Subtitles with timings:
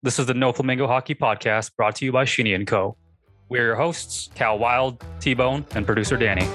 [0.00, 2.96] This is the No Flamingo Hockey Podcast brought to you by Shinny and Co.
[3.48, 6.46] We're your hosts, Cal Wild, T Bone, and producer Danny.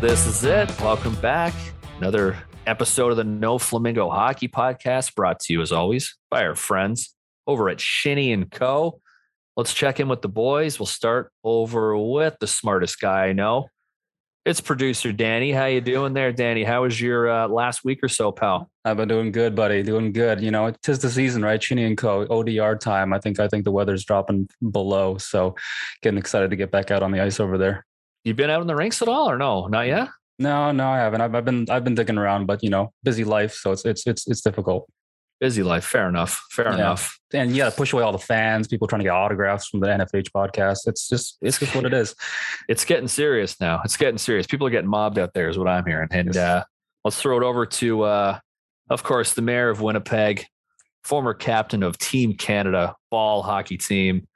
[0.00, 0.70] This is it.
[0.80, 1.52] Welcome back.
[1.98, 6.54] Another episode of the No Flamingo Hockey Podcast brought to you as always by our
[6.54, 7.14] friends
[7.46, 9.02] over at Shinny and Co.
[9.54, 10.80] Let's check in with the boys.
[10.80, 13.68] We'll start over with the smartest guy I know.
[14.48, 15.52] It's producer Danny.
[15.52, 16.64] How you doing there, Danny?
[16.64, 18.70] How was your uh, last week or so, pal?
[18.82, 19.82] I've been doing good, buddy.
[19.82, 20.40] Doing good.
[20.40, 21.62] You know, it is the season, right?
[21.62, 22.24] Shinny and Co.
[22.28, 23.12] ODR time.
[23.12, 25.54] I think I think the weather's dropping below, so
[26.00, 27.84] getting excited to get back out on the ice over there.
[28.24, 29.66] You been out in the rinks at all, or no?
[29.66, 30.08] Not yet.
[30.38, 31.20] No, no, I haven't.
[31.20, 34.06] I've, I've been I've been digging around, but you know, busy life, so it's it's
[34.06, 34.88] it's it's difficult.
[35.40, 35.84] Busy life.
[35.84, 36.44] Fair enough.
[36.50, 36.74] Fair Yeah.
[36.74, 37.18] enough.
[37.32, 40.30] And yeah, push away all the fans, people trying to get autographs from the NFH
[40.32, 40.78] podcast.
[40.86, 42.14] It's just it's just what it is.
[42.68, 43.80] It's getting serious now.
[43.84, 44.46] It's getting serious.
[44.46, 46.08] People are getting mobbed out there, is what I'm hearing.
[46.10, 46.64] And uh,
[47.04, 48.38] let's throw it over to, uh,
[48.90, 50.44] of course, the mayor of Winnipeg,
[51.02, 54.26] former captain of Team Canada ball hockey team.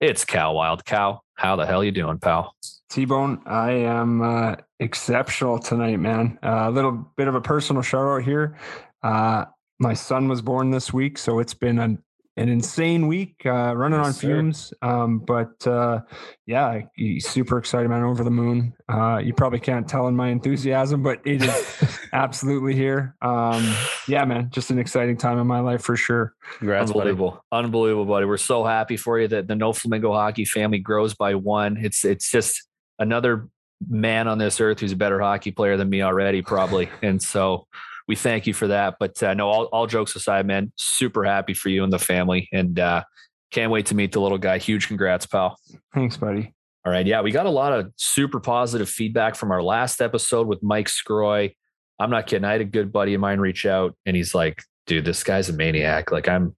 [0.00, 0.84] It's Cal Wild.
[0.84, 2.56] Cal, how the hell you doing, pal?
[2.88, 6.38] T Bone, I am uh, exceptional tonight, man.
[6.42, 8.56] Uh, a little bit of a personal shout out here.
[9.02, 9.44] Uh,
[9.80, 12.02] my son was born this week, so it's been an,
[12.36, 14.74] an insane week uh, running Yes, on fumes.
[14.82, 16.00] Um, but uh,
[16.46, 18.04] yeah, he's super excited, man.
[18.04, 18.74] Over the moon.
[18.88, 23.16] Uh, you probably can't tell in my enthusiasm, but it is absolutely here.
[23.22, 23.74] Um,
[24.06, 26.34] yeah, man, just an exciting time in my life for sure.
[26.58, 27.00] Congrats, buddy.
[27.10, 27.44] Unbelievable.
[27.50, 28.26] Unbelievable, buddy.
[28.26, 31.78] We're so happy for you that the No Flamingo hockey family grows by one.
[31.82, 33.48] It's it's just another
[33.88, 36.90] man on this earth who's a better hockey player than me already, probably.
[37.02, 37.66] and so
[38.10, 38.96] we thank you for that.
[38.98, 42.48] But uh, no, all, all jokes aside, man, super happy for you and the family.
[42.52, 43.04] And uh,
[43.52, 44.58] can't wait to meet the little guy.
[44.58, 45.56] Huge congrats, pal.
[45.94, 46.52] Thanks, buddy.
[46.84, 47.06] All right.
[47.06, 50.88] Yeah, we got a lot of super positive feedback from our last episode with Mike
[50.88, 51.54] Scroy.
[52.00, 52.44] I'm not kidding.
[52.44, 55.48] I had a good buddy of mine reach out and he's like, dude, this guy's
[55.48, 56.10] a maniac.
[56.10, 56.56] Like I'm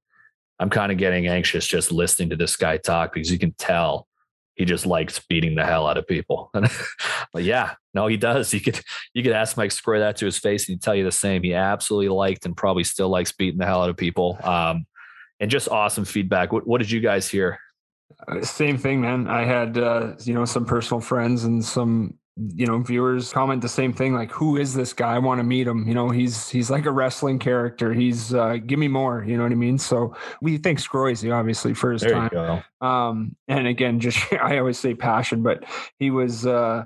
[0.59, 4.07] I'm kind of getting anxious just listening to this guy talk because you can tell
[4.63, 6.49] he just likes beating the hell out of people.
[7.33, 8.55] but yeah, no, he does.
[8.55, 8.81] You could
[9.13, 11.43] you could ask Mike Scroy that to his face and he'd tell you the same.
[11.43, 14.39] He absolutely liked and probably still likes beating the hell out of people.
[14.45, 14.87] Um,
[15.41, 16.53] and just awesome feedback.
[16.53, 17.59] What, what did you guys hear?
[18.29, 19.27] Uh, same thing, man.
[19.27, 22.15] I had uh, you know some personal friends and some
[22.55, 24.15] you know viewers comment the same thing.
[24.15, 25.15] Like, who is this guy?
[25.15, 25.87] I want to meet him.
[25.87, 27.93] You know, he's he's like a wrestling character.
[27.93, 29.25] He's uh, give me more.
[29.25, 29.79] You know what I mean?
[29.79, 32.31] So we thank Scroisy obviously for his There time.
[32.33, 32.87] you go.
[32.87, 35.65] Um, and again, just I always say passion, but
[35.99, 36.85] he was uh,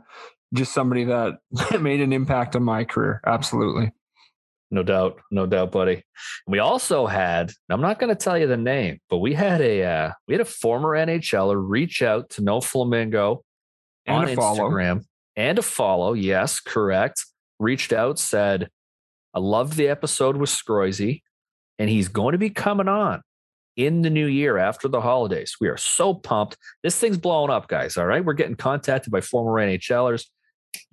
[0.55, 1.39] just somebody that
[1.81, 3.21] made an impact on my career.
[3.27, 3.93] Absolutely.
[4.71, 6.03] No doubt, no doubt, buddy.
[6.49, 9.85] We also had, I'm not going to tell you the name, but we had a
[9.85, 13.45] uh, we had a former NHLer reach out to No Flamingo
[14.07, 14.69] And on a follow.
[15.37, 16.15] And a follow.
[16.15, 17.25] Yes, correct.
[17.59, 18.71] Reached out, said,
[19.35, 21.23] "I love the episode with Scroisy,
[21.79, 23.23] and he's going to be coming on
[23.77, 25.57] in the new year after the holidays.
[25.61, 26.57] We are so pumped.
[26.83, 27.97] This thing's blowing up, guys.
[27.97, 30.27] All right, we're getting contacted by former NHLers.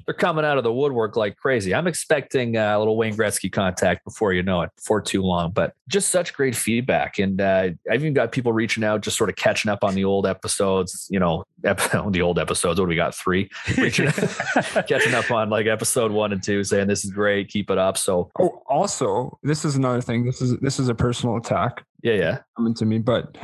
[0.06, 1.74] They're coming out of the woodwork like crazy.
[1.74, 5.52] I'm expecting uh, a little Wayne Gretzky contact before you know it, before too long.
[5.52, 9.30] But just such great feedback, and uh, I've even got people reaching out, just sort
[9.30, 11.08] of catching up on the old episodes.
[11.10, 11.80] You know, ep-
[12.12, 12.80] the old episodes.
[12.80, 13.16] What do we got?
[13.16, 13.50] Three.
[13.78, 14.08] Reaching,
[14.88, 17.98] catching up on like episode one and two, saying this is great, keep it up.
[17.98, 20.26] So Oh, also, this is another thing.
[20.26, 21.86] This is this is a personal attack.
[22.02, 22.38] yeah, yeah.
[22.58, 23.38] coming to me, but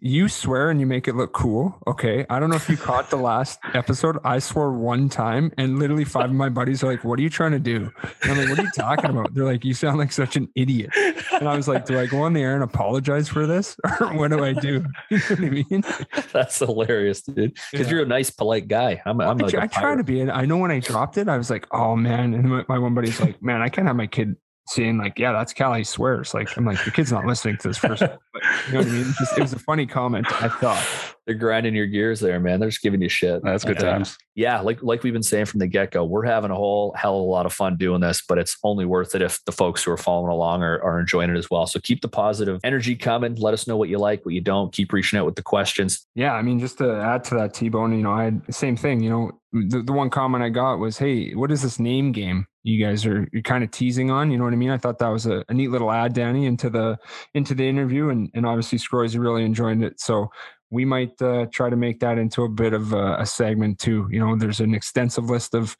[0.00, 1.76] you swear and you make it look cool.
[1.86, 2.24] Okay.
[2.30, 4.18] I don't know if you caught the last episode.
[4.24, 7.30] I swore one time, and literally five of my buddies are like, What are you
[7.30, 7.90] trying to do?
[8.22, 9.34] And I'm like, What are you talking about?
[9.34, 10.90] They're like, You sound like such an idiot.
[11.32, 13.76] And I was like, Do I go on the air and apologize for this?
[14.00, 14.84] Or what do I do?
[15.10, 15.84] You know what I mean?
[16.32, 17.54] That's hilarious, dude.
[17.72, 17.92] Because Yeah.
[17.94, 19.02] you're a nice, polite guy.
[19.04, 20.20] I'm, I'm I, like try, try to be.
[20.20, 22.34] And I know when I dropped it, I was like, Oh man.
[22.34, 24.36] And my, my one buddy's like, Man, I can't have my kid
[24.68, 26.34] saying like, Yeah, that's Callie swears.
[26.34, 28.02] Like, I'm like, The kid's not listening to this first.
[28.32, 29.14] But, you know what I mean?
[29.18, 30.26] Just, it was a funny comment.
[30.40, 30.86] I thought.
[31.26, 32.58] They're grinding your gears there, man.
[32.60, 33.42] They're just giving you shit.
[33.42, 34.16] That's good And, uh, times.
[34.34, 37.16] yeah, like like we've been saying from the get go, we're having a whole hell
[37.16, 39.82] of a lot of fun doing this, but it's only worth it if the folks
[39.84, 41.66] who are following along are, are enjoying it as well.
[41.66, 43.34] So keep the positive energy coming.
[43.34, 44.72] Let us know what you like, what you don't.
[44.72, 46.06] Keep reaching out with the questions.
[46.14, 48.52] Yeah, I mean, just to add to that, T Bone, you know, I had the
[48.54, 49.02] same thing.
[49.02, 52.46] You know, the, the one comment I got was, "Hey, what is this name game
[52.68, 54.70] you guys are you're kind of teasing on?" You know what I mean?
[54.70, 56.98] I thought that was a, a neat little ad, Danny, into the
[57.34, 60.00] into the interview, and and obviously Scroy's really enjoying it.
[60.00, 60.30] So
[60.70, 64.08] we might uh, try to make that into a bit of a, a segment too.
[64.10, 65.76] You know, there's an extensive list of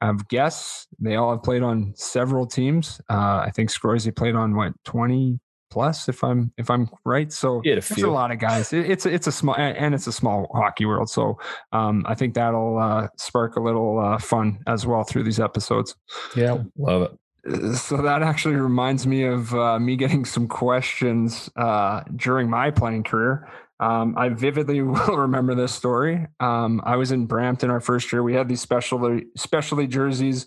[0.00, 0.88] of guests.
[0.98, 3.00] They all have played on several teams.
[3.08, 5.38] Uh, I think Scroisy played on what twenty
[5.72, 7.32] plus, if I'm if I'm right.
[7.32, 8.72] So He had a there's a lot of guys.
[8.72, 11.08] It, it's it's a small and and it's a small hockey world.
[11.08, 11.38] So
[11.72, 15.96] um, I think that'll uh, spark a little uh, fun as well through these episodes.
[16.36, 16.58] Yeah.
[16.76, 17.02] Love
[17.44, 17.76] it.
[17.76, 23.02] so that actually reminds me of uh, me getting some questions uh, during my playing
[23.02, 23.48] career.
[23.80, 26.26] Um, I vividly will remember this story.
[26.38, 28.22] Um, I was in Brampton our first year.
[28.22, 30.46] We had these specialty specialty jerseys,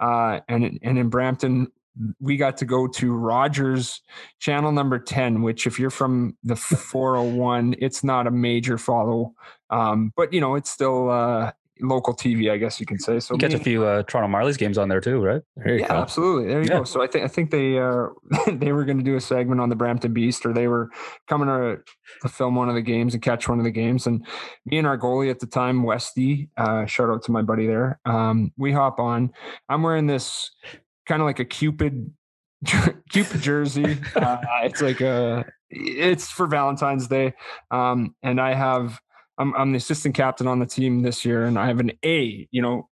[0.00, 1.68] uh, and and in Brampton
[2.20, 4.02] we got to go to Rogers
[4.40, 9.34] channel number 10, which if you're from the 401, it's not a major follow.
[9.70, 13.20] Um, but you know, it's still uh, local TV, I guess you can say.
[13.20, 15.42] So you catch me, a few uh, Toronto Marlies games on there too, right?
[15.56, 15.94] There yeah, go.
[15.94, 16.48] absolutely.
[16.48, 16.78] There you yeah.
[16.78, 16.84] go.
[16.84, 18.06] So I think I think they uh,
[18.52, 20.90] they were going to do a segment on the Brampton Beast, or they were
[21.28, 21.78] coming to,
[22.22, 24.06] to film one of the games and catch one of the games.
[24.06, 24.26] And
[24.66, 28.00] me and our goalie at the time, Westy, uh, shout out to my buddy there.
[28.04, 29.32] Um, we hop on.
[29.68, 30.50] I'm wearing this
[31.06, 32.12] kind of like a Cupid
[33.10, 33.98] Cupid jersey.
[34.16, 37.34] Uh, it's like a it's for Valentine's Day,
[37.70, 39.00] um, and I have
[39.38, 42.48] I'm I'm the assistant captain on the team this year, and I have an A,
[42.50, 42.88] you know,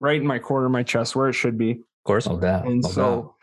[0.00, 1.72] right in my corner of my chest where it should be.
[1.72, 2.64] Of course, oh, that.
[2.66, 3.34] And so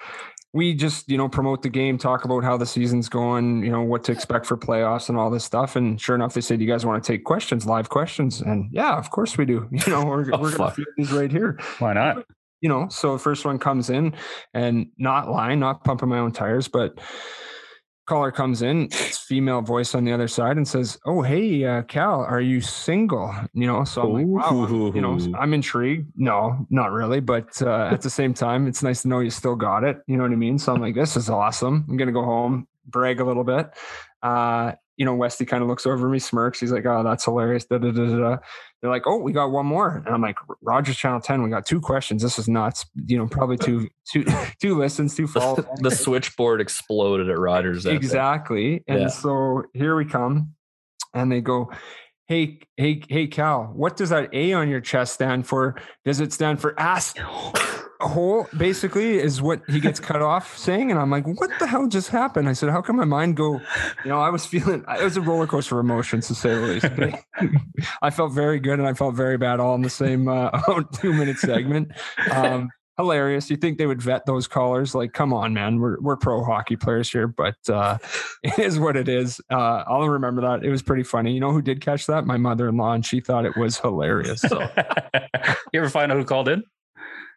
[0.53, 3.81] we just you know promote the game, talk about how the season's going, you know
[3.81, 5.75] what to expect for playoffs and all this stuff.
[5.75, 8.97] And sure enough, they said, "You guys want to take questions, live questions?" And yeah,
[8.97, 9.67] of course we do.
[9.85, 11.59] You know, we're oh, we're gonna feed these right here.
[11.79, 12.25] Why not?
[12.65, 14.15] You know, so first one comes in,
[14.55, 16.97] and not lying, not pumping my own tires, but
[18.07, 21.83] caller comes in, it's female voice on the other side and says, "Oh, hey, uh,
[21.83, 26.11] Cal, are you single?" You know, so I'm like, wow, you know, I'm intrigued.
[26.15, 29.55] No, not really, but uh, at the same time, it's nice to know you still
[29.55, 30.01] got it.
[30.07, 30.57] You know what I mean?
[30.57, 31.85] So I'm like, this is awesome.
[31.87, 33.69] I'm gonna go home, brag a little bit.
[34.23, 36.59] Uh, you know, Westy kind of looks over me, smirks.
[36.59, 38.37] He's like, "Oh, that's hilarious." Da, da, da, da.
[38.85, 41.65] They're like, "Oh, we got one more," and I'm like, "Rogers Channel 10, we got
[41.65, 42.21] two questions.
[42.21, 42.85] This is nuts.
[43.07, 44.23] You know, probably two, two,
[44.61, 47.87] two listens, two follows." the switchboard exploded at Rogers.
[47.87, 49.07] Exactly, and yeah.
[49.07, 50.53] so here we come,
[51.15, 51.71] and they go,
[52.27, 55.81] "Hey, hey, hey, Cal, what does that A on your chest stand for?
[56.03, 57.15] Does it stand for ass?"
[58.07, 61.87] hole basically is what he gets cut off saying and i'm like what the hell
[61.87, 62.47] just happened?
[62.47, 63.53] I said how can my mind go
[64.03, 66.61] you know i was feeling it was a roller coaster of emotions to say the
[66.61, 67.55] least.
[68.01, 70.49] I felt very good and i felt very bad all in the same uh,
[70.93, 71.91] two minute segment.
[72.31, 73.49] Um, hilarious.
[73.49, 74.95] You think they would vet those callers?
[74.95, 75.79] Like come on man.
[75.79, 77.97] We're, we're pro hockey players here but uh,
[78.43, 79.41] it is what it is.
[79.49, 80.63] Uh, i'll remember that.
[80.63, 81.33] It was pretty funny.
[81.33, 82.25] You know who did catch that?
[82.25, 84.61] My mother-in-law and she thought it was hilarious so.
[85.73, 86.63] You ever find out who called in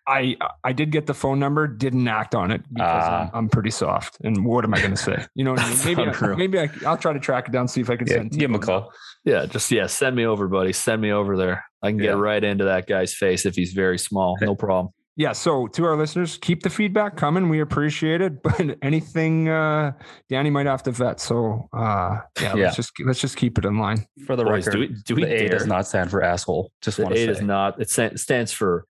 [0.08, 3.49] I I did get the phone number, didn't act on it because uh, I'm, I'm,
[3.49, 4.16] pretty soft.
[4.25, 5.26] And what am I going to say?
[5.34, 5.78] You know what I mean?
[5.84, 8.14] Maybe I, maybe I, will try to track it down, see if I can yeah,
[8.14, 8.31] send.
[8.32, 8.93] Give him a call.
[9.25, 10.72] Yeah, just yeah, send me over, buddy.
[10.72, 11.64] Send me over there.
[11.82, 14.37] I can get right into that guy's face if he's very small.
[14.40, 14.93] No problem.
[15.19, 15.32] Yeah.
[15.32, 17.49] So to our listeners, keep the feedback coming.
[17.49, 18.40] We appreciate it.
[18.43, 19.93] But anything uh
[20.28, 21.20] Danny might have to vet.
[21.20, 22.64] So uh yeah, yeah.
[22.64, 24.06] let's just let's just keep it in line.
[24.26, 26.70] For the Boys, record, do we, do we the A does not stand for asshole.
[26.81, 27.26] Just want to say.
[27.26, 27.81] does not.
[27.81, 28.87] It stands for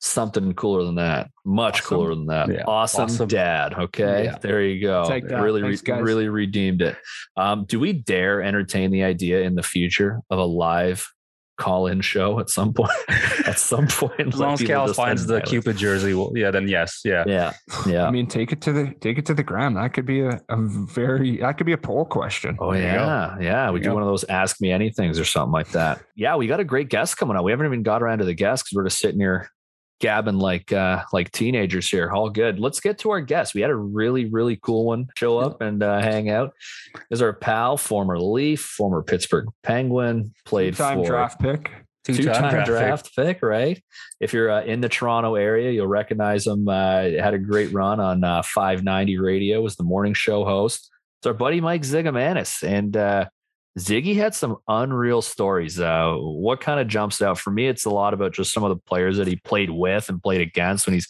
[0.00, 1.30] something cooler than that.
[1.44, 1.88] Much awesome.
[1.88, 2.50] cooler than that.
[2.50, 2.64] Yeah.
[2.66, 3.74] Awesome, awesome, dad.
[3.74, 4.24] Okay.
[4.24, 4.38] Yeah.
[4.40, 5.02] There you go.
[5.02, 6.96] Really, Thanks, re- really redeemed it.
[7.36, 11.06] Um, do we dare entertain the idea in the future of a live
[11.60, 12.90] call-in show at some point.
[13.46, 17.02] at some point, as long as Cal finds the Cupid jersey, well, yeah, then yes,
[17.04, 17.52] yeah, yeah,
[17.86, 18.04] yeah.
[18.08, 19.74] I mean, take it to the take it to the gram.
[19.74, 22.56] That could be a, a very that could be a poll question.
[22.58, 23.70] Oh yeah, yeah.
[23.70, 23.94] We do go.
[23.94, 26.00] one of those ask me anythings or something like that.
[26.16, 27.44] Yeah, we got a great guest coming up.
[27.44, 29.50] We haven't even got around to the guest because we're just sitting here
[30.00, 32.10] gabbing like uh like teenagers here.
[32.10, 32.58] All good.
[32.58, 35.82] Let's get to our guest we had a really really cool one show up and
[35.82, 36.52] uh, hang out.
[37.10, 41.70] Is our pal former leaf former pittsburgh penguin played two-time draft pick.
[42.04, 43.36] Two-time, draft, draft pick.
[43.36, 43.42] pick.
[43.42, 43.80] right?
[44.20, 46.68] If you're uh, in the toronto area you'll recognize him.
[46.68, 50.90] Uh had a great run on uh 590 radio was the morning show host.
[51.20, 52.66] It's our buddy mike zigomanis.
[52.66, 53.26] And uh
[53.78, 55.78] Ziggy had some unreal stories.
[55.78, 57.68] Uh, what kind of jumps out for me?
[57.68, 60.40] It's a lot about just some of the players that he played with and played
[60.40, 61.08] against when he's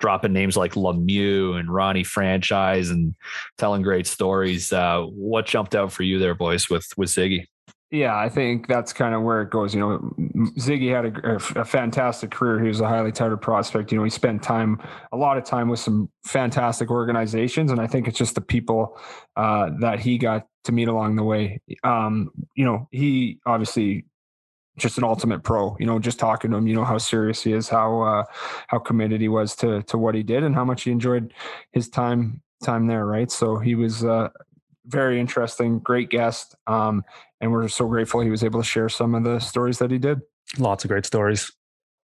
[0.00, 3.14] dropping names like Lemieux and Ronnie Franchise and
[3.58, 4.72] telling great stories.
[4.72, 7.46] Uh, what jumped out for you there, boys, with with Ziggy?
[7.90, 9.74] Yeah, I think that's kind of where it goes.
[9.74, 10.14] You know,
[10.58, 12.60] Ziggy had a, a, fantastic career.
[12.60, 13.90] He was a highly touted prospect.
[13.90, 14.78] You know, he spent time,
[15.10, 18.98] a lot of time with some fantastic organizations, and I think it's just the people
[19.36, 21.62] uh, that he got to meet along the way.
[21.82, 24.04] Um, you know, he obviously
[24.76, 25.74] just an ultimate pro.
[25.80, 28.24] You know, just talking to him, you know how serious he is, how uh,
[28.66, 31.32] how committed he was to to what he did, and how much he enjoyed
[31.72, 33.06] his time time there.
[33.06, 34.28] Right, so he was uh,
[34.86, 36.54] very interesting, great guest.
[36.66, 37.02] Um,
[37.40, 39.98] and we're so grateful he was able to share some of the stories that he
[39.98, 40.20] did.
[40.58, 41.52] Lots of great stories.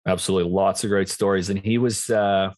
[0.07, 1.51] Absolutely, lots of great stories.
[1.51, 2.53] And he was, uh,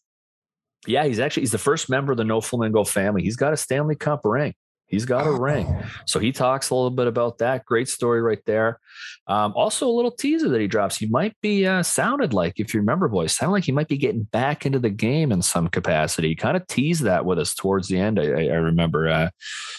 [0.87, 3.23] yeah, he's actually he's the first member of the No Flamingo family.
[3.23, 4.55] He's got a Stanley Cup ring.
[4.89, 5.85] He's got a ring.
[6.07, 7.67] So he talks a little bit about that.
[7.67, 8.81] Great story right there.
[9.27, 10.97] Um, also, a little teaser that he drops.
[10.97, 13.99] He might be uh, sounded like, if you remember, boys, sounded like he might be
[13.99, 16.29] getting back into the game in some capacity.
[16.29, 18.19] He kind of teased that with us towards the end.
[18.19, 19.09] I, I remember.
[19.09, 19.31] Uh,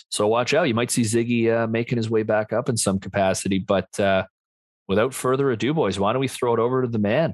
[0.10, 0.68] so watch out.
[0.68, 3.58] You might see Ziggy uh, making his way back up in some capacity.
[3.58, 4.26] But uh,
[4.88, 7.34] without further ado, boys, why don't we throw it over to the man,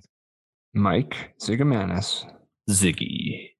[0.73, 2.25] Mike Zigomanis.
[2.69, 3.54] Ziggy.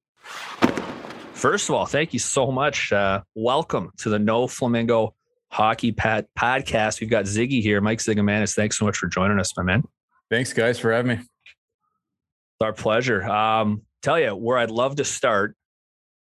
[1.36, 2.94] First of all, thank you so much.
[2.94, 5.14] Uh, welcome to the No Flamingo
[5.52, 7.02] Hockey Pad podcast.
[7.02, 8.56] We've got Ziggy here, Mike Zigomanis.
[8.56, 9.84] Thanks so much for joining us, my man.
[10.32, 11.16] Thanks, guys, for having me.
[11.16, 13.22] It's our pleasure.
[13.22, 15.58] Um, tell you where I'd love to start.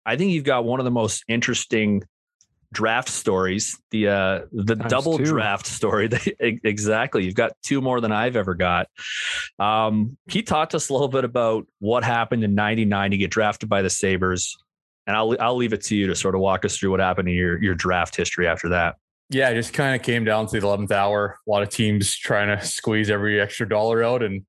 [0.06, 2.03] I think you've got one of the most interesting
[2.74, 5.24] draft stories, the uh, the Times double two.
[5.24, 6.10] draft story.
[6.41, 7.24] exactly.
[7.24, 8.89] You've got two more than I've ever got.
[9.60, 13.32] Um, he talked to us a little bit about what happened in 99 to get
[13.32, 14.58] drafted by the Sabres
[15.10, 17.28] and I'll I'll leave it to you to sort of walk us through what happened
[17.28, 18.96] in your your draft history after that.
[19.32, 21.39] Yeah, it just kind of came down to the eleventh hour.
[21.48, 24.46] A lot of teams trying to squeeze every extra dollar out, and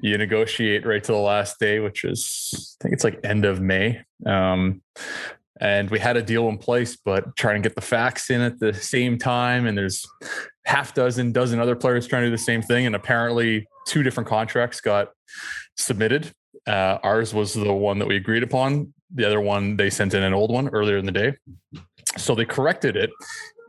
[0.00, 3.60] you negotiate right to the last day, which is I think it's like end of
[3.60, 4.02] May.
[4.26, 4.82] Um,
[5.60, 8.58] and we had a deal in place, but trying to get the fax in at
[8.58, 10.04] the same time, and there's
[10.64, 14.28] half dozen, dozen other players trying to do the same thing, and apparently two different
[14.28, 15.10] contracts got
[15.76, 16.32] submitted.
[16.66, 20.22] Uh, ours was the one that we agreed upon the other one, they sent in
[20.22, 21.34] an old one earlier in the day.
[22.16, 23.10] So they corrected it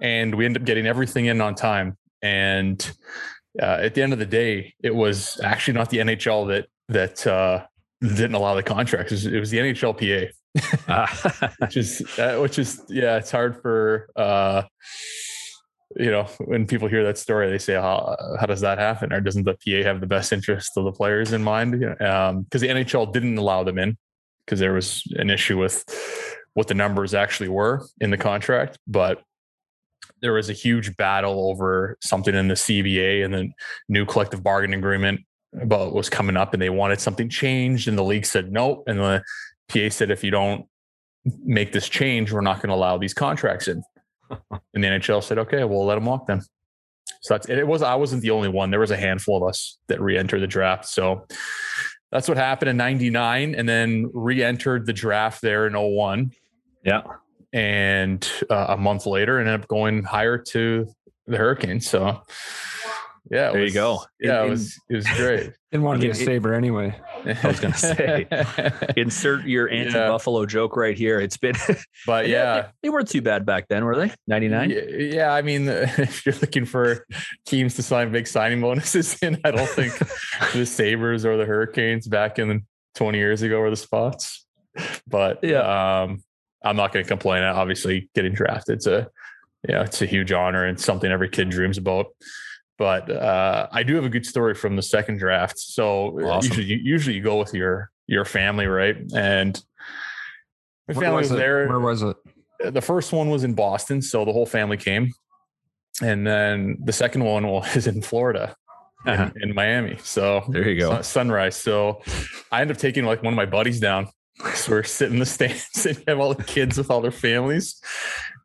[0.01, 1.97] and we ended up getting everything in on time.
[2.21, 2.91] And
[3.61, 7.27] uh, at the end of the day, it was actually not the NHL that, that,
[7.27, 7.65] uh,
[8.01, 9.11] didn't allow the contracts.
[9.11, 10.31] It was, it was the NHLPA,
[11.59, 14.63] which is, uh, which is, yeah, it's hard for, uh,
[15.97, 19.19] you know, when people hear that story, they say, "How how does that happen?" Or
[19.19, 21.79] doesn't the PA have the best interest of the players in mind?
[21.79, 23.97] Because um, the NHL didn't allow them in
[24.51, 25.85] because there was an issue with
[26.55, 29.23] what the numbers actually were in the contract, but
[30.21, 33.49] there was a huge battle over something in the CBA and the
[33.87, 35.21] new collective bargaining agreement
[35.53, 38.83] about what was coming up, and they wanted something changed, and the league said no,
[38.87, 39.23] and the
[39.69, 40.65] PA said if you don't
[41.45, 43.81] make this change, we're not going to allow these contracts in.
[44.29, 46.41] and the NHL said, okay, we'll let them walk then.
[47.21, 47.65] So that's it.
[47.65, 48.69] Was I wasn't the only one.
[48.69, 50.87] There was a handful of us that re-entered the draft.
[50.87, 51.25] So
[52.11, 56.31] that's what happened in 99 and then re-entered the draft there in 01
[56.83, 57.03] yeah.
[57.53, 60.87] And uh, a month later ended up going higher to
[61.27, 61.87] the hurricanes.
[61.87, 62.21] So
[63.31, 64.03] yeah there was, you go.
[64.19, 65.51] yeah in, it was it was great.
[65.71, 66.93] Didn't want to be a saber anyway.
[67.25, 68.27] I was gonna say
[68.97, 70.47] insert your anti-buffalo yeah.
[70.47, 71.19] joke right here.
[71.19, 71.55] It's been
[72.05, 74.11] but yeah they, they, weren't too bad back then were they?
[74.27, 77.05] 99 yeah, yeah, i mean if you're looking for
[77.45, 79.97] teams to sign big signing bonuses in i don't think
[80.53, 84.45] the sabres or the hurricanes back in 20 years ago were the spots.
[85.07, 86.01] But yeah.
[86.03, 86.21] um
[86.63, 87.43] i'm not going to complain.
[87.43, 89.09] Obviously getting drafted it's a
[89.67, 92.07] yeah it's a huge honor and something every kid dreams about
[92.81, 95.59] but uh, I do have a good story from the second draft.
[95.59, 96.49] So uh, awesome.
[96.57, 98.97] usually, usually you go with your your family, right?
[99.13, 99.63] And
[100.87, 101.67] my family was, was there.
[101.67, 102.17] Where was it?
[102.59, 105.13] The first one was in Boston, so the whole family came,
[106.01, 108.55] and then the second one was in Florida.
[109.05, 109.29] Uh-huh.
[109.35, 109.97] In, in, Miami.
[110.03, 111.03] So there you go.
[111.03, 111.55] Sunrise.
[111.55, 112.01] So
[112.51, 114.07] I ended up taking like one of my buddies down.
[114.55, 117.79] So we're sitting in the stands and have all the kids with all their families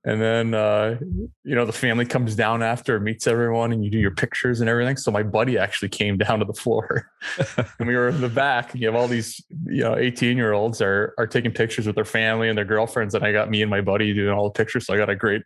[0.06, 0.96] and then uh,
[1.42, 4.70] you know the family comes down after meets everyone and you do your pictures and
[4.70, 4.96] everything.
[4.96, 7.10] So my buddy actually came down to the floor.
[7.78, 8.74] And we were in the back.
[8.74, 12.04] You have all these you know 18 year olds are are taking pictures with their
[12.04, 14.86] family and their girlfriends and i got me and my buddy doing all the pictures.
[14.86, 15.42] So i got a great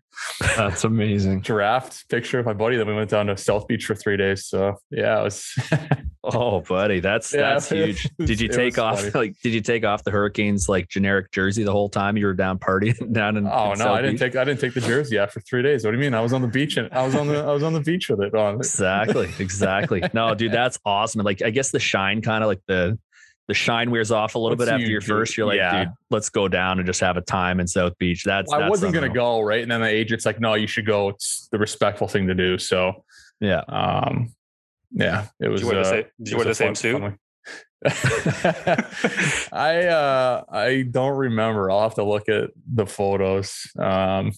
[0.56, 1.40] that's amazing.
[1.50, 4.46] draft picture of my buddy then we went down to south beach for three days.
[4.46, 5.58] So yeah it was
[6.24, 9.28] oh buddy that's yeah, that's huge did you take off funny.
[9.28, 12.34] like did you take off the hurricanes like generic jersey the whole time you were
[12.34, 14.20] down partying down in oh in no south i didn't beach?
[14.20, 15.84] take i didn't take the jersey after three days.
[15.84, 16.14] What do you mean?
[16.14, 18.08] I was on the beach and I was on the I was on the beach
[18.08, 18.56] with it on.
[18.56, 20.02] Exactly, exactly.
[20.12, 21.22] No, dude, that's awesome.
[21.22, 22.98] like I guess the shine kind of like the
[23.48, 25.36] the shine wears off a little bit after your first.
[25.36, 25.84] You're like, yeah.
[25.84, 28.24] dude, let's go down and just have a time in South Beach.
[28.24, 30.66] That's, well, that's I wasn't gonna go right, and then the agent's like, no, you
[30.66, 31.08] should go.
[31.10, 32.58] It's the respectful thing to do.
[32.58, 33.04] So
[33.40, 34.32] yeah, um,
[34.92, 35.60] yeah, it was.
[35.60, 37.02] Did you wear the, uh, same, did you wear the same suit?
[39.52, 41.70] I uh I don't remember.
[41.70, 43.70] I'll have to look at the photos.
[43.78, 44.32] Um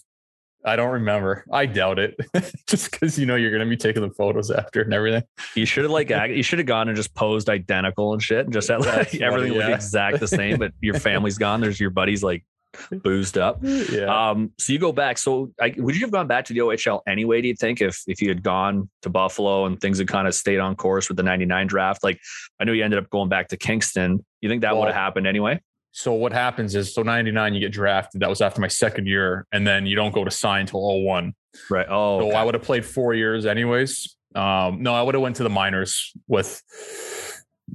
[0.65, 1.45] I don't remember.
[1.51, 2.15] I doubt it.
[2.69, 5.25] just because you know you're gonna be taking the photos after and everything.
[5.57, 8.53] You should have like you should have gone and just posed identical and shit and
[8.53, 9.59] just had like everything yeah.
[9.59, 11.61] would be exact the same, but your family's gone.
[11.61, 12.45] There's your buddies like
[13.03, 13.59] boozed up.
[13.63, 14.31] Yeah.
[14.31, 15.19] Um, so you go back.
[15.19, 17.41] So I, would you have gone back to the OHL anyway?
[17.41, 20.35] Do you think if if you had gone to Buffalo and things had kind of
[20.35, 22.03] stayed on course with the '99 draft?
[22.03, 22.21] Like
[22.61, 24.25] I know you ended up going back to Kingston.
[24.41, 25.61] You think that well, would have happened anyway?
[25.93, 29.47] so what happens is so 99 you get drafted that was after my second year
[29.53, 31.35] and then you don't go to sign until 01
[31.71, 32.37] right oh so okay.
[32.37, 35.51] i would have played four years anyways um, no i would have went to the
[35.51, 36.63] minors with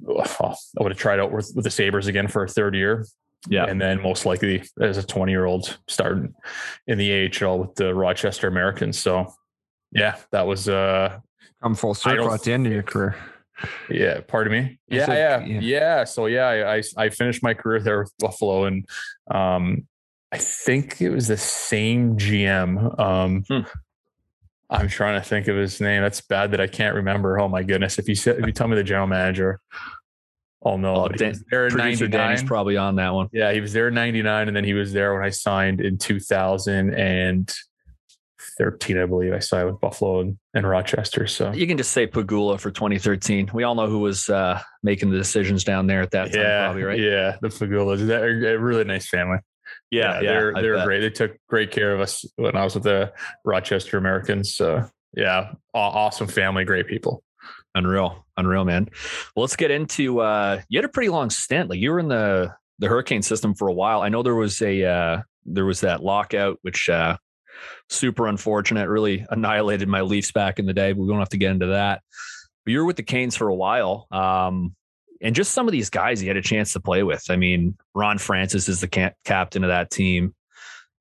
[0.08, 0.24] oh,
[0.80, 3.06] i would have tried out with, with the sabres again for a third year
[3.48, 6.34] yeah and then most likely as a 20 year old starting
[6.88, 9.32] in the ahl with the rochester americans so
[9.91, 11.20] yeah that was uh
[11.62, 13.15] come full circle at the end of your career
[13.89, 14.79] yeah, pardon me.
[14.88, 18.13] Yeah, said, yeah, yeah, yeah, So yeah, I, I, I finished my career there with
[18.20, 18.86] Buffalo, and
[19.32, 19.88] um,
[20.32, 23.00] I think it was the same GM.
[23.00, 23.62] Um, hmm.
[24.70, 26.01] I'm trying to think of his name.
[26.01, 27.39] That's bad that I can't remember.
[27.39, 27.98] Oh my goodness!
[27.98, 29.60] If you said, if you tell me the general manager,
[30.64, 33.30] oh no, oh, Dan, there producer Danny's probably on that one.
[33.32, 35.98] Yeah, he was there in '99, and then he was there when I signed in
[35.98, 39.34] 2013, I believe.
[39.34, 41.28] I saw it with Buffalo and, and, Rochester.
[41.28, 43.52] So you can just say Pegula for 2013.
[43.54, 46.66] We all know who was uh, making the decisions down there at that time, yeah,
[46.66, 47.00] probably, right?
[47.00, 48.06] Yeah, the Pegulas.
[48.06, 49.38] They're a really nice family.
[49.92, 51.02] Yeah, yeah, they're they're great.
[51.02, 53.14] They took great care of us when I was with the
[53.46, 54.54] Rochester Americans.
[54.54, 54.86] So
[55.16, 57.24] yeah, awesome family, great people.
[57.77, 58.89] Unreal, unreal, man.
[59.36, 60.19] Well, let's get into.
[60.19, 61.69] uh You had a pretty long stint.
[61.69, 64.01] Like you were in the the hurricane system for a while.
[64.01, 67.17] I know there was a uh there was that lockout, which uh
[67.89, 68.89] super unfortunate.
[68.89, 70.93] Really annihilated my Leafs back in the day.
[70.93, 72.01] But we don't have to get into that.
[72.65, 74.07] But you were with the Canes for a while.
[74.12, 74.75] Um,
[75.22, 77.24] and just some of these guys you had a chance to play with.
[77.29, 80.34] I mean, Ron Francis is the ca- captain of that team.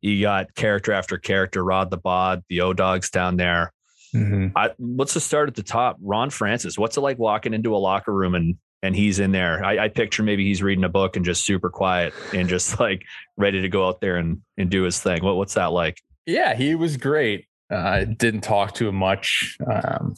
[0.00, 3.72] You got character after character, Rod the Bod, the O Dogs down there.
[4.16, 4.56] Mm-hmm.
[4.56, 5.96] I, let's just start at the top.
[6.00, 9.64] Ron Francis, what's it like walking into a locker room and and he's in there?
[9.64, 13.04] I, I picture maybe he's reading a book and just super quiet and just like
[13.36, 15.22] ready to go out there and and do his thing.
[15.22, 16.02] What what's that like?
[16.26, 17.46] Yeah, he was great.
[17.70, 19.56] Uh, I uh, didn't talk to him much.
[19.66, 20.14] Um,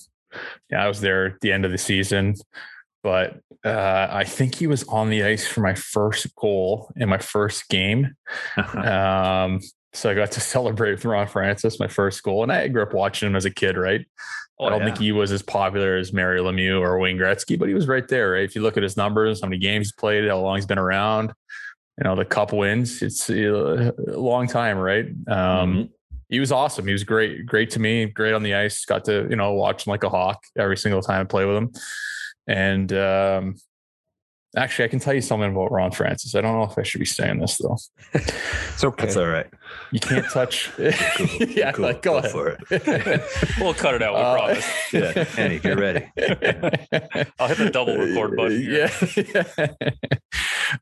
[0.71, 2.35] yeah, I was there at the end of the season,
[3.03, 7.19] but uh, I think he was on the ice for my first goal in my
[7.19, 8.15] first game.
[8.75, 9.61] um,
[9.93, 12.95] so I got to celebrate with Ron Francis, my first goal, and I grew up
[12.95, 13.77] watching him as a kid.
[13.77, 14.07] Right,
[14.59, 14.87] oh, I don't yeah.
[14.87, 18.07] think he was as popular as Mario Lemieux or Wayne Gretzky, but he was right
[18.09, 18.33] there.
[18.33, 20.67] Right, if you look at his numbers, how many games he played, how long he's
[20.67, 21.33] been around,
[21.99, 23.03] you know, the Cup wins.
[23.03, 25.07] It's a long time, right?
[25.07, 25.83] Um, mm-hmm
[26.29, 26.87] he was awesome.
[26.87, 28.85] He was great, great to me, great on the ice.
[28.85, 31.57] Got to, you know, watch him like a hawk every single time I play with
[31.57, 31.73] him.
[32.47, 33.55] And um,
[34.59, 36.35] actually, I can tell you something about Ron Francis.
[36.35, 37.77] I don't know if I should be saying this though.
[38.15, 39.07] it's okay.
[39.07, 39.47] It's all right.
[39.93, 40.71] You can't touch.
[40.77, 40.87] cool.
[41.49, 41.85] yeah, cool.
[41.85, 42.31] like go, go ahead.
[42.31, 43.23] for it.
[43.61, 44.15] we'll cut it out.
[44.15, 44.93] We uh, promise.
[44.93, 46.11] Yeah, Annie, get ready.
[47.39, 48.61] I'll hit the double record button.
[48.61, 48.91] Here.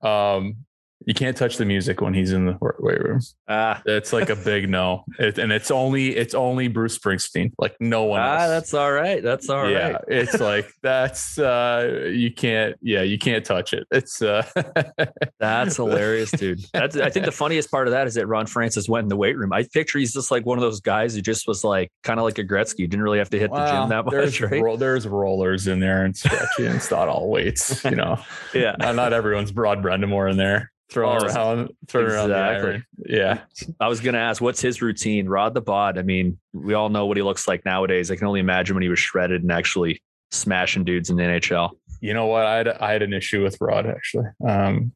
[0.03, 0.35] Yeah.
[0.35, 0.66] um,
[1.05, 3.21] you can't touch the music when he's in the weight room.
[3.49, 5.05] Ah, it's like a big no.
[5.19, 7.53] It, and it's only it's only Bruce Springsteen.
[7.59, 8.21] Like no one.
[8.21, 8.49] Ah, else.
[8.49, 9.23] that's all right.
[9.23, 10.05] That's all yeah, right.
[10.09, 12.77] it's like that's uh you can't.
[12.81, 13.87] Yeah, you can't touch it.
[13.91, 14.47] It's uh
[15.39, 16.61] that's hilarious, dude.
[16.73, 19.17] That's I think the funniest part of that is that Ron Francis went in the
[19.17, 19.53] weight room.
[19.53, 22.25] I picture he's just like one of those guys who just was like kind of
[22.25, 22.79] like a Gretzky.
[22.89, 24.13] Didn't really have to hit the gym that much.
[24.13, 24.63] There's, right?
[24.63, 26.67] ro- there's rollers in there and stretching.
[26.67, 27.85] it's not all weights.
[27.85, 28.19] You know.
[28.55, 28.77] yeah.
[28.79, 32.71] Not, not everyone's Rod Brind'Amour in there throwing oh, around, throwing exactly.
[32.71, 33.41] around Yeah.
[33.81, 35.29] I was going to ask, what's his routine?
[35.29, 35.99] Rod the Bod.
[35.99, 38.11] I mean, we all know what he looks like nowadays.
[38.11, 41.71] I can only imagine when he was shredded and actually smashing dudes in the NHL.
[42.01, 42.47] You know what?
[42.47, 44.27] I had, I had an issue with Rod actually.
[44.47, 44.93] Um,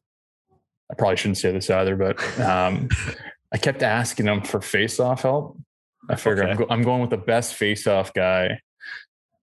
[0.89, 2.89] I probably shouldn't say this either, but um,
[3.53, 5.57] I kept asking him for face-off help.
[6.09, 6.51] I figured okay.
[6.51, 8.59] I'm, go- I'm, going with the best face-off guy,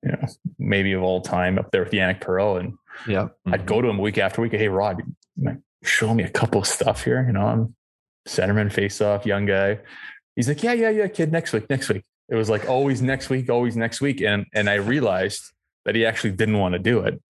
[0.03, 0.27] you know,
[0.59, 2.61] maybe of all time up there with Yanic Perreault.
[2.61, 2.75] And
[3.07, 4.53] yeah, I'd go to him week after week.
[4.53, 5.03] Hey, Rod,
[5.83, 7.25] show me a couple of stuff here.
[7.27, 7.75] You know, I'm
[8.27, 9.81] centerman face off, young guy.
[10.37, 12.05] He's like, yeah, yeah, yeah, kid, next week, next week.
[12.29, 14.21] It was like always next week, always next week.
[14.21, 15.43] And and I realized
[15.85, 17.21] that he actually didn't want to do it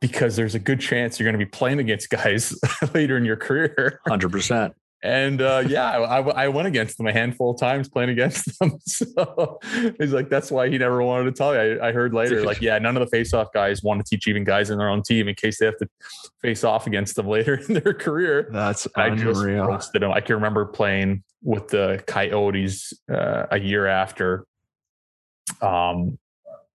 [0.00, 2.54] because there's a good chance you're going to be playing against guys
[2.94, 4.00] later in your career.
[4.08, 4.72] 100%.
[5.02, 8.78] And uh, yeah, I, I, went against them a handful of times playing against them.
[8.84, 9.58] So
[9.98, 11.80] he's like, that's why he never wanted to tell you.
[11.80, 14.44] I, I heard later, like, yeah, none of the face-off guys want to teach even
[14.44, 15.88] guys in their own team in case they have to
[16.42, 18.50] face off against them later in their career.
[18.52, 19.70] That's unreal.
[19.70, 24.44] I just I can remember playing with the Coyotes uh, a year after
[25.62, 26.18] um,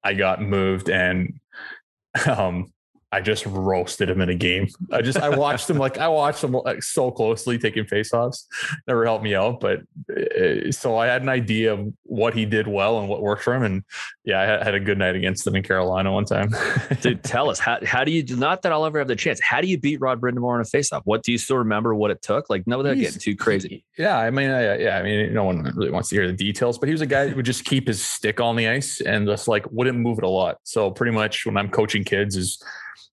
[0.04, 1.40] I got moved and
[2.28, 2.72] um,
[3.15, 4.67] I just roasted him in a game.
[4.91, 8.43] I just I watched him like I watched him like so closely taking faceoffs.
[8.89, 12.67] Never helped me out, but uh, so I had an idea of what he did
[12.67, 13.63] well and what worked for him.
[13.63, 13.84] And
[14.25, 16.49] yeah, I had a good night against them in Carolina one time.
[17.01, 19.39] Dude, tell us how how do you not that I'll ever have the chance?
[19.41, 21.04] How do you beat Rod Brind'Amour in a faceoff?
[21.06, 22.49] What do you still remember what it took?
[22.49, 23.86] Like no, without getting too crazy.
[23.97, 26.78] Yeah, I mean, I, yeah, I mean, no one really wants to hear the details,
[26.78, 29.25] but he was a guy who would just keep his stick on the ice and
[29.25, 30.58] just like wouldn't move it a lot.
[30.63, 32.62] So pretty much when I'm coaching kids is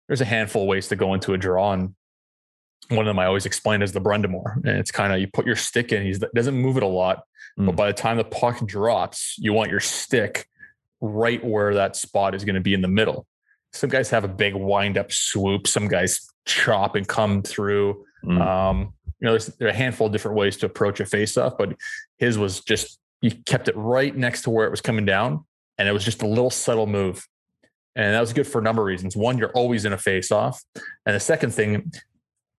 [0.07, 1.95] there's a handful of ways to go into a draw and
[2.89, 4.57] one of them I always explain as the Brind'Amour.
[4.57, 7.23] And it's kind of you put your stick in, he doesn't move it a lot,
[7.57, 7.65] mm.
[7.65, 10.47] but by the time the puck drops, you want your stick
[11.01, 13.27] right where that spot is going to be in the middle.
[13.71, 15.67] Some guys have a big wind up swoop.
[15.67, 18.05] Some guys chop and come through.
[18.23, 18.41] Mm.
[18.41, 21.37] Um, you know, there's, there are a handful of different ways to approach a face
[21.37, 21.75] off, but
[22.17, 25.45] his was just, he kept it right next to where it was coming down.
[25.77, 27.27] And it was just a little subtle move.
[27.95, 29.15] And that was good for a number of reasons.
[29.15, 30.63] One, you're always in a face off.
[31.05, 31.91] And the second thing,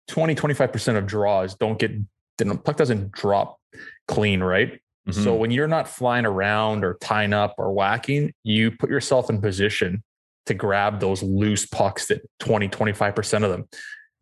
[0.09, 1.93] 20, 25% of draws don't get,
[2.39, 3.59] the puck doesn't drop
[4.07, 4.81] clean, right?
[5.09, 5.23] Mm-hmm.
[5.23, 9.41] So when you're not flying around or tying up or whacking, you put yourself in
[9.41, 10.03] position
[10.47, 13.69] to grab those loose pucks that 20, 25% of them.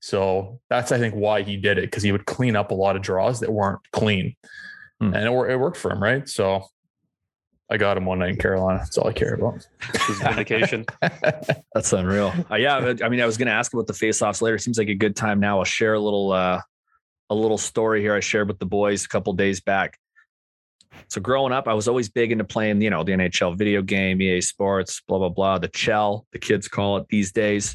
[0.00, 2.96] So that's, I think, why he did it because he would clean up a lot
[2.96, 4.34] of draws that weren't clean.
[5.00, 5.14] Hmm.
[5.14, 6.28] And it, it, worked for him, right?
[6.28, 6.66] So
[7.72, 8.80] I got him one night in Carolina.
[8.80, 9.66] That's all I care about.
[10.20, 10.84] vindication.
[11.00, 12.30] That's unreal.
[12.50, 14.58] Uh, yeah, I mean, I was going to ask about the face-offs later.
[14.58, 15.58] Seems like a good time now.
[15.58, 16.60] I'll share a little, uh,
[17.30, 19.96] a little story here I shared with the boys a couple days back.
[21.08, 24.20] So growing up, I was always big into playing, you know, the NHL video game,
[24.20, 27.74] EA Sports, blah blah blah, the Chel, the kids call it these days.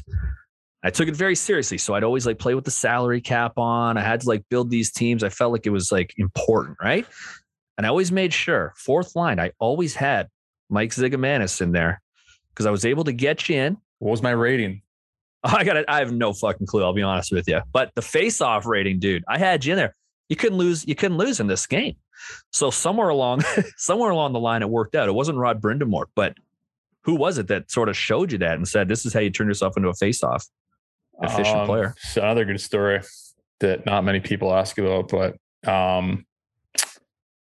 [0.84, 1.76] I took it very seriously.
[1.78, 3.96] So I'd always like play with the salary cap on.
[3.96, 5.24] I had to like build these teams.
[5.24, 7.04] I felt like it was like important, right?
[7.78, 10.28] And I always made sure, fourth line, I always had
[10.68, 12.02] Mike Zigomanis in there
[12.50, 13.76] because I was able to get you in.
[14.00, 14.82] What was my rating?
[15.44, 15.84] I got it.
[15.88, 16.82] I have no fucking clue.
[16.82, 17.60] I'll be honest with you.
[17.72, 19.94] But the face-off rating, dude, I had you in there.
[20.28, 20.86] You couldn't lose.
[20.86, 21.96] You couldn't lose in this game.
[22.52, 23.44] So somewhere along,
[23.76, 25.08] somewhere along the line, it worked out.
[25.08, 26.34] It wasn't Rod Brind'Amour, but
[27.02, 29.30] who was it that sort of showed you that and said, "This is how you
[29.30, 30.44] turn yourself into a face-off
[31.22, 31.94] efficient um, player"?
[31.98, 33.00] So another good story
[33.60, 35.36] that not many people ask about, but
[35.70, 36.26] um,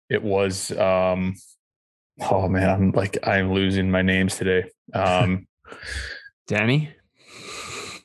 [0.10, 0.72] it was.
[0.72, 1.36] Um,
[2.22, 4.70] oh man, I'm like I'm losing my names today.
[4.94, 5.48] Um,
[6.48, 6.92] Danny.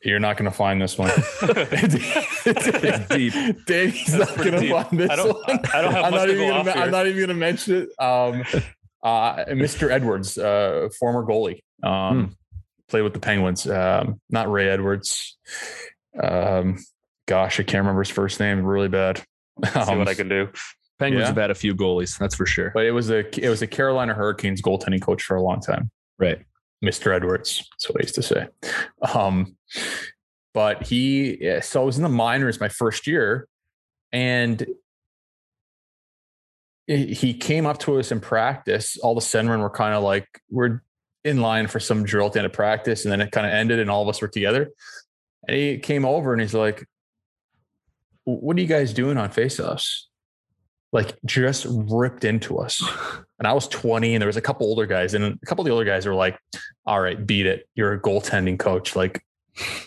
[0.05, 1.13] You're not going to find this one.
[1.43, 3.67] it's deep.
[3.67, 5.61] Danny's not going to find this I don't, one.
[5.73, 6.75] I don't have I'm much to go off here.
[6.75, 8.05] I'm not even going to mention it.
[8.05, 8.43] Um,
[9.03, 9.91] uh, Mr.
[9.91, 12.33] Edwards, uh, former goalie, um, hmm.
[12.89, 13.65] played with the Penguins.
[13.69, 15.37] Um, not Ray Edwards.
[16.21, 16.79] Um,
[17.27, 18.65] gosh, I can't remember his first name.
[18.65, 19.19] Really bad.
[19.19, 20.49] See what I um, can do.
[21.03, 21.27] Penguins yeah.
[21.27, 22.71] have had a few goalies, that's for sure.
[22.75, 25.91] But it was a it was a Carolina Hurricanes goaltending coach for a long time.
[26.19, 26.41] Right.
[26.85, 27.15] Mr.
[27.15, 27.69] Edwards.
[27.73, 28.49] That's what I used to say.
[29.15, 29.57] Um,
[30.53, 33.47] but he, so I was in the minors my first year,
[34.13, 34.67] and
[36.87, 38.99] he came up to us in practice.
[38.99, 40.83] All the centermen were kind of like, we're
[41.25, 43.05] in line for some drill at the end of practice.
[43.05, 44.71] And then it kind of ended, and all of us were together.
[45.49, 46.85] And he came over and he's like,
[48.25, 50.03] What are you guys doing on faceoffs?
[50.93, 52.83] Like just ripped into us.
[53.39, 55.67] And I was 20 and there was a couple older guys and a couple of
[55.67, 56.39] the older guys were like,
[56.87, 57.67] all right, beat it.
[57.75, 58.95] You're a goaltending coach.
[58.95, 59.21] Like,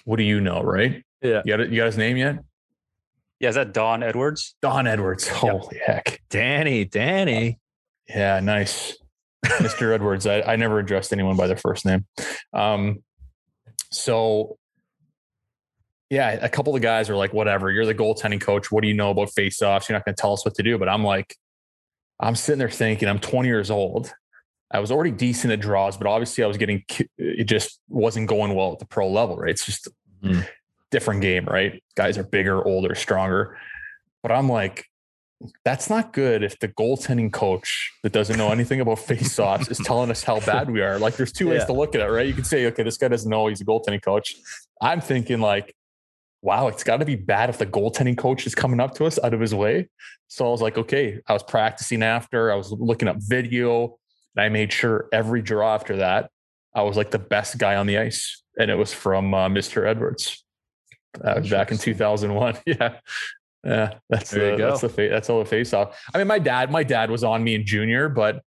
[0.04, 0.62] what do you know?
[0.62, 1.06] Right.
[1.22, 1.42] Yeah.
[1.46, 2.40] You got, it, you got his name yet?
[3.40, 3.48] Yeah.
[3.48, 4.58] Is that Don Edwards?
[4.62, 5.30] Don Edwards.
[5.30, 5.86] Holy yep.
[5.86, 6.22] heck.
[6.30, 7.58] Danny, Danny.
[8.10, 8.42] Yeah.
[8.42, 8.98] Nice.
[9.46, 9.94] Mr.
[9.96, 10.28] Edwards.
[10.28, 12.06] I, I never addressed anyone by their first name.
[12.52, 13.06] Um,
[13.90, 14.58] so
[16.10, 18.72] yeah, a couple of guys are like, whatever, you're the goaltending coach.
[18.72, 19.90] What do you know about faceoffs?
[19.90, 20.78] You're not going to tell us what to do.
[20.78, 21.36] But I'm like,
[22.20, 24.14] I'm sitting there thinking, I'm 20 years old.
[24.72, 26.84] I was already decent at draws, but obviously I was getting,
[27.18, 29.52] it just wasn't going well at the pro level, right?
[29.52, 29.88] It's just
[30.24, 30.46] mm.
[30.92, 31.84] different game, right?
[31.96, 33.58] Guys are bigger, older, stronger.
[34.22, 34.86] But I'm like,
[35.64, 40.10] that's not good if the goaltending coach that doesn't know anything about faceoffs is telling
[40.10, 40.98] us how bad we are.
[40.98, 41.66] Like, there's two ways yeah.
[41.66, 42.26] to look at it, right?
[42.26, 44.36] You can say, okay, this guy doesn't know he's a goaltending coach.
[44.82, 45.76] I'm thinking like,
[46.42, 49.18] wow, it's got to be bad if the goaltending coach is coming up to us
[49.24, 49.90] out of his way.
[50.28, 53.98] So I was like, okay, I was practicing after, I was looking up video,
[54.36, 56.30] and I made sure every draw after that,
[56.74, 58.44] I was like the best guy on the ice.
[58.60, 59.88] And it was from uh, Mr.
[59.88, 60.44] Edwards
[61.24, 62.58] uh, back in 2001.
[62.66, 63.00] yeah.
[63.64, 66.00] Yeah, that's there the, that's the fa- that's all the face off.
[66.14, 68.44] I mean, my dad, my dad was on me in junior, but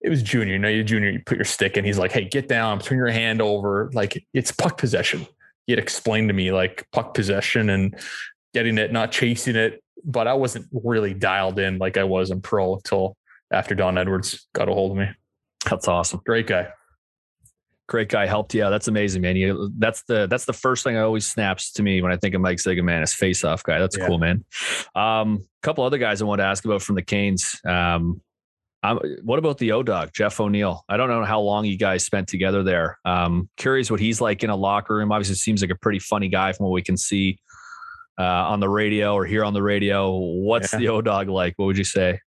[0.00, 0.54] it was junior.
[0.54, 1.84] You know, you junior, you put your stick in.
[1.84, 5.28] He's like, "Hey, get down, turn your hand over." Like it's puck possession
[5.68, 7.94] he had explained to me like puck possession and
[8.54, 9.84] getting it, not chasing it.
[10.02, 13.16] But I wasn't really dialed in like I was in pro until
[13.52, 15.10] after Don Edwards got a hold of me.
[15.68, 16.22] That's awesome.
[16.24, 16.68] Great guy.
[17.86, 18.60] Great guy helped you.
[18.60, 19.36] Yeah, that's amazing, man.
[19.36, 22.34] You that's the that's the first thing I always snaps to me when I think
[22.34, 23.78] of Mike Ziga, man, is face off guy.
[23.78, 24.06] That's yeah.
[24.06, 24.44] cool, man.
[24.94, 27.60] Um, a couple other guys I want to ask about from the Canes.
[27.66, 28.22] Um,
[28.82, 30.84] um, what about the O dog, Jeff O'Neill?
[30.88, 32.98] I don't know how long you guys spent together there.
[33.04, 35.10] Um, curious what he's like in a locker room.
[35.10, 37.38] Obviously, seems like a pretty funny guy from what we can see
[38.18, 40.16] uh, on the radio or hear on the radio.
[40.16, 40.78] What's yeah.
[40.78, 41.54] the O dog like?
[41.56, 42.20] What would you say?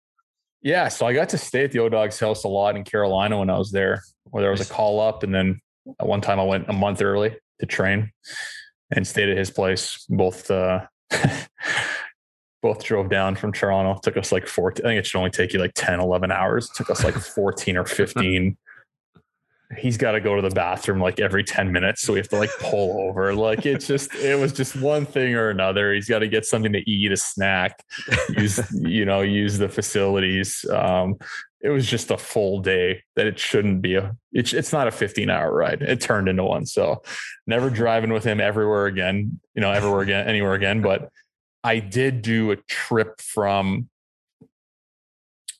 [0.63, 3.39] Yeah, so I got to stay at the O dog's house a lot in Carolina
[3.39, 5.61] when I was there, where there was a call up, and then
[6.01, 8.11] at one time I went a month early to train
[8.91, 10.87] and stayed at his place both uh,
[12.63, 13.97] both drove down from Toronto.
[13.97, 14.85] It took us like 14.
[14.85, 16.67] I think it should only take you like 10, 11 hours.
[16.67, 18.57] It took us like 14 or 15.
[19.79, 22.03] He's got to go to the bathroom like every 10 minutes.
[22.03, 23.35] So we have to like pull over.
[23.35, 25.95] Like it's just, it was just one thing or another.
[25.95, 27.85] He's got to get something to eat, a snack,
[28.31, 30.65] use, you know, use the facilities.
[30.69, 31.19] Um,
[31.63, 34.91] it was just a full day that it shouldn't be a it's it's not a
[34.91, 37.03] 15 hour ride it turned into one so
[37.47, 41.11] never driving with him everywhere again you know everywhere again anywhere again but
[41.65, 43.89] i did do a trip from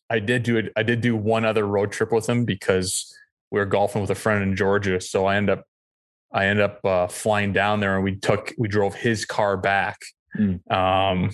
[0.09, 3.15] i did do it i did do one other road trip with him because
[3.51, 5.65] we were golfing with a friend in georgia so i end up
[6.33, 9.99] i end up uh, flying down there and we took we drove his car back
[10.39, 10.61] Mm.
[10.71, 11.31] um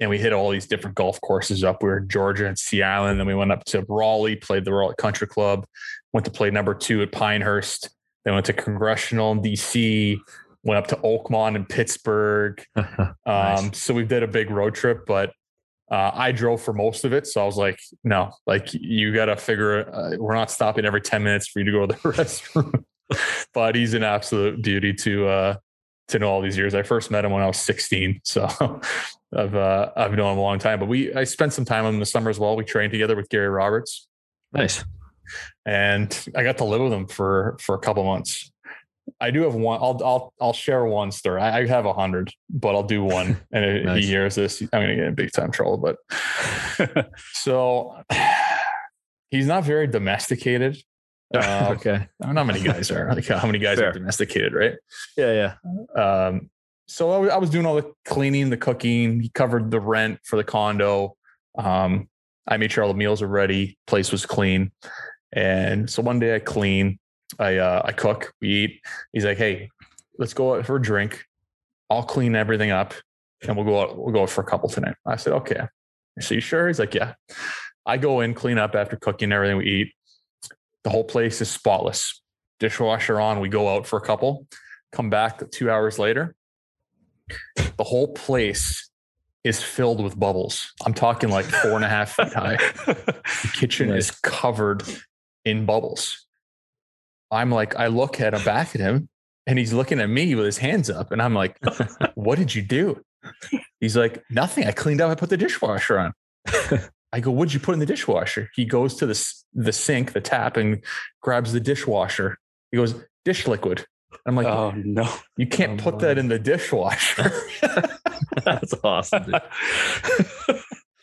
[0.00, 1.82] and we hit all these different golf courses up.
[1.82, 3.20] We were in Georgia and Sea Island.
[3.20, 5.66] Then we went up to Raleigh, played the Raleigh Country Club,
[6.14, 7.90] went to play number two at Pinehurst.
[8.24, 10.18] Then went to Congressional in DC,
[10.62, 12.64] went up to Oakmont in Pittsburgh.
[13.26, 15.32] Um, So we did a big road trip, but
[15.90, 17.26] uh, I drove for most of it.
[17.26, 21.00] So I was like, no, like you got to figure, uh, we're not stopping every
[21.00, 22.84] 10 minutes for you to go to the restroom.
[23.54, 25.56] but he's an absolute beauty to, uh,
[26.08, 26.74] to know all these years.
[26.74, 28.20] I first met him when I was 16.
[28.24, 28.48] So
[29.36, 32.00] I've, uh, I've known him a long time, but we, I spent some time in
[32.00, 32.56] the summer as well.
[32.56, 34.08] We trained together with Gary Roberts
[34.52, 34.84] nice.
[35.66, 38.50] and I got to live with him for, for a couple months.
[39.20, 39.78] I do have one.
[39.82, 41.40] I'll I'll I'll share one story.
[41.40, 43.36] I, I have a hundred, but I'll do one.
[43.52, 44.02] And if Nice.
[44.02, 45.76] he hears this, I'm gonna get in big time trouble.
[45.76, 45.96] But
[47.32, 48.02] so
[49.30, 50.78] he's not very domesticated.
[51.32, 51.94] Um, okay.
[51.94, 53.14] I don't know how many guys are.
[53.14, 53.90] Like how many guys Fair.
[53.90, 54.74] are domesticated, right?
[55.16, 55.54] Yeah,
[55.94, 56.02] yeah.
[56.02, 56.50] Um,
[56.88, 59.20] so I was, I was doing all the cleaning, the cooking.
[59.20, 61.14] He covered the rent for the condo.
[61.56, 62.08] Um,
[62.48, 63.78] I made sure all the meals were ready.
[63.86, 64.72] Place was clean.
[65.32, 66.98] And so one day I clean,
[67.40, 68.80] I uh, I cook, we eat.
[69.12, 69.70] He's like, "Hey,
[70.18, 71.24] let's go out for a drink.
[71.88, 72.94] I'll clean everything up,
[73.42, 73.98] and we'll go out.
[73.98, 75.60] We'll go out for a couple tonight." I said, "Okay."
[76.20, 76.68] So you sure?
[76.68, 77.14] He's like, "Yeah."
[77.86, 79.94] I go in, clean up after cooking everything we eat.
[80.84, 82.22] The whole place is spotless.
[82.60, 83.40] Dishwasher on.
[83.40, 84.46] We go out for a couple.
[84.92, 86.34] Come back two hours later.
[87.56, 88.90] The whole place
[89.44, 90.74] is filled with bubbles.
[90.84, 92.58] I'm talking like four and a half feet high.
[92.86, 94.10] The kitchen Nice.
[94.10, 94.82] is covered
[95.46, 96.26] in bubbles.
[97.30, 99.08] I'm like, I look at him back at him
[99.46, 101.12] and he's looking at me with his hands up.
[101.12, 101.58] And I'm like,
[102.14, 103.02] what did you do?
[103.80, 104.66] He's like, nothing.
[104.66, 105.10] I cleaned up.
[105.10, 106.12] I put the dishwasher on.
[107.12, 108.50] I go, what'd you put in the dishwasher?
[108.54, 110.84] He goes to the, the sink, the tap, and
[111.20, 112.38] grabs the dishwasher.
[112.70, 113.84] He goes, dish liquid.
[114.26, 115.08] I'm like, oh no.
[115.36, 117.32] you can't oh put that in the dishwasher.
[118.44, 119.34] That's awesome.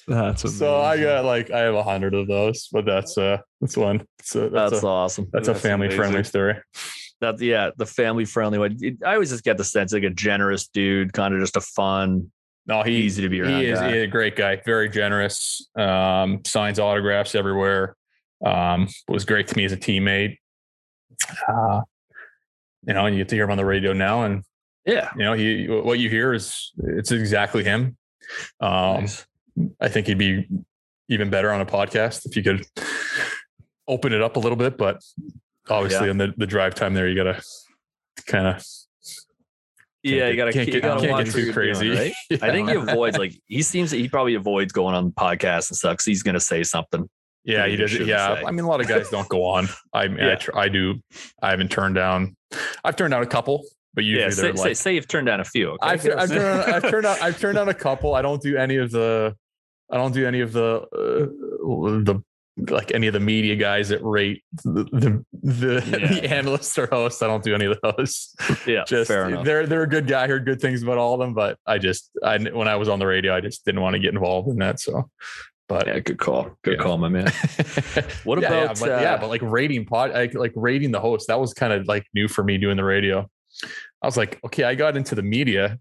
[0.07, 0.17] Dude.
[0.17, 3.75] That's so I got like I have a hundred of those, but that's uh that's
[3.75, 4.05] one.
[4.23, 5.27] So that's, That's a, awesome.
[5.33, 6.55] that's a That's family friendly story.
[7.19, 8.77] That yeah, the family friendly one.
[9.05, 12.31] I always just get the sense like a generous dude, kind of just a fun,
[12.67, 13.59] No, he easy to be around.
[13.59, 13.89] he is guy.
[13.91, 15.67] he is a great guy, very generous.
[15.77, 17.95] Um, signs autographs everywhere.
[18.45, 20.37] Um, was great to me as a teammate.
[21.49, 21.81] Uh,
[22.85, 24.43] you know, and you get to hear him on the radio now, and
[24.85, 25.09] yeah.
[25.17, 27.97] you know, he what you hear is it's exactly him.
[28.61, 29.25] Um, Nice.
[29.79, 30.47] I think he'd be
[31.09, 32.65] even better on a podcast if you could
[33.87, 35.01] open it up a little bit, but
[35.69, 36.11] obviously Yeah.
[36.11, 37.41] in the, the drive time there, you gotta
[38.25, 38.65] kind of
[40.03, 41.85] Yeah, you gotta, can't you get, gotta can't get what too crazy.
[41.87, 42.13] doing, right?
[42.43, 45.97] I think he avoids like he seems he probably avoids going on podcasts and stuff.
[45.97, 47.09] 'cause he's gonna say something.
[47.43, 47.97] Yeah, he does.
[47.97, 48.43] Yeah, say.
[48.45, 49.69] I mean, a lot of guys don't go on.
[49.93, 50.95] I mean, I, tr- I do.
[51.41, 52.35] I haven't turned down.
[52.83, 54.67] I've turned down a couple, but usually yeah, they're say, like.
[54.69, 55.69] say, say you've turned down a few.
[55.71, 55.87] Okay?
[55.87, 57.21] I've, I've, turned, I've turned out.
[57.21, 58.15] I've turned down a couple.
[58.15, 59.33] I don't do any of the.
[59.91, 62.21] I don't do any of the uh, the
[62.71, 66.07] like any of the media guys that rate the the, the, Yeah.
[66.21, 67.21] the analysts or hosts.
[67.21, 68.35] I don't do any of those.
[68.65, 69.45] yeah, Just fair enough.
[69.45, 70.23] they're they're a good guy.
[70.23, 72.89] I heard good things about all of them, but I just I when I was
[72.89, 74.79] on the radio, I just didn't want to get involved in that.
[74.79, 75.09] So,
[75.69, 76.49] but Yeah, good call.
[76.63, 76.83] Good Yeah.
[76.83, 77.31] call, my man.
[78.23, 80.99] What Yeah, yeah, about, but, yeah, uh, but like rating pod, like, like rating the
[80.99, 83.29] host, that was kind of like new for me doing the radio.
[84.01, 85.79] I was like, okay, I got into the media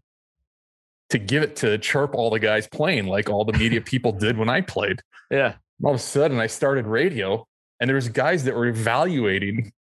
[1.11, 4.37] to give it to chirp all the guys playing, like all the media people did
[4.37, 5.01] when I played.
[5.31, 7.47] Yeah, All of a sudden, I started radio,
[7.81, 9.73] and there was guys that were evaluating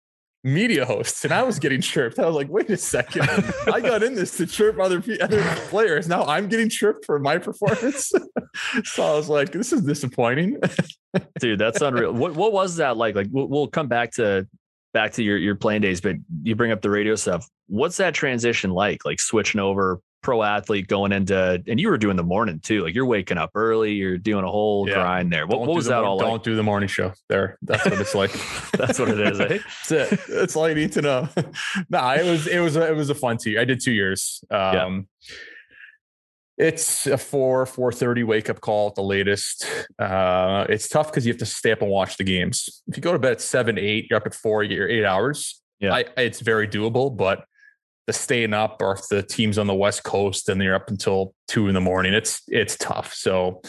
[0.45, 2.19] media hosts, and I was getting chirped.
[2.19, 3.29] I was like, wait a second,
[3.73, 6.07] I got in this to chirp other other players.
[6.07, 8.13] Now I'm getting chirped for my performance.
[8.85, 10.61] so I was like, this is disappointing.
[11.41, 12.13] dude, that's unreal.
[12.13, 13.15] what what was that like?
[13.15, 14.47] Like we'll, we'll come back to
[14.93, 17.49] back to your your playing days, but you bring up the radio stuff.
[17.67, 19.05] What's that transition like?
[19.05, 22.83] Like switching over pro athlete going into and you were doing the morning too.
[22.83, 24.95] Like you're waking up early, you're doing a whole Yeah.
[24.95, 25.47] grind there.
[25.47, 26.43] What, what was the that all Don't like?
[26.43, 27.13] do the morning show.
[27.29, 28.33] There, that's what it's like.
[28.73, 29.39] That's what it is.
[29.39, 29.59] Eh?
[29.89, 30.21] That's it.
[30.29, 31.29] That's all you need to know.
[31.91, 33.57] no, it was it was a, it was a fun two.
[33.61, 34.43] I did two years.
[34.51, 35.07] Um,
[36.57, 39.67] It's a four four thirty wake up call at the latest.
[39.99, 42.83] Uh, it's tough because you have to stay up and watch the games.
[42.87, 45.61] If you go to bed at seven eight, you're up at four, you're eight hours.
[45.81, 45.93] Yeah.
[45.95, 47.45] I, it's very doable, but
[48.07, 51.35] the staying up or if the team's on the west coast and they're up until
[51.49, 53.15] two in the morning, it's it's tough.
[53.15, 53.63] So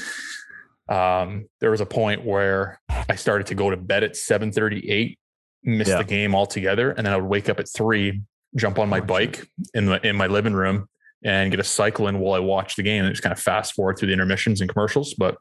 [0.90, 4.90] um, there was a point where I started to go to bed at seven thirty
[4.90, 5.18] eight,
[5.64, 5.98] miss Yeah.
[6.00, 8.22] the game altogether, and then I would wake up at three,
[8.56, 10.88] jump on my Oh, bike in the in my living room
[11.24, 13.74] and get a cycle in while I watch the game and just kind of fast
[13.74, 15.16] forward through the intermissions and commercials.
[15.16, 15.38] But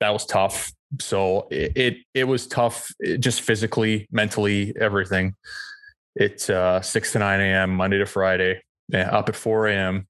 [0.00, 0.70] that was tough.
[1.00, 5.34] So it it, it was tough, it- just physically, mentally, everything.
[6.20, 7.74] It's uh, six to nine a.m.
[7.74, 8.60] Monday to Friday,
[8.94, 10.06] up at four a.m.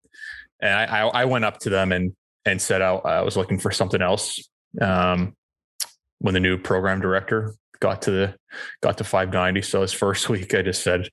[0.61, 3.61] And I, I I went up to them and and said I, I was looking
[3.61, 4.40] for something else.
[4.81, 5.37] Um,
[6.18, 8.35] when the new program director got to the
[8.83, 11.09] got to 590, so his first week, I just said,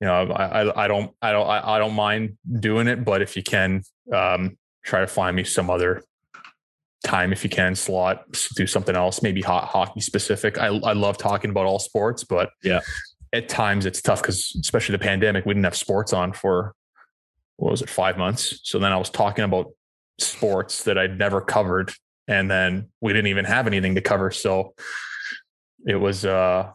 [0.00, 3.20] you know, I I, I don't I don't I, I don't mind doing it, but
[3.20, 3.82] if you can,
[4.14, 6.02] um, try to find me some other
[7.04, 8.24] time if you can slot
[8.56, 12.50] do something else maybe hot hockey specific i, I love talking about all sports but
[12.64, 12.80] Yeah.
[13.32, 16.74] At times it's tough because especially the pandemic we didn't have sports on for
[17.56, 18.60] what was it five months?
[18.64, 19.70] So then i was talking about
[20.20, 21.92] sports that i'd never covered
[22.28, 24.30] and then we didn't even have anything to cover.
[24.30, 24.74] So
[25.86, 26.70] it was uh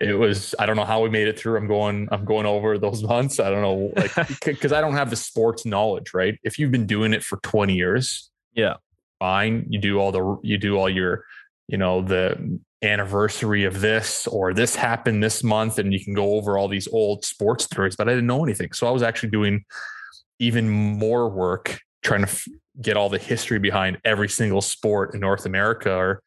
[0.00, 1.56] it was i don't know how we made it through.
[1.58, 3.38] I'm going i'm going over those months.
[3.40, 6.38] I don't know like because i don't have the sports knowledge right?
[6.42, 8.74] If you've been doing it for 20 years Yeah.
[9.18, 9.66] fine.
[9.68, 11.24] You do all the you do all your
[11.68, 16.34] you know the anniversary of this or this happened this month and you can go
[16.34, 19.28] over all these old sports stories but i didn't know anything so i was actually
[19.28, 19.62] doing
[20.38, 22.46] even more work trying to f-
[22.80, 26.22] get all the history behind every single sport in north america or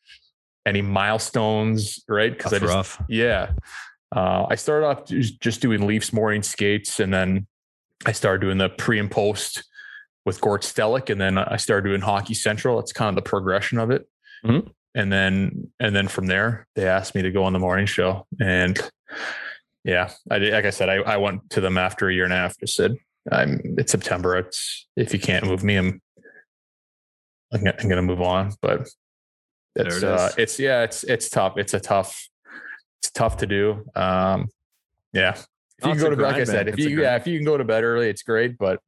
[0.68, 3.02] any milestones right because i just rough.
[3.10, 3.52] yeah.
[4.16, 7.48] Uh, I started off just doing Leafs morning skates, and then
[8.06, 9.64] I started doing the pre and post
[10.24, 12.76] with Gord Stellick, and then I started doing Hockey Central.
[12.78, 14.08] That's kind of the progression of it.
[14.46, 14.70] Mhm.
[14.96, 18.28] And then and then from there, they asked me to go on the morning show,
[18.40, 18.80] and
[19.84, 20.54] yeah, I did.
[20.54, 22.58] Like I said, I, I went to them after a year and a half.
[22.60, 22.94] Just said,
[23.32, 24.38] "I'm it's September.
[24.38, 26.00] It's if you can't move me, I'm
[27.52, 28.82] I'm, gonna- I'm gonna move on." But
[29.76, 31.58] it's it uh, it's yeah, it's it's tough.
[31.58, 32.28] It's a tough
[33.02, 33.86] it's tough to do.
[33.96, 34.48] Um,
[35.12, 35.32] yeah.
[35.32, 35.46] If
[35.82, 36.68] Oh, you it's can go to bed, like I said, man.
[36.68, 38.60] if It's you yeah, if you can go to bed early, it's great.
[38.60, 38.80] But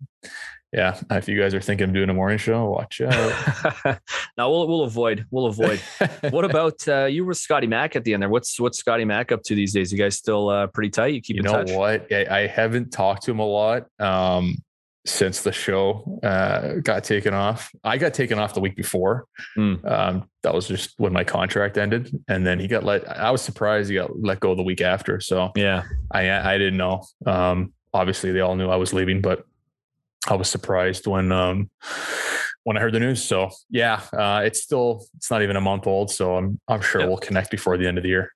[0.75, 3.97] yeah, if you guys are thinking of doing a morning show, watch out.
[4.37, 5.79] now we'll we'll avoid we'll avoid.
[6.31, 8.29] what about uh, you were Scotty Mack at the end there?
[8.29, 9.93] What's what's Scotty Mack up to these days?
[9.93, 11.13] You guys still uh, pretty tight?
[11.13, 11.71] You keep you know touch?
[11.71, 12.11] what?
[12.11, 14.61] I, I haven't talked to him a lot um,
[15.05, 17.71] since the show uh, got taken off.
[17.85, 19.27] I got taken off the week before.
[19.55, 19.75] Hmm.
[19.85, 23.09] Um, that was just when my contract ended, and then he got let.
[23.09, 25.21] I was surprised he got let go the week after.
[25.21, 25.83] So Yeah.
[26.11, 27.05] I I didn't know.
[27.25, 29.45] Um, obviously, they all knew I was leaving, but
[30.27, 31.69] I was surprised when um,
[32.63, 33.23] when I heard the news.
[33.23, 36.09] So yeah, uh, it's still it's not even a month old.
[36.11, 37.07] So I'm I'm sure Yeah.
[37.07, 38.31] we'll connect before the end of the year.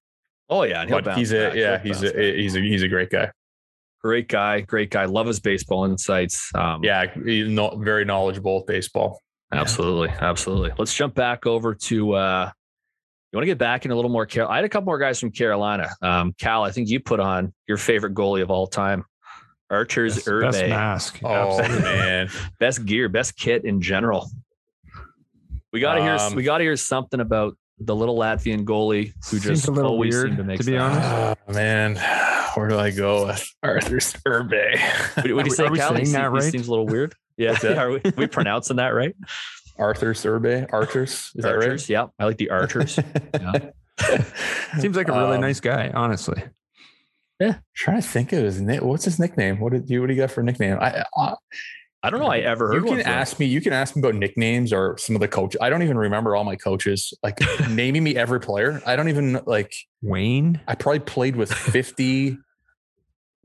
[0.49, 1.55] Oh yeah, But he's a back.
[1.55, 2.15] yeah He'll he's back.
[2.15, 3.31] a he's a he's a great guy.
[4.01, 5.05] great guy, great guy.
[5.05, 6.49] Love his baseball insights.
[6.55, 9.19] Um, Yeah, he's no, very knowledgeable with baseball.
[9.51, 10.71] absolutely, absolutely.
[10.77, 12.13] Let's jump back over to.
[12.13, 12.51] uh
[13.31, 14.25] You want to get back in a little more.
[14.25, 15.89] Car- I had a couple more guys from Carolina.
[16.01, 19.05] Um, Cal, I think you put on your favorite goalie of all time,
[19.69, 20.41] Archer's Best, Irbe.
[20.41, 21.19] best Best, mask.
[21.23, 21.83] Oh Absolutely.
[21.83, 22.29] man,
[22.85, 24.29] gear, best kit in general.
[25.71, 26.15] We got to hear.
[26.15, 29.71] Um, we got to hear something about the little Latvian goalie who Seems just a
[29.71, 30.59] little always weird, seemed to make.
[30.59, 31.05] to be sense.
[31.05, 31.39] honest.
[31.47, 31.95] oh, man,
[32.55, 34.79] where do I go with Arturs Irbe?
[35.15, 35.89] What do Are you we- say, are we Cal?
[35.93, 36.43] He saying se- that he right?
[36.43, 37.13] seems a little weird.
[37.37, 37.77] Yeah, What's that?
[37.77, 39.15] are we, we pronouncing that right?
[39.77, 41.87] Arturs Irbe, Archers, is that right?
[41.89, 42.99] Yeah, I like the Archers.
[43.33, 43.69] yeah.
[44.79, 46.43] Seems like a really Um, nice guy, honestly.
[47.75, 48.85] Trying to think of his name.
[48.85, 49.59] What's his nickname?
[49.59, 50.01] What did you?
[50.01, 50.77] What do you got for nickname?
[50.79, 51.35] I, I uh,
[52.01, 52.27] I don't know.
[52.27, 53.45] I ever heard you can from ask me.
[53.45, 55.59] You can ask me about nicknames or some of the coaches.
[55.61, 57.13] I don't even remember all my coaches.
[57.23, 58.81] Like naming me every player.
[58.85, 59.73] I don't even like.
[60.01, 60.61] Wayne.
[60.67, 62.37] I probably played with fifty.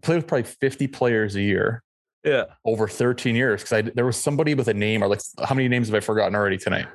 [0.02, 1.82] played with probably fifty players a year
[2.24, 2.44] Yeah.
[2.64, 5.68] over thirteen years because I there was somebody with a name or like how many
[5.68, 6.86] names have I forgotten already tonight?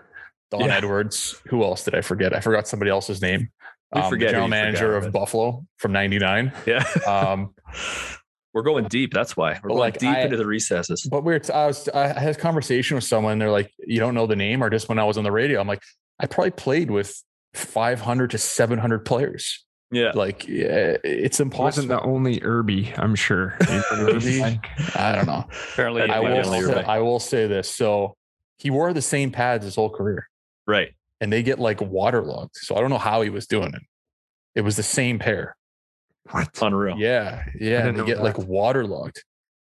[0.52, 0.78] Don Yeah.
[0.78, 1.42] Edwards.
[1.48, 2.34] Who else did I forget?
[2.34, 3.50] I forgot somebody else's name.
[3.94, 6.52] We Um, the forget who general manager forgot, of but- Buffalo from '99.
[6.66, 6.84] Yeah.
[7.08, 7.54] Um,
[8.54, 9.14] We're going deep.
[9.14, 11.08] That's why we're going like, deep I- into the recesses.
[11.10, 13.38] but we're I was I had a conversation with someone.
[13.38, 15.60] They're like, you don't know the name, or just when I was on the radio,
[15.62, 15.84] I'm like,
[16.20, 17.16] I probably played with
[17.54, 19.66] 500 to 700 players.
[19.92, 20.12] Yeah.
[20.16, 23.56] Like, yeah, it's Wasn't the only Irbe, I'm sure.
[23.62, 24.96] Irbe?
[24.96, 25.46] I don't know.
[25.74, 26.44] Apparently, I will.
[26.44, 27.70] Say, I will say this.
[27.70, 28.16] So
[28.58, 30.28] he wore the same pads his whole career,
[30.68, 30.90] Right.
[31.22, 32.56] And they get like waterlogged.
[32.56, 33.82] So I don't know how he was doing it.
[34.56, 35.56] It was the same pair.
[36.32, 36.50] What?
[36.62, 36.98] Unreal.
[36.98, 37.88] Yeah, yeah.
[37.88, 38.24] And they get that.
[38.24, 39.24] like waterlogged.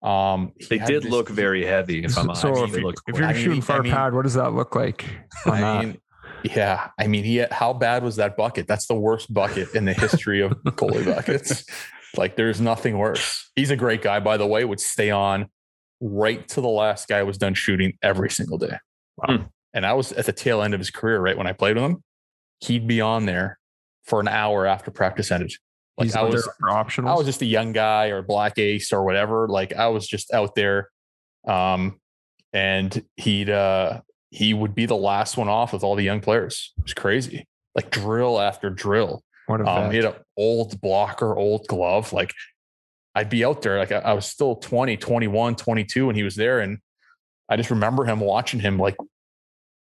[0.03, 2.05] Um, They did this- look very heavy.
[2.05, 3.17] If I'm so honest, if, you- looked if quick.
[3.19, 5.05] you're I mean, shooting I far mean- pad, what does that look like?
[5.47, 5.99] I mean,
[6.45, 6.91] yeah.
[6.99, 8.67] I mean, he how bad was that bucket?
[8.69, 11.65] That's the worst bucket in the history of goalie buckets.
[12.17, 13.51] Like, there's nothing worse.
[13.57, 14.65] He's a great guy, by the way.
[14.65, 15.49] Would stay on
[16.01, 18.79] right to the last guy was done shooting every single day.
[19.17, 19.49] Wow.
[19.75, 21.85] And I was at the tail end of his career, right when I played with
[21.85, 22.03] him.
[22.61, 23.59] He'd be on there
[24.05, 25.53] for an hour after practice ended.
[25.97, 27.09] Like He's I was, optionals.
[27.09, 29.49] I was just a young guy or black ace or whatever.
[29.49, 30.91] Like I was just out there.
[31.47, 32.01] Um,
[32.53, 34.01] and he'd uh
[34.31, 36.73] he would be the last one off with all the young players.
[36.79, 37.47] It was crazy.
[37.75, 39.23] Like drill after drill.
[39.47, 42.13] what a Um, he had an old blocker, old glove.
[42.13, 42.33] Like
[43.15, 43.79] I'd be out there.
[43.79, 46.61] Like I, I was still 20, 21, 22 when he was there.
[46.61, 46.79] And
[47.49, 48.97] I just remember him watching him like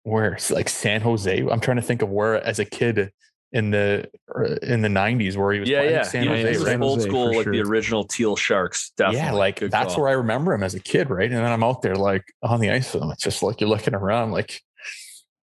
[0.09, 1.39] where like San Jose.
[1.39, 3.13] I'm trying to think of where as a kid
[3.53, 6.51] in the uh, in the 90s where he was yeah, playing yeah, San yeah, Jose,
[6.53, 6.81] he was right?
[6.81, 8.93] Old school, for like the original Teal Sharks.
[8.97, 9.27] Definitely.
[9.27, 10.05] Yeah, like Good that's call.
[10.05, 11.31] where I remember him as a kid, right?
[11.31, 13.11] And then I'm out there like on the ice with him.
[13.11, 14.61] It's just like you're looking around, like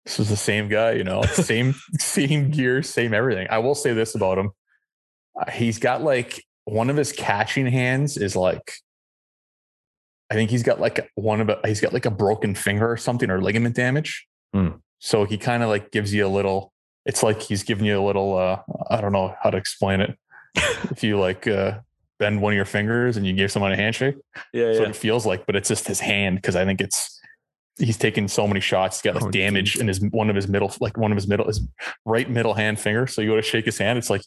[0.04, 3.46] this is the same guy, you know, same same gear, same everything.
[3.50, 4.50] I will say this about him:
[5.40, 8.72] uh, he's got like one of his catching hands is like,
[10.30, 12.96] I think he's got like one of a, he's got like a broken finger or
[12.96, 14.26] something or ligament damage.
[14.52, 14.68] Hmm.
[14.98, 16.72] So he kind of like gives you a little.
[17.04, 18.36] It's like he's giving you a little.
[18.38, 20.16] uh I don't know how to explain it.
[20.56, 21.80] if you like uh
[22.18, 24.16] bend one of your fingers and you give someone a handshake.
[24.52, 24.80] Yeah, That's yeah.
[24.82, 27.18] what it feels like, but it's just his hand because I think it's
[27.78, 28.98] he's taken so many shots.
[29.00, 29.80] He's got like Oh, damage geez.
[29.80, 31.66] in his one of his middle, like one of his middle, his
[32.04, 33.06] right middle hand finger.
[33.06, 34.22] So you go to shake his hand, it's like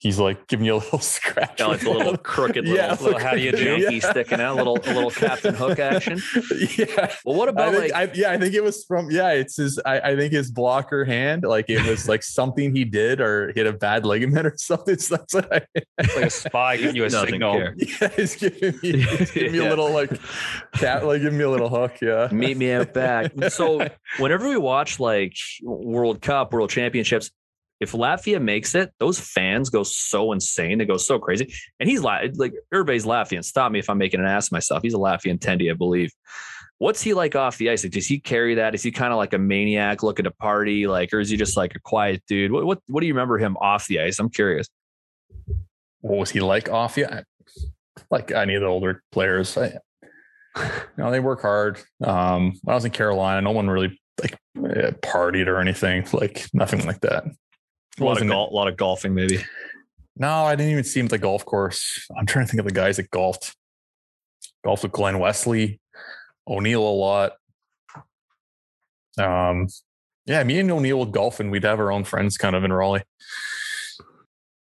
[0.00, 1.60] he's like giving you a little scratch.
[1.60, 3.90] Yeah, like a little crooked little, Yeah, little how do you do yeah.
[3.90, 6.20] He's sticking out, a little a little Captain Hook action.
[6.78, 7.14] yeah.
[7.24, 9.30] Well, what I about think, like I, yeah, I think it was from yeah.
[9.30, 9.78] It's his.
[9.84, 13.66] I, I think his blocker hand, like it was like something he did or hit
[13.66, 14.98] a bad ligament or something.
[14.98, 15.60] So that's what I.
[15.98, 17.52] It's like a spy giving you a signal.
[17.54, 17.74] care.
[17.76, 19.68] Yeah, he's giving me, he's giving me Yeah.
[19.68, 20.10] a little like
[20.72, 21.98] cat, like give me a little hook.
[22.00, 22.28] Yeah.
[22.32, 23.32] meet me out back?
[23.50, 23.86] So
[24.18, 27.30] whenever we watch like World Cup, World Championships,
[27.80, 30.78] if Latvia makes it, those fans go so insane.
[30.78, 31.52] They go so crazy.
[31.80, 33.42] And he's la- like everybody's Latvian.
[33.42, 34.82] Stop me if I'm making an ass of myself.
[34.82, 36.12] He's a Latvian tendy, I believe.
[36.78, 37.82] What's he like off the ice?
[37.82, 38.74] Like, does he carry that?
[38.74, 40.86] Is he kind of like a maniac looking to party?
[40.86, 42.52] Like, or is he just like a quiet dude?
[42.52, 44.18] What what, what do you remember him off the ice?
[44.18, 44.68] I'm curious.
[46.00, 46.96] what was he like off?
[46.96, 47.22] Yeah,
[48.10, 49.56] like any of the older players.
[49.56, 49.78] I,
[50.56, 50.62] you
[50.98, 51.80] know, they work hard.
[52.02, 56.06] Um, when I was in Carolina, no one really like uh, partied or anything.
[56.12, 57.24] Like nothing like that.
[57.98, 59.44] A lot of Wasn't- golf, a lot of golfing, maybe.
[60.16, 62.06] No, I didn't even see him at the golf course.
[62.16, 63.54] I'm trying to think of the guys that golfed.
[64.64, 65.80] Golfed with Glen Wesley,
[66.46, 67.32] O'Neill a lot.
[69.18, 69.66] Um,
[70.26, 72.72] yeah, me and O'Neill would golf, and we'd have our own friends kind of in
[72.72, 73.02] Raleigh.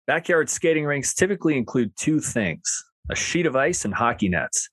[0.07, 4.69] Backyard skating rinks typically include two things a sheet of ice and hockey nets.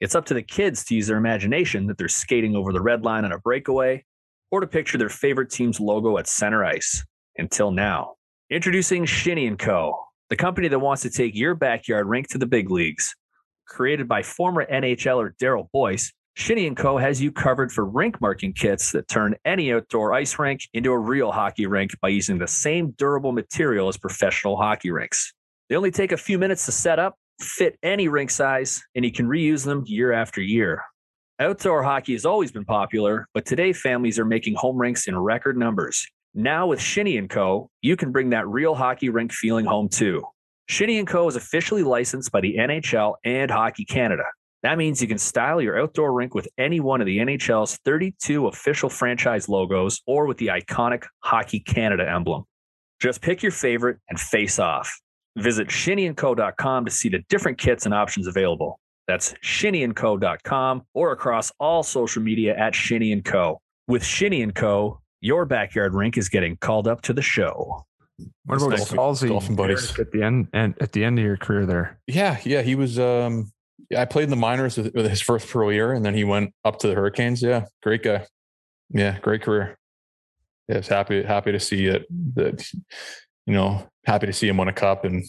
[0.00, 3.04] It's up to the kids to use their imagination that they're skating over the red
[3.04, 4.04] line on a breakaway
[4.50, 7.04] or to picture their favorite team's logo at center ice.
[7.38, 8.14] Until now.
[8.50, 9.94] Introducing Shinny & Co.,
[10.30, 13.14] the company that wants to take your backyard rink to the big leagues.
[13.66, 16.98] Created by former NHLer Daryl Boyce, Shinny & Co.
[16.98, 20.98] has you covered for rink marking kits that turn any outdoor ice rink into a
[20.98, 25.32] real hockey rink by using the same durable material as professional hockey rinks.
[25.68, 29.12] They only take a few minutes to set up, fit any rink size, and you
[29.12, 30.82] can reuse them year after year.
[31.38, 35.56] Outdoor hockey has always been popular, but today families are making home rinks in record
[35.56, 36.06] numbers.
[36.38, 40.22] Now with Shinny & Co., you can bring that real hockey rink feeling home too.
[40.68, 41.26] Shinny & Co.
[41.28, 44.24] is officially licensed by the NHL and Hockey Canada.
[44.62, 48.48] That means you can style your outdoor rink with any one of the NHL's 32
[48.48, 52.44] official franchise logos or with the iconic Hockey Canada emblem.
[53.00, 54.94] Just pick your favorite and face off.
[55.38, 58.78] Visit shinnyandco.com to see the different kits and options available.
[59.08, 63.62] That's shinnyandco.com or across all social media at Shinny & Co.
[63.88, 67.84] With Shinny & Co., your backyard rink is getting called up to the show.
[68.44, 69.98] What about Golfing- Scalzi golfing buddies.
[69.98, 71.98] At the end and at the end of your career there?
[72.06, 72.98] Yeah, yeah, he was.
[72.98, 73.52] Um,
[73.96, 76.54] I played in the minors with, with his first pro year, and then he went
[76.64, 77.42] up to the Hurricanes.
[77.42, 78.24] Yeah, great guy.
[78.90, 79.76] Yeah, great career.
[80.68, 82.06] Yeah, it's happy happy to see it.
[82.36, 82.64] That
[83.46, 85.24] you know, happy to see him win a cup and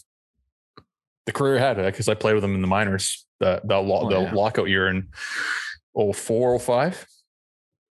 [1.25, 3.25] the career he had because I played with him in the minors.
[3.41, 4.33] That that lo- Oh, the yeah.
[4.33, 5.09] lockout year in
[5.93, 7.05] 04, 05.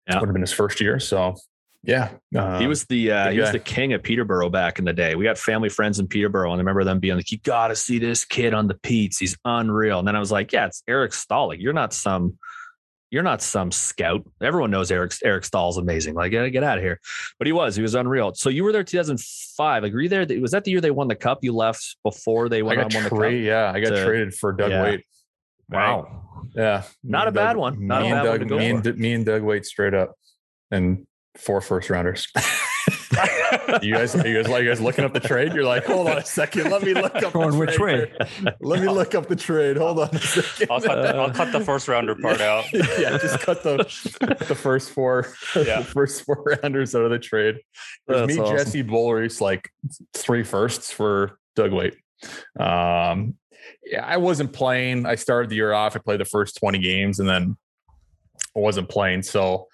[0.09, 0.18] Yeah.
[0.20, 0.98] would have been his first year.
[1.00, 1.36] So
[1.84, 4.92] yeah, he um, was the uh, he was the king of Peterborough back in the
[4.92, 5.16] day.
[5.16, 7.76] We got family friends in Peterborough, and I remember them being like, "You got to
[7.76, 9.18] see this kid on the Petes.
[9.18, 11.48] He's unreal." And then I was like, "Yeah, it's Eric Staal.
[11.48, 12.38] Like, you're not some,
[13.10, 14.22] you're not some scout.
[14.40, 16.14] Everyone knows Eric Eric Staal's amazing.
[16.14, 17.00] Like, get, get out of here."
[17.38, 17.74] But he was.
[17.74, 18.32] He was unreal.
[18.34, 19.82] So you were there 2005.
[19.82, 20.24] Like, were you there?
[20.40, 21.40] Was that the year they won the cup?
[21.42, 23.32] You left before they went on won the cup.
[23.32, 24.82] Yeah, I got to- traded for Doug yeah.
[24.84, 25.04] Weight.
[25.68, 26.44] Wow.
[26.54, 27.86] Yeah, Not a bad one.
[27.86, 28.82] Not me a and bad one Doug, go me and.
[28.82, 30.12] D- me and Doug Weight straight up,
[30.70, 31.06] and
[31.36, 32.28] four first rounders.
[33.82, 35.52] you guys, are you guys, are you guys looking up the trade?
[35.52, 37.32] You're like, hold on a second, let me look up.
[37.32, 38.54] Going the which trade way?
[38.60, 39.76] Let me look up the trade.
[39.76, 40.70] Hold on a second.
[40.70, 42.64] I'll cut the, I'll cut the first rounder part out.
[42.72, 43.76] yeah, just cut the
[44.48, 45.80] the first four, Yeah.
[45.80, 47.56] the first four rounders out of the trade.
[47.56, 47.64] It
[48.08, 48.56] That's me, awesome.
[48.56, 49.70] Jesse Bullreese, like
[50.14, 51.94] three firsts for Doug Weight.
[52.58, 53.36] Um,
[53.84, 55.06] yeah, I wasn't playing.
[55.06, 55.96] I started the year off.
[55.96, 57.56] I played the first 20 games and then
[58.56, 59.22] I wasn't playing.
[59.22, 59.68] So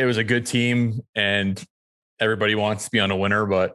[0.00, 1.62] it was a good team and
[2.18, 3.74] everybody wants to be on a winner, but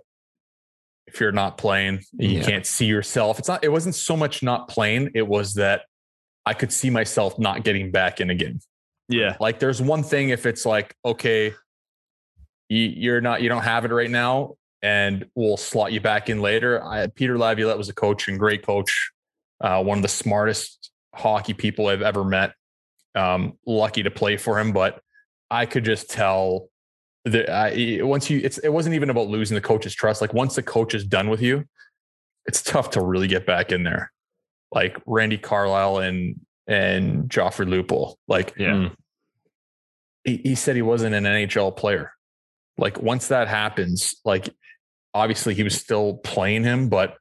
[1.06, 2.44] if you're not playing, you Yeah.
[2.44, 3.38] can't see yourself.
[3.38, 5.84] It's not, it wasn't so much not playing, it was that
[6.44, 8.60] I could see myself not getting back in again.
[9.08, 9.38] Yeah.
[9.40, 11.54] Like there's one thing if it's like, okay,
[12.70, 16.42] you, you're not, you don't have it right now, and we'll slot you back in
[16.42, 16.84] later.
[16.84, 19.12] I, Peter Laviolette was a coach and great coach,
[19.62, 22.54] uh, one of the smartest hockey people I've ever met.
[23.14, 25.02] Um, lucky to play for him, but
[25.50, 26.70] I could just tell
[27.26, 30.22] that I, once you, it's, it wasn't even about losing the coach's trust.
[30.22, 31.66] Like once the coach is done with you,
[32.46, 34.12] it's tough to really get back in there.
[34.72, 38.16] Like Randy Carlyle and and Joffrey Lupul.
[38.28, 38.72] Like Yeah.
[38.72, 38.96] Mm.
[40.24, 42.12] he, he said he wasn't an NHL player.
[42.78, 44.50] Like once that happens, like
[45.14, 47.18] obviously he was still playing him, but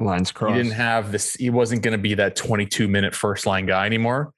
[0.00, 0.56] Lines crossed.
[0.56, 1.34] he didn't have this.
[1.34, 4.32] He wasn't going to be that 22 minute first line guy anymore.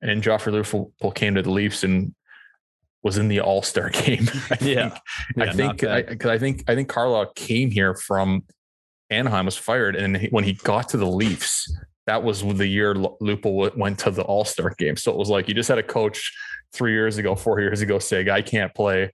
[0.00, 2.14] And Joffrey Lupul came to the Leafs and
[3.02, 4.28] was in the All Star game.
[4.50, 4.88] I Yeah.
[4.90, 4.94] think.
[5.36, 8.44] Yeah, I think because I, think I think Carlyle came here from
[9.10, 11.72] Anaheim, was fired, and he- when he got to the Leafs,
[12.06, 14.96] that was the year Lu- Lupul w- went to the All Star game.
[14.96, 16.32] So it was like you just had a coach
[16.72, 19.10] three years ago, four years ago, say, "Guy can't play,"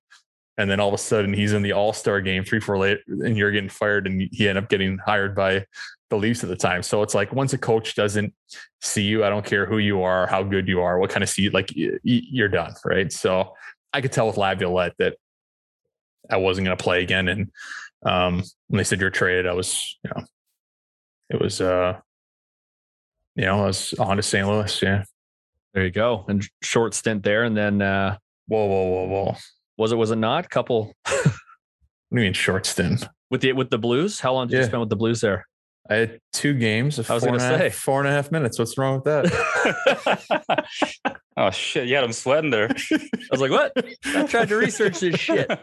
[0.59, 2.99] and then all of a sudden he's in the All Star game three, four late,
[3.09, 5.65] and you're getting fired, and he ended up getting hired by
[6.11, 6.83] the Leafs at the time.
[6.83, 8.33] So it's like once a coach doesn't
[8.81, 11.29] see you, I don't care who you are, how good you are, what kind of
[11.29, 13.11] seat, like you're done, right?
[13.13, 13.55] So
[13.97, 15.17] I could tell with Laviolette that
[16.29, 17.29] I wasn't going to play again.
[17.29, 17.51] And
[18.05, 20.23] um, when they said you're traded, I was, you know,
[21.31, 21.99] it was, uh,
[23.37, 24.47] you know, I was on to St.
[24.47, 24.83] Louis.
[24.83, 25.05] Yeah.
[25.73, 26.27] There you go.
[26.29, 27.45] And short stint there.
[27.45, 28.19] And then uh
[28.49, 29.37] Whoa, whoa, whoa, whoa.
[29.79, 30.49] was it was it not?
[30.51, 31.25] Couple What
[32.13, 33.09] do you mean short stint?
[33.31, 34.21] with the with the blues?
[34.21, 35.47] How long did you spend with the blues there?
[35.89, 37.79] I had two games of I was four, gonna and a half- say.
[37.79, 38.59] four and a half minutes.
[38.59, 40.67] What's wrong with that?
[41.37, 41.87] oh shit!
[41.89, 42.69] Yeah, I'm sweating there.
[42.71, 42.99] I
[43.31, 43.73] was like, what?
[44.05, 45.49] I tried to research this shit.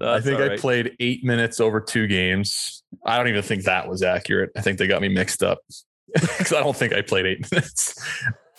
[0.00, 2.82] I think I played eight minutes over two games.
[3.04, 4.50] I don't even think that was accurate.
[4.56, 5.58] I think they got me mixed up
[6.14, 7.94] because I don't think I played eight minutes.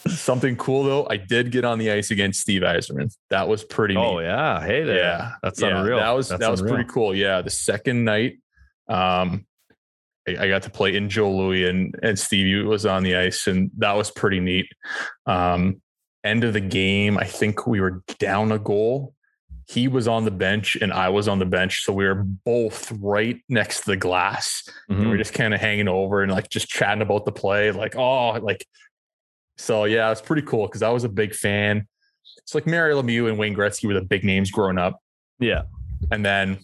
[0.07, 3.15] Something cool though, I did get on the ice against Steve Yzerman.
[3.29, 3.95] That was pretty.
[3.95, 4.23] Oh neat.
[4.25, 4.59] yeah.
[4.61, 4.97] Hey there.
[4.97, 5.99] yeah, That's Yeah, unreal.
[5.99, 6.75] That was That's that was unreal.
[6.77, 7.13] pretty cool.
[7.15, 8.39] Yeah, the second night,
[8.91, 9.45] um,
[10.27, 13.47] I, I got to play in Joe Louis and and Stevie was on the ice,
[13.47, 14.67] and that was pretty neat.
[15.25, 15.81] Um,
[16.23, 19.13] end of the game, I think we were down a goal.
[19.67, 22.91] He was on the bench and I was on the bench, so we were both
[22.99, 24.67] right next to the glass.
[24.89, 25.09] And Mhm.
[25.09, 28.31] we're just kind of hanging over and like just chatting about the play, like oh,
[28.33, 28.65] like
[29.57, 29.85] so.
[29.85, 31.87] Yeah, it's pretty cool because I was a big fan.
[32.39, 34.99] It's like Mario Lemieux and Wayne Gretzky were the big names growing up.
[35.39, 35.63] Yeah.
[36.11, 36.59] And then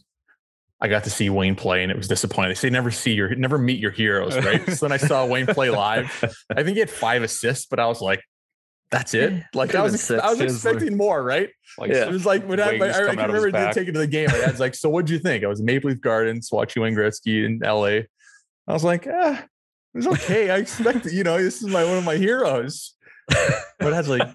[0.79, 2.51] I got to see Wayne play, and it was disappointing.
[2.51, 4.63] They say never see your, never meet your heroes, right?
[4.73, 6.23] so then I saw Wayne play live.
[6.55, 8.21] I think he had five assists, but I was like,
[8.91, 11.49] "That's it." Like I was, been I was expecting more, right?
[11.79, 13.73] Like, It was like when I, Wayne I, I can out of his remember back.
[13.73, 14.27] taking to the game.
[14.31, 16.93] My dad's like, "So what'd you think?" I was in Maple Leaf Gardens watching Wayne
[16.93, 18.07] Gretzky in L.A.
[18.67, 20.51] I was like, "Ah, it was okay.
[20.51, 22.93] I expected, you know, this is my one of my heroes."
[23.79, 24.27] But dad's like,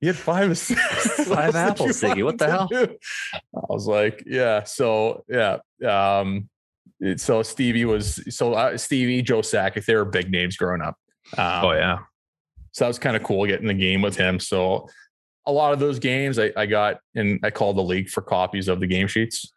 [0.00, 2.24] "He had five assists, Five What else did apples, Siggy.
[2.24, 2.96] What the hell?" do?"
[3.34, 6.48] I was like, "Yeah." So yeah, um,
[7.16, 10.96] so Stevie was so uh, Stevie, Joe Sakic, they were big names growing up.
[11.36, 11.98] Um, Oh yeah.
[12.72, 14.38] so that was kind of cool getting the game with him.
[14.40, 14.88] So
[15.46, 18.68] a lot of those games I, I got and I called the league for copies
[18.68, 19.52] of the game sheets.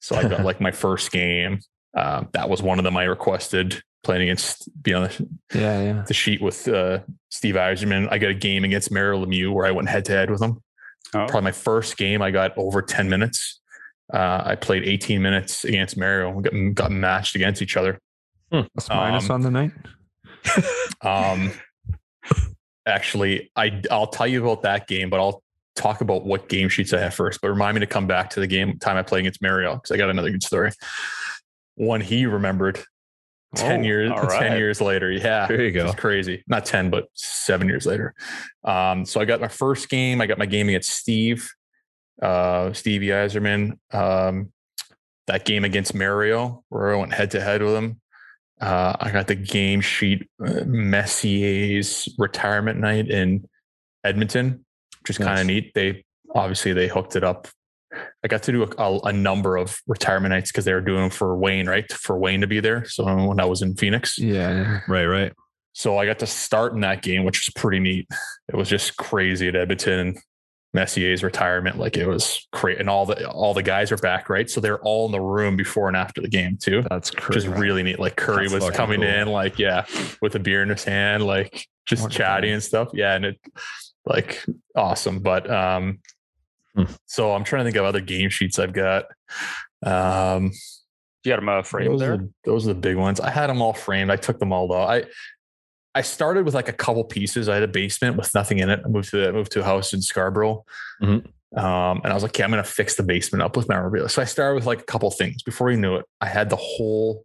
[0.00, 1.60] So I got like my first game.
[1.96, 6.04] Um, that was one of them I requested playing against be on the, Yeah, yeah.
[6.06, 8.08] the sheet with uh, Steve Yzerman.
[8.10, 10.62] I got a game against Mario Lemieux where I went head to head with him.
[11.14, 11.26] Oh.
[11.26, 12.22] Probably my first game.
[12.22, 13.60] I got over 10 minutes.
[14.12, 16.30] Uh, I played 18 minutes against Mario.
[16.30, 17.98] We got, got matched against each other.
[18.50, 19.72] Plus minus Um, on the night.
[21.02, 21.52] Um,
[22.86, 25.42] actually, I I'll tell you about that game, but I'll
[25.76, 27.40] talk about what game sheets I have first.
[27.40, 29.92] But remind me to come back to the game time I played against Mario because
[29.92, 30.72] I got another good story.
[31.76, 32.80] One he remembered
[33.54, 35.10] ten Oh, years all ten years later.
[35.10, 35.86] Yeah, There you go.
[35.86, 36.44] It's crazy.
[36.46, 38.14] Not ten, but seven years later.
[38.64, 40.20] Um, so I got my first game.
[40.20, 41.48] I got my game against Steve,
[42.22, 43.78] uh, Stevie Yzerman.
[43.92, 44.52] Um,
[45.26, 48.00] that game against Mario, where I went head to head with him.
[48.60, 53.48] Uh, I got the game sheet, uh, Messier's retirement night in
[54.04, 54.64] Edmonton,
[55.00, 55.72] which is kind of neat.
[55.74, 57.48] They obviously they hooked it up.
[58.24, 61.10] I got to do a, a, a number of retirement nights because they were doing
[61.10, 61.90] for Wayne, right?
[61.92, 62.84] For Wayne to be there.
[62.84, 64.80] So when I was in Phoenix, Yeah.
[64.88, 65.32] Right, right.
[65.72, 68.08] so I got to start in that game, which was pretty neat.
[68.48, 70.16] It was just crazy at Edmonton.
[70.72, 74.48] Messier's retirement, like it was great, and all the all the guys are back, right?
[74.48, 77.44] So they're all in the room before and after the game too, That's which is
[77.44, 77.60] crazy.
[77.60, 77.98] really neat.
[77.98, 79.08] Like Kurri That's was coming cool.
[79.10, 79.84] in, like yeah,
[80.22, 82.90] with a beer in his hand, like just What a chatting and stuff.
[82.94, 83.40] Yeah, and it
[84.06, 84.44] like
[84.76, 85.18] awesome.
[85.18, 85.98] But um,
[86.76, 86.84] Hmm.
[87.06, 89.04] so I'm trying to think of other game sheets I've got.
[89.84, 90.52] Um,
[91.24, 92.12] You got them uh, framed those there.
[92.14, 93.20] Are, those are the big ones.
[93.20, 94.10] I had them all framed.
[94.10, 94.82] I took them all though.
[94.82, 95.04] I
[95.94, 97.48] I started with like a couple pieces.
[97.48, 98.80] I had a basement with nothing in it.
[98.84, 100.64] I moved to I moved to a house in Scarborough.
[101.02, 101.26] Mhm.
[101.56, 104.08] Um, and I was like, okay, I'm gonna fix the basement up with memorabilia.
[104.08, 105.42] So I started with like a couple things.
[105.42, 107.24] Before you knew it, I had the whole.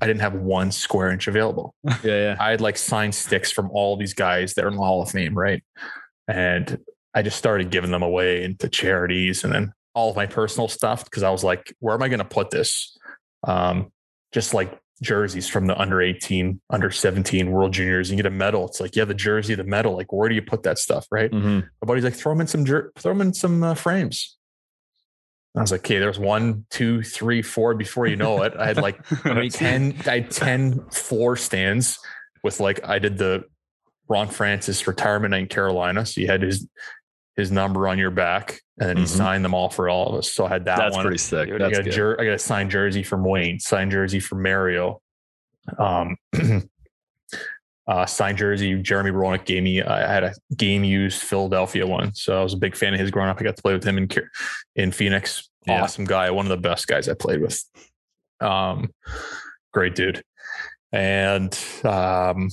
[0.00, 1.74] I didn't have one square inch available.
[2.04, 2.36] Yeah, yeah.
[2.38, 5.10] I had like signed sticks from all these guys that are in the Hall of
[5.10, 5.62] Fame, right?
[6.28, 6.78] And
[7.14, 11.04] I just started giving them away into charities and then all of my personal stuff
[11.04, 12.96] because I was like, where am I going to put this?
[13.46, 13.92] Um,
[14.32, 18.10] just like jerseys from the under 18, under 17 World Juniors.
[18.10, 18.66] You get a medal.
[18.66, 19.94] It's like, yeah, the jersey, the medal.
[19.94, 21.30] Like, where do you put that stuff, right?
[21.30, 21.62] Mhm.
[21.82, 24.38] My buddy's like, throw them in some, jer- throw them in some uh, frames.
[25.54, 27.74] And I was like, okay, there's one, two, three, four.
[27.74, 29.52] Before you know it, I had like Right.
[29.52, 31.98] 10 i had 10 floor stands
[32.42, 33.44] with like i did the
[34.08, 36.66] ron francis retirement night in carolina so you had his
[37.36, 39.08] his number on your back and then he Mhm.
[39.08, 40.32] signed them all for all of us.
[40.32, 41.04] So i had that That's one.
[41.04, 41.48] pretty sick.
[41.50, 41.92] I That's got, a good.
[41.92, 45.00] jer- I got a signed jersey from wayne signed jersey from mario.
[45.78, 46.16] Um
[47.88, 52.14] uh signed jersey jeremy Roenick gave me i had a game used philadelphia one.
[52.14, 53.40] So i was a big fan of his growing up.
[53.40, 54.08] I got to play with him in
[54.76, 55.48] in phoenix.
[55.66, 55.82] Yeah.
[55.82, 56.30] awesome guy.
[56.30, 57.62] One of the best guys i played with.
[58.40, 58.92] Um
[59.72, 60.22] great dude.
[60.92, 62.48] And um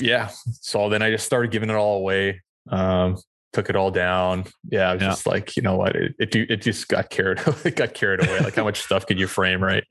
[0.00, 0.30] yeah.
[0.60, 2.42] So then i just started giving it all away.
[2.70, 3.16] Um
[3.52, 5.08] took it all down yeah I was Yeah.
[5.10, 8.40] just like you know what it, it it just got carried it got carried away
[8.40, 9.84] like how much stuff could you frame right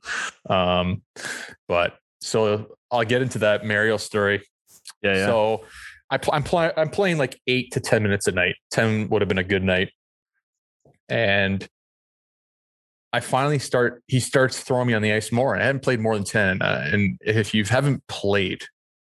[0.49, 1.01] um
[1.67, 4.43] but so i'll get into that mario story
[5.03, 5.25] Yeah, yeah.
[5.27, 5.65] so
[6.09, 8.55] I pl- I'm playing I'm playing like eight to ten minutes a night.
[8.69, 9.91] Ten would have been a good night,
[11.07, 11.65] and
[13.13, 14.03] I finally start.
[14.07, 16.61] He starts throwing me on the ice more, and I haven't played more than ten.
[16.61, 18.63] Uh, and if you haven't played,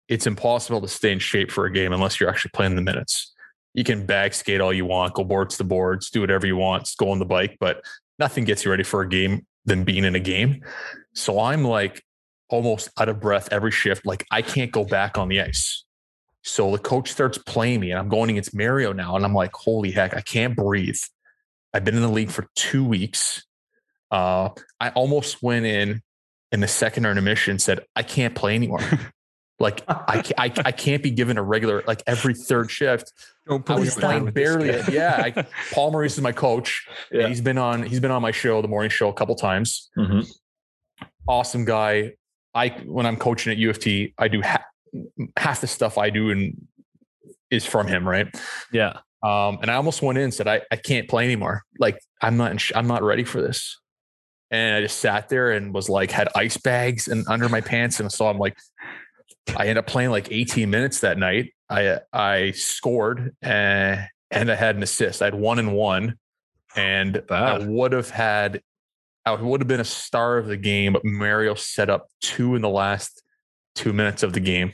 [0.07, 3.33] it's impossible to stay in shape for a game unless you're actually playing the minutes.
[3.75, 6.89] You can bag skate all you want, go boards to boards, do whatever you want,
[6.97, 7.83] go on the bike, but
[8.17, 10.63] nothing gets you ready for a game than being in a game.
[11.13, 12.03] So I'm like
[12.49, 14.05] almost out of breath every shift.
[14.05, 15.83] Like I can't go back on the ice.
[16.43, 19.51] So the coach starts playing me, and I'm going against Mario now, and I'm like,
[19.53, 20.99] holy heck, I can't breathe.
[21.73, 23.43] I've been in the league for two weeks.
[24.11, 24.49] Uh,
[24.79, 26.03] I almost went in
[26.51, 28.79] in the second intermission, and said, I can't play anymore.
[29.59, 33.11] like I, I, I can't be given a regular like every third shift.
[33.47, 34.71] Don't I put me was down playing barely.
[34.71, 34.91] guy.
[34.91, 36.85] Yeah, I, Paul Maurice is my coach.
[37.11, 37.83] and he's been on.
[37.83, 39.89] He's been on my show, the morning show, a couple times.
[39.97, 40.27] Mhm.
[41.27, 42.13] Awesome guy.
[42.53, 44.65] I when I'm coaching at UFT, I do ha-
[45.37, 46.67] half the stuff I do and
[47.51, 48.27] is from him, right?
[48.71, 48.99] Yeah.
[49.23, 51.63] Um, and I almost went in and said, I, I can't play anymore.
[51.79, 53.79] Like I'm not, in sh- I'm not ready for this.
[54.51, 57.99] And I just sat there and was like, had ice bags and under my pants.
[57.99, 58.55] And so I'm like,
[59.55, 61.53] I ended up playing like 18 minutes that night.
[61.69, 65.21] I, I scored and, and I had an assist.
[65.21, 66.17] I had one and one
[66.75, 68.61] and I would have had,
[69.25, 72.61] I would have been a star of the game, but Mario set up two in
[72.61, 73.23] the last
[73.73, 74.73] two minutes of the game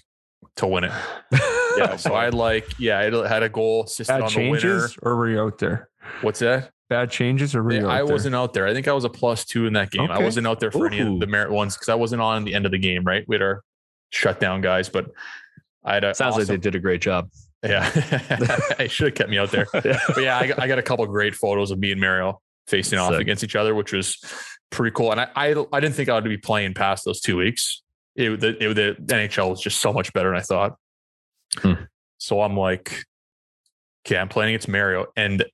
[0.57, 0.91] to win it.
[1.78, 1.95] Yeah.
[1.95, 4.89] so I like, yeah, I had a goal assisted Bad on the winner.
[5.01, 5.88] or were you out there?
[6.19, 6.72] What's that?
[6.89, 7.88] Bad changes, or were you?
[7.88, 8.13] I out there?
[8.13, 8.67] wasn't out there.
[8.67, 10.11] I think I was a plus two in that game.
[10.11, 12.53] I wasn't out there for any of the merit ones because I wasn't on the
[12.53, 13.24] end of the game, right?
[13.26, 13.63] We had our
[14.12, 15.12] shutdown guys, but
[15.84, 17.30] I had a Sounds like they did a great job.
[17.64, 17.89] yeah.
[18.80, 19.66] I should have kept me out there.
[19.84, 19.99] Yeah.
[20.07, 22.99] But yeah, I got, I got a couple great photos of me and Mario facing
[22.99, 23.22] off Sick.
[23.22, 24.18] against each other, which was
[24.70, 25.12] pretty cool.
[25.12, 27.82] And I, I, I didn't think I would be playing past those two weeks.
[28.16, 28.74] It, the, it,
[29.07, 30.76] the NHL was just so much better than I thought.
[31.57, 31.74] Hmm.
[32.18, 33.03] So I'm like,
[34.05, 35.07] okay, I'm playing against Mario.
[35.16, 35.45] And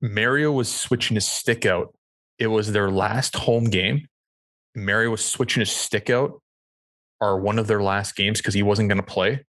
[0.00, 1.94] Mario was switching his stick out.
[2.38, 4.06] It was their last home game.
[4.74, 6.40] Mario was switching his stick out,
[7.20, 9.44] or one of their last games because he wasn't going to play.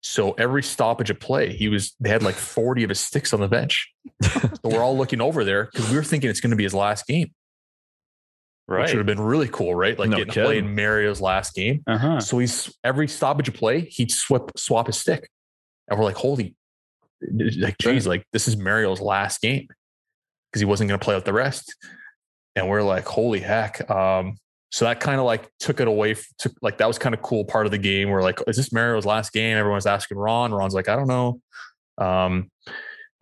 [0.00, 3.40] So every stoppage of play, he was they had like 40 of his sticks on
[3.40, 3.92] the bench.
[4.22, 6.74] so we're all looking over there because we were thinking it's going to be his
[6.74, 7.32] last game,
[8.66, 8.88] which right.
[8.88, 9.98] would have been really cool, right?
[9.98, 10.74] Like No getting to play in.
[10.74, 11.82] Mario's last game.
[11.86, 12.20] Uh-huh.
[12.20, 15.28] So he's every stoppage of play, he'd swap swap his stick.
[15.88, 16.54] And we're like, holy
[17.58, 19.66] like geez, like this is Mario's last game
[20.50, 21.74] because he wasn't going to play out the rest.
[22.54, 23.88] And we're like, holy heck.
[23.90, 24.36] Um,
[24.70, 26.14] So that kind of like took it away.
[26.38, 28.72] Took like that was kind of cool part of the game where like, is this
[28.72, 29.56] Mario's last game?
[29.56, 30.52] Everyone's asking Ron.
[30.52, 31.40] Ron's like, I don't know.
[31.96, 32.50] Um,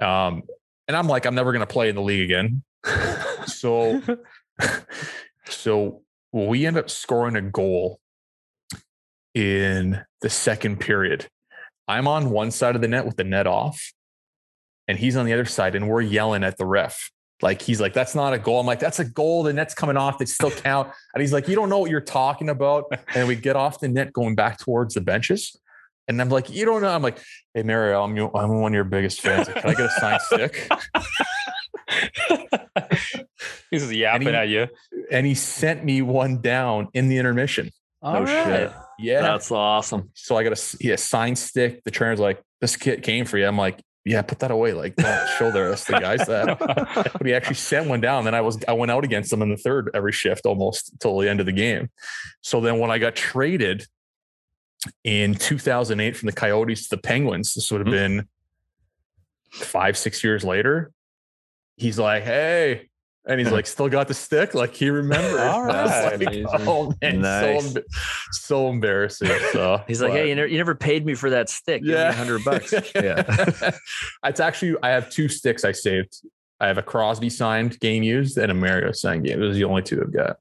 [0.01, 0.43] um,
[0.89, 2.63] and I'm like, I'm never gonna play in the league again.
[3.47, 4.03] so,
[5.47, 8.01] so we end up scoring a goal
[9.35, 11.29] in the second period.
[11.89, 13.93] I'm on one side of the net with the net off,
[14.89, 17.11] and he's on the other side, and we're yelling at the ref.
[17.43, 18.61] Like he's like, that's not a goal.
[18.61, 19.43] I'm like, that's a goal.
[19.43, 20.19] The net's coming off.
[20.19, 20.91] They still count.
[21.15, 22.85] And he's like, you don't know what you're talking about.
[23.15, 25.57] And we get off the net going back towards the benches.
[26.09, 26.89] And I'm like, you don't know.
[26.89, 27.19] I'm like,
[27.53, 29.49] hey, Mario, I'm, I'm one of your biggest fans.
[29.49, 30.69] Can I get a signed stick?
[33.71, 34.69] He's yapping he- at you.
[35.11, 37.71] And he sent me one down in the intermission.
[38.03, 38.73] Oh shit.
[38.99, 39.21] Yeah.
[39.21, 40.11] That's awesome.
[40.15, 41.83] so I got a, he a signed stick.
[41.85, 43.47] The trainer's like, this kid came for you.
[43.47, 44.73] I'm like, yeah, put that away.
[44.73, 46.59] Like, don't rest of the guys that.
[47.19, 48.25] But he actually sent one down.
[48.25, 51.19] Then I was I went out against them in the third every shift almost till
[51.19, 51.91] the end of the game.
[52.41, 53.87] So then when I got traded
[55.03, 58.19] in 2008 from the Coyotes to the Penguins, this would have hmm.
[58.19, 58.29] been
[59.51, 60.93] five six years later.
[61.77, 62.89] He's like, hey.
[63.29, 64.55] And he's like, still got the stick.
[64.55, 65.41] Like he remembered.
[65.41, 66.45] All I was right.
[66.45, 67.73] like, oh man, Nice.
[67.73, 67.83] so,
[68.33, 69.29] so embarrassing.
[69.53, 71.83] So He's like, but- hey, you never, you never paid me for that stick.
[71.85, 72.73] Yeah, hundred bucks.
[72.95, 73.25] Yeah.
[74.25, 76.15] it's actually I have two sticks I saved.
[76.61, 79.41] I have a Crosby signed game used and a Mario signed game.
[79.41, 80.37] Those are the only two I've got.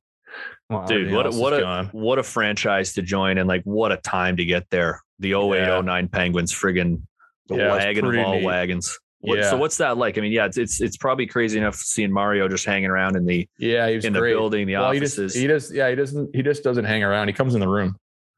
[0.69, 0.86] Wow.
[0.86, 1.88] Dude, what a, what a gone.
[1.91, 5.01] what a franchise to join and like what a time to get there.
[5.19, 6.01] The 08 Yeah.
[6.11, 7.01] Penguins friggin'
[7.47, 8.43] the Yeah, wagon of all neat.
[8.43, 8.97] wagons.
[9.26, 9.49] What, Yeah.
[9.49, 10.17] So what's that like?
[10.17, 13.26] I mean, yeah, it's, it's it's probably crazy enough seeing Mario just hanging around in
[13.26, 14.34] the Yeah, he was in the great.
[14.34, 15.34] building, the well, he offices.
[15.34, 17.28] just he does yeah, he doesn't he just doesn't hang around.
[17.28, 17.97] He comes in the room.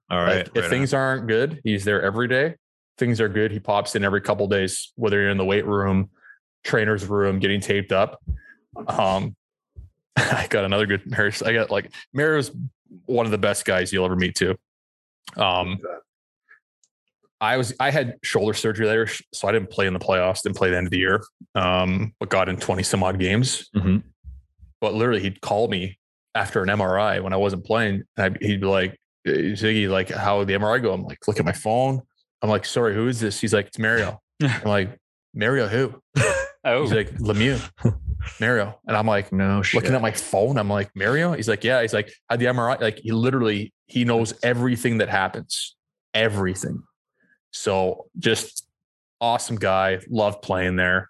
[0.09, 0.27] All right.
[0.27, 0.51] Like, right.
[0.55, 2.55] if right things aren't good, he's there every day.
[2.97, 3.51] Things are good.
[3.51, 6.09] He pops in every couple days, whether you're in the weight room,
[6.63, 8.21] trainer's room, getting taped up.
[8.87, 9.35] Um,
[10.15, 11.41] I got another good Maris.
[11.41, 12.51] I got like Mario's
[13.05, 14.57] one of the best guys you'll ever meet too.
[15.35, 15.79] Um,
[17.39, 20.41] I was I had shoulder surgery later, so I didn't play in the playoffs.
[20.41, 21.21] Didn't play the end of the year.
[21.55, 23.69] Um, but got in twenty some odd games.
[23.75, 24.03] Mhm.
[24.81, 25.99] But literally, he'd call me
[26.35, 30.43] after an MRI when I wasn't playing, and I, he'd be like, "Ziggy, like how
[30.43, 32.01] the MRI go?" I'm like, "Look at my phone."
[32.41, 34.97] I'm like, "Sorry, who is this?" He's like, "It's Mario." I'm like,
[35.33, 36.01] "Mario who?"
[36.63, 37.61] Oh, He's like, "Lemieux,
[38.41, 39.81] Mario," and I'm like, no shit.
[39.81, 40.57] looking at my phone.
[40.57, 41.33] I'm like, Mario?
[41.33, 41.81] He's like, yeah.
[41.81, 42.81] He's like, had the MRI.
[42.81, 45.75] Like he literally, he knows everything that happens,
[46.13, 46.83] everything.
[47.51, 48.67] So just
[49.21, 49.99] awesome guy.
[50.09, 51.09] Loved playing there.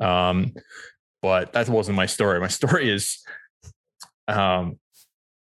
[0.00, 0.54] Um,
[1.20, 2.40] but that wasn't my story.
[2.40, 3.22] My story is,
[4.28, 4.78] um,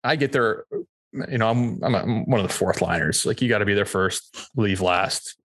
[0.04, 0.64] I get there,
[1.12, 3.26] you know, I'm, I'm, I'm one of the fourth liners.
[3.26, 5.36] Like you got to be there first, leave last.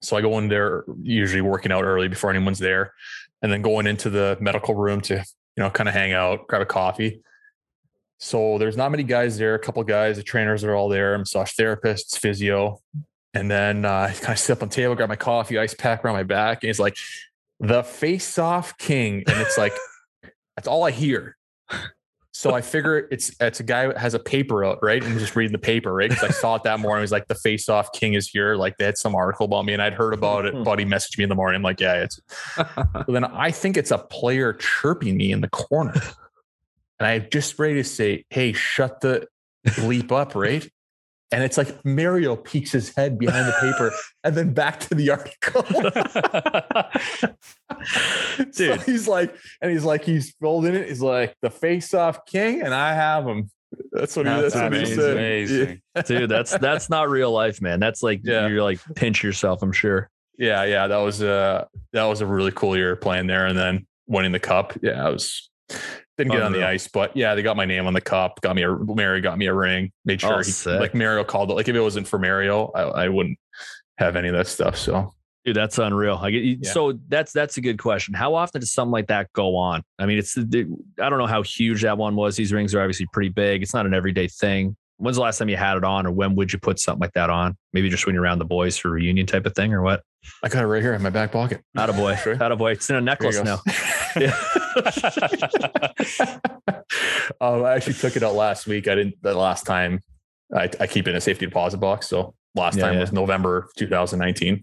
[0.00, 2.92] So I go in there usually working out early before anyone's there
[3.40, 5.24] and then going into the medical room to
[5.56, 7.22] you know, kind of hang out, grab a coffee.
[8.18, 9.54] So there's not many guys there.
[9.54, 12.80] A couple guys, the trainers are all there, massage therapists, physio.
[13.34, 15.74] And then uh, I kind of sit up on the table, grab my coffee, ice
[15.74, 16.62] pack around my back.
[16.62, 16.96] And it's like
[17.60, 19.24] the face off king.
[19.26, 19.72] And it's like,
[20.56, 21.36] that's all I hear.
[22.34, 25.04] So I figure it's it's a guy that has a paper out, right?
[25.04, 26.08] And just reading the paper, right?
[26.08, 27.00] Because I saw it that morning.
[27.00, 28.56] It was like the face off king is here.
[28.56, 30.64] Like they had some article about me and I'd heard about it.
[30.64, 31.56] Buddy messaged me in the morning.
[31.56, 32.20] I'm like, yeah, it's
[32.56, 35.94] but then I think it's a player chirping me in the corner.
[36.98, 39.28] And I'm just ready to say, hey, shut the
[39.66, 40.68] bleep up, right?
[41.32, 43.90] And it's like Mario peeks his head behind the paper
[44.24, 45.64] and then back to the article.
[48.52, 48.82] so Dude.
[48.82, 50.88] he's like, and he's like, he's folding it.
[50.88, 53.50] He's like, the face off king, and I have him.
[53.90, 55.16] That's what he, That's that's what he said.
[55.16, 55.82] Amazing.
[56.06, 57.80] Dude, that's that's not real life, man.
[57.80, 58.46] That's like Yeah.
[58.46, 60.10] you're like pinch yourself, I'm sure.
[60.38, 63.86] Yeah, yeah, that was uh that was a really cool year playing there, and then
[64.06, 64.76] winning the cup.
[64.82, 65.50] Yeah, I was
[66.18, 68.40] didn't get on the ice, but yeah, they got my name on the cup.
[68.42, 69.90] Got me a Mario got me a ring.
[70.04, 70.80] Made oh, sure Oh, he sick.
[70.80, 71.54] like Mario called it.
[71.54, 73.38] Like if it wasn't for Mario, I, I wouldn't
[73.98, 74.76] have any of that stuff.
[74.76, 76.18] So Dude, that's unreal.
[76.22, 76.70] I get, Yeah.
[76.70, 78.14] So that's that's a good question.
[78.14, 79.82] How often does something like that go on?
[79.98, 80.42] I mean, it's I
[81.10, 82.36] don't know how huge that one was.
[82.36, 83.62] These rings are obviously pretty big.
[83.62, 84.76] It's not an everyday thing.
[84.98, 87.14] When's the last time you had it on, or when would you put something like
[87.14, 87.56] that on?
[87.72, 90.02] Maybe just when you're around the boys for a reunion type of thing, or what?
[90.42, 91.62] I got it right here in my back pocket.
[91.74, 92.34] Not a boy, Sure.
[92.36, 92.72] not a boy.
[92.72, 93.60] It's in a necklace you now.
[94.14, 94.36] Yeah.
[97.40, 98.86] um, I actually took it out last week.
[98.88, 100.02] I didn't the last time.
[100.54, 102.08] I, I keep it in a safety deposit box.
[102.08, 103.00] So last Yeah, time yeah.
[103.00, 104.62] was November 2019.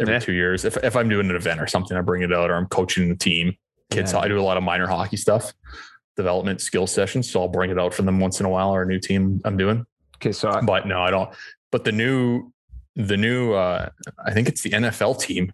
[0.00, 0.18] Every Yeah.
[0.20, 2.54] two years, if if I'm doing an event or something, I bring it out, or
[2.56, 3.56] I'm coaching the team.
[3.90, 4.18] Kids, Yeah.
[4.20, 5.52] I do a lot of minor hockey stuff,
[6.16, 7.30] development skill sessions.
[7.30, 9.40] So I'll bring it out for them once in a while, or a new team
[9.44, 9.86] I'm doing.
[10.16, 11.30] Okay, so I, But no, I don't.
[11.72, 12.52] But the new,
[12.98, 13.88] the new, uh,
[14.26, 15.52] I think it's the NFL team.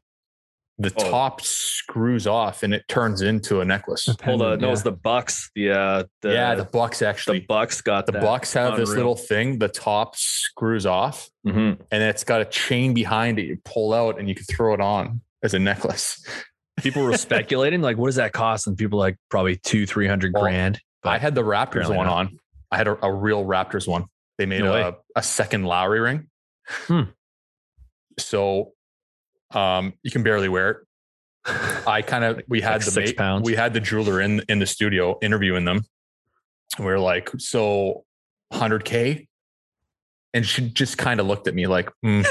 [0.76, 1.08] the Oh.
[1.08, 4.06] top screws off and it turns into a necklace.
[4.24, 4.72] Hold on, no, Yeah.
[4.72, 5.48] it's the Bucks.
[5.54, 7.38] The uh, the yeah, the Bucks actually.
[7.38, 7.46] the.
[7.46, 8.22] Bucks got The that.
[8.22, 9.60] Bucks have this little thing.
[9.60, 11.78] The top screws off, Mhm.
[11.92, 13.44] and it's got a chain behind it.
[13.44, 16.26] You pull out, and you can throw it on as a necklace.
[16.78, 18.66] People were speculating like, what does that cost?
[18.66, 20.80] And people like probably two, three hundred Well, grand.
[21.04, 22.16] I had the Raptors one not.
[22.16, 22.38] on.
[22.72, 24.06] I had a, a real Raptors one.
[24.38, 24.80] They made No way.
[24.80, 26.26] a, a second Lowry ring.
[26.88, 27.02] Hmm.
[28.18, 28.72] So
[29.52, 30.76] um, you can barely wear it.
[31.86, 33.44] I kind of we had like the six ma- pounds.
[33.44, 35.84] we had the jeweler in in the studio interviewing them.
[36.78, 38.04] We are like, so
[38.52, 39.28] 100k,
[40.32, 42.22] and she just kind of looked at me like, "Hmm,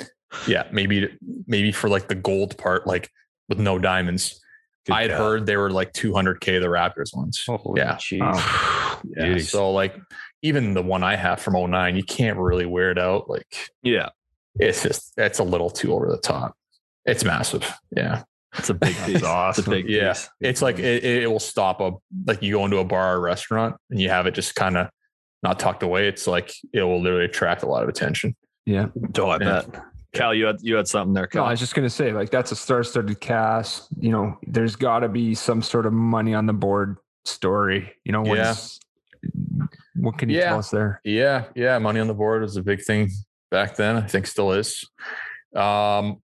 [0.46, 1.16] yeah, maybe
[1.46, 3.10] maybe for like the gold part, like
[3.48, 4.40] with no diamonds.
[4.86, 5.18] Good I had God.
[5.18, 7.44] heard they were like 200k the Raptors ones.
[7.46, 7.98] Holy yeah.
[8.20, 9.24] Oh, yeah.
[9.26, 9.50] Beauties.
[9.50, 9.96] So like
[10.42, 13.30] even the one I have from 09, you can't really wear it out.
[13.30, 14.08] Like yeah,
[14.58, 16.54] it's just it's a little too over the top.
[17.04, 17.70] It's massive.
[17.96, 18.22] Yeah.
[18.58, 19.14] it's a big That's piece.
[19.16, 19.70] It's a awesome.
[19.70, 20.12] big Yeah.
[20.12, 20.28] piece.
[20.40, 21.92] It's like it, it will stop a
[22.26, 24.88] like you go into a bar or restaurant and you have it just kind of
[25.42, 26.06] not tucked away.
[26.08, 28.36] It's like it will literally attract a lot of attention.
[28.66, 28.86] yeah.
[29.18, 29.62] Oh, I Yeah.
[29.62, 29.82] bet.
[30.12, 31.26] Cal, you had you had something there.
[31.34, 33.88] No, I was just gonna say, like that's a star-studded cast.
[33.98, 37.94] You know, there's got to be some sort of money on the board story.
[38.04, 38.48] You know, Yeah.
[38.50, 38.78] what's,
[39.96, 40.50] what can you Yeah.
[40.50, 41.00] tell us there?
[41.04, 41.78] Yeah, yeah.
[41.78, 43.08] Money on the board is a big thing
[43.52, 43.96] back then.
[43.96, 44.84] I think still is.
[45.54, 46.16] Um,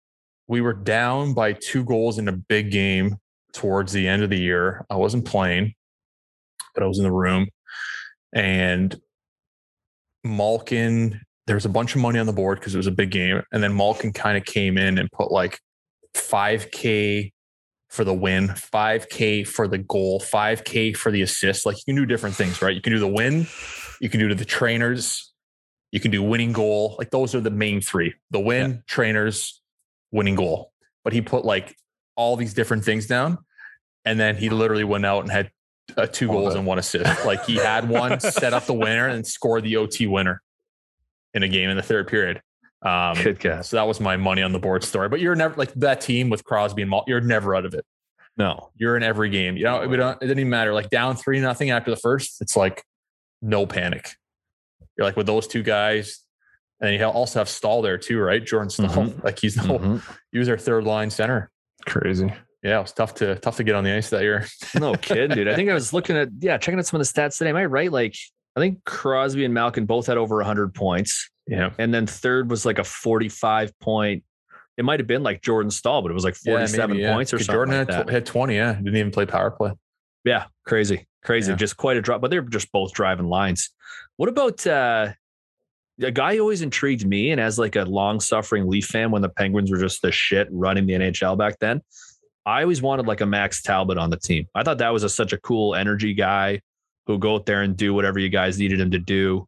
[0.48, 3.18] we were down by two goals in a big game
[3.52, 4.84] towards the end of the year.
[4.90, 5.74] I wasn't playing,
[6.74, 7.46] but I was in the room,
[8.32, 9.00] and
[10.24, 11.20] Malkin.
[11.46, 13.40] There was a bunch of money on the board because it was a big game,
[13.52, 15.58] and then Malkin kind of came in and put like
[16.14, 17.32] five k
[17.88, 21.64] for the win, five k for the goal, five k for the assist.
[21.64, 22.74] Like you can do different things, right?
[22.74, 23.46] You can do the win,
[24.00, 25.27] you can do to the trainers,
[25.92, 26.96] you can do winning goal.
[26.98, 29.60] Like those are the main three: the win, trainers,
[30.10, 30.72] winning goal.
[31.04, 31.76] But he put like
[32.16, 33.38] all these different things down,
[34.04, 35.50] and then he literally went out and had
[35.96, 37.24] uh, two goals and one assist.
[37.24, 40.42] Like he had one, set up the winner, and scored the OT winner
[41.34, 42.42] in a game in the third period.
[42.82, 43.70] Um, Good guess.
[43.70, 45.08] so that was my money on the board story.
[45.08, 47.04] But you're never like that team with Crosby and Mal.
[47.06, 47.84] You're never out of it.
[48.36, 48.70] No.
[48.76, 49.56] You're in every game.
[49.56, 50.16] You know, we don't.
[50.22, 50.72] It doesn't even matter.
[50.72, 52.84] Like down three nothing after the first, it's like
[53.42, 54.14] no panic.
[54.98, 56.24] You're like with those two guys,
[56.80, 58.44] and you also have Staal there too, right?
[58.44, 58.88] Jordan Staal.
[58.88, 59.22] Mhm.
[59.24, 60.02] Like he's no, Mhm.
[60.32, 61.50] he was their third line center.
[61.86, 62.32] Crazy.
[62.62, 64.44] Yeah, it was tough to tough to get on the ice that year.
[64.74, 65.48] No kidding, dude.
[65.48, 67.50] I think I was looking at yeah, checking out some of the stats today.
[67.50, 67.90] Am I right?
[67.92, 68.16] Like
[68.56, 72.66] I think Crosby and Malkin both had over 100 points, Yeah, and then third was
[72.66, 74.24] like a 45 point.
[74.76, 77.12] It might have been like Jordan Staal, but it was like 47 maybe, yeah.
[77.14, 77.54] points or something.
[77.54, 78.56] Jordan like had, had twenty.
[78.56, 79.72] Yeah, didn't even play power play.
[80.24, 81.52] Yeah, crazy, crazy.
[81.52, 81.56] Yeah.
[81.56, 83.70] Just quite a drop, but they're just both driving lines.
[84.16, 85.12] What about uh
[86.00, 89.20] a guy who always intrigued me and as like a long suffering Leaf fan when
[89.20, 91.82] the Penguins were just the shit running the NHL back then?
[92.46, 94.46] I always wanted like a Max Talbot on the team.
[94.54, 96.62] I thought that was a, such a cool energy guy
[97.04, 99.46] who'll go out there and do whatever you guys needed him to do.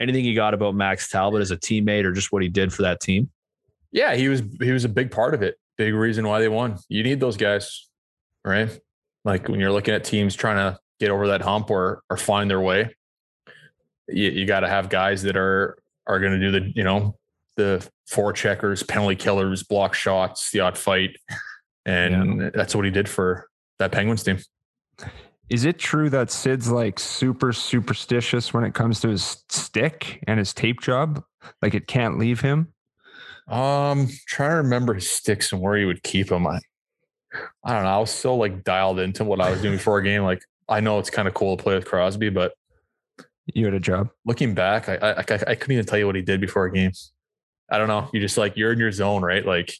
[0.00, 2.82] Anything you got about Max Talbot as a teammate or just what he did for
[2.82, 3.30] that team?
[3.92, 5.56] Yeah, he was he was a big part of it.
[5.76, 6.78] Big reason why they won.
[6.88, 7.88] You need those guys,
[8.44, 8.80] right?
[9.24, 12.50] Like when you're looking at teams trying to get over that hump or or find
[12.50, 12.94] their way,
[14.08, 17.16] you, you got to have guys that are are going to do the you know
[17.56, 21.16] the four checkers, penalty killers, block shots, the odd fight,
[21.84, 23.48] and that's what he did for
[23.78, 24.38] that Penguins team.
[25.48, 30.38] Is it true that Sid's like super superstitious when it comes to his stick and
[30.38, 31.24] his tape job?
[31.60, 32.72] Like it can't leave him?
[33.48, 36.46] Um, trying to remember his sticks and where he would keep them.
[36.46, 36.60] I,
[37.64, 37.90] I don't know.
[37.90, 40.22] I was so like dialed into what I was doing before a game.
[40.22, 42.54] Like I know it's kind of cool to play with Crosby, but
[43.54, 44.08] You had a job.
[44.24, 46.72] looking back, I, I I I couldn't even tell you what he did before a
[46.72, 46.92] game.
[47.70, 48.08] I don't know.
[48.12, 49.44] You just like you're in your zone, right?
[49.46, 49.72] Like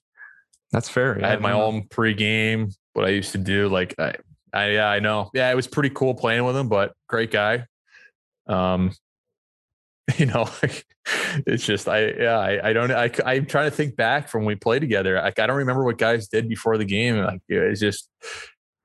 [0.72, 1.18] That's fair.
[1.24, 3.68] I had my own pregame, what I used to do.
[3.68, 4.14] Like I,
[4.52, 5.30] I yeah, I know.
[5.34, 7.66] Yeah, it was pretty cool playing with him, but great guy.
[8.46, 8.92] Um,
[10.18, 10.48] you know,
[11.46, 14.48] it's just I yeah I, I don't I I'm trying to think back from when
[14.48, 15.16] we played together.
[15.16, 17.18] Like I don't remember what guys did before the game.
[17.18, 18.08] Like it's just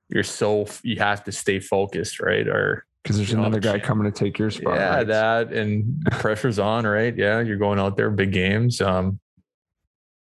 [0.08, 2.46] you're so you have to stay focused, right?
[2.46, 4.74] Or because there's you know, another guy coming to take your spot.
[4.74, 5.06] yeah, right?
[5.06, 7.16] that and pressure's on, right?
[7.16, 8.80] Yeah, you're going out there, big games.
[8.80, 9.20] Um,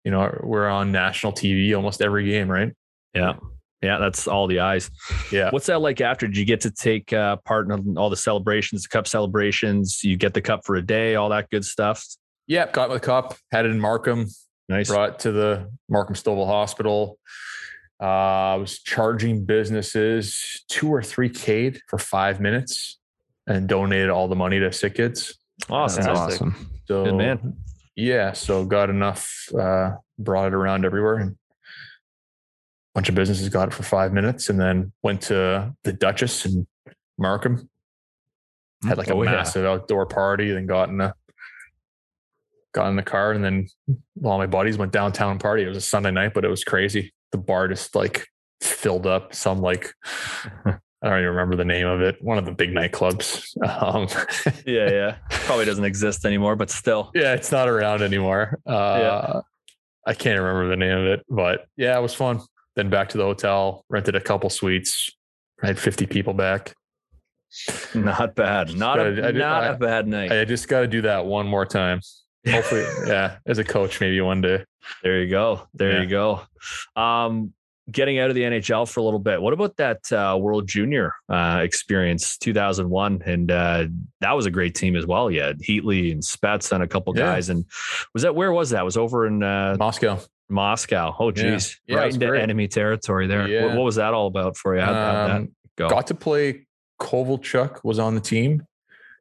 [0.03, 2.73] you know, we're on national TV almost every game, right?
[3.13, 3.33] Yeah.
[3.81, 4.89] Yeah, that's all the eyes.
[5.31, 5.49] Yeah.
[5.51, 6.27] What's that like after?
[6.27, 10.03] Did you get to take uh, part in all the celebrations, the cup celebrations?
[10.03, 12.05] You get the cup for a day, all that good stuff.
[12.47, 14.27] Yeah, got my cup, had it in Markham,
[14.69, 14.87] Nice.
[14.89, 17.19] brought it to the Markham Stouffville Hospital.
[18.01, 22.99] Uh, I was charging businesses two or three K for five minutes
[23.47, 25.37] and donated all the money to sick kids.
[25.69, 26.03] Awesome.
[26.03, 26.69] That's awesome.
[26.87, 27.55] So Good man.
[27.95, 31.37] Yeah, so got enough, uh, brought it around everywhere and
[32.95, 36.65] bunch of businesses got it for five minutes, and then went to the Duchess in
[37.19, 37.69] Markham.
[38.87, 39.31] Had like a Oh, yeah.
[39.31, 41.13] massive outdoor party, then got in a
[42.73, 43.67] got in the car, and then
[44.23, 45.63] all my buddies went downtown party.
[45.63, 47.13] It was a Sunday night, but it was crazy.
[47.31, 48.27] The bar just like
[48.61, 49.33] filled up.
[49.35, 49.93] Some like
[50.65, 52.21] I don't even remember the name of it.
[52.21, 53.43] One of the big nightclubs.
[53.67, 54.07] Um,
[54.65, 55.17] Yeah, yeah.
[55.29, 57.11] Probably doesn't exist anymore, but still.
[57.13, 58.59] yeah, it's not around anymore.
[58.65, 59.41] Uh,
[60.07, 62.41] I can't remember the name of it, but yeah, it was fun.
[62.75, 65.09] Then back to the hotel, rented a couple suites.
[65.63, 66.73] I had 50 people back.
[67.93, 68.75] Not bad.
[68.75, 70.31] Not a I not I- a bad night.
[70.31, 72.01] I just got to do that one more time.
[72.47, 74.63] Hopefully, yeah, as a coach, maybe one day.
[75.03, 75.67] There you go.
[75.73, 76.01] There Yeah.
[76.01, 76.41] you go.
[76.95, 77.53] Um,
[77.89, 79.41] getting out of the NHL for a little bit.
[79.41, 83.23] What about that uh, World Junior uh, experience, 2001?
[83.25, 83.85] And uh,
[84.21, 85.31] that was a great team as well.
[85.31, 87.25] Yeah, Heatley and Spets and a couple Yeah.
[87.27, 87.49] guys.
[87.49, 87.63] And
[88.13, 88.81] was that where was that?
[88.81, 90.19] It was over in uh, Moscow.
[90.49, 91.15] Moscow.
[91.19, 91.51] Oh, Yeah.
[91.51, 92.41] geez, Yeah, it right into great.
[92.41, 93.41] enemy territory there.
[93.41, 93.75] What, Yeah.
[93.75, 94.81] what was that all about for you?
[94.81, 95.89] How'd, how'd that Um, go?
[95.89, 96.67] got to play
[96.99, 98.63] Kovalchuk was on the team.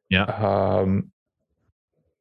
[0.09, 0.23] Yeah.
[0.23, 1.11] Um,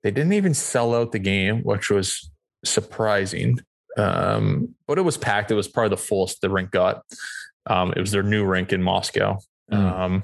[0.02, 2.30] they didn't even sell out the game, which was
[2.64, 3.58] surprising.
[3.96, 5.50] Um, but it was packed.
[5.50, 7.02] It was probably the fullest the rink got.
[7.66, 9.38] Um, it was their new rink in Moscow.
[9.70, 9.78] Mm.
[10.00, 10.22] Um,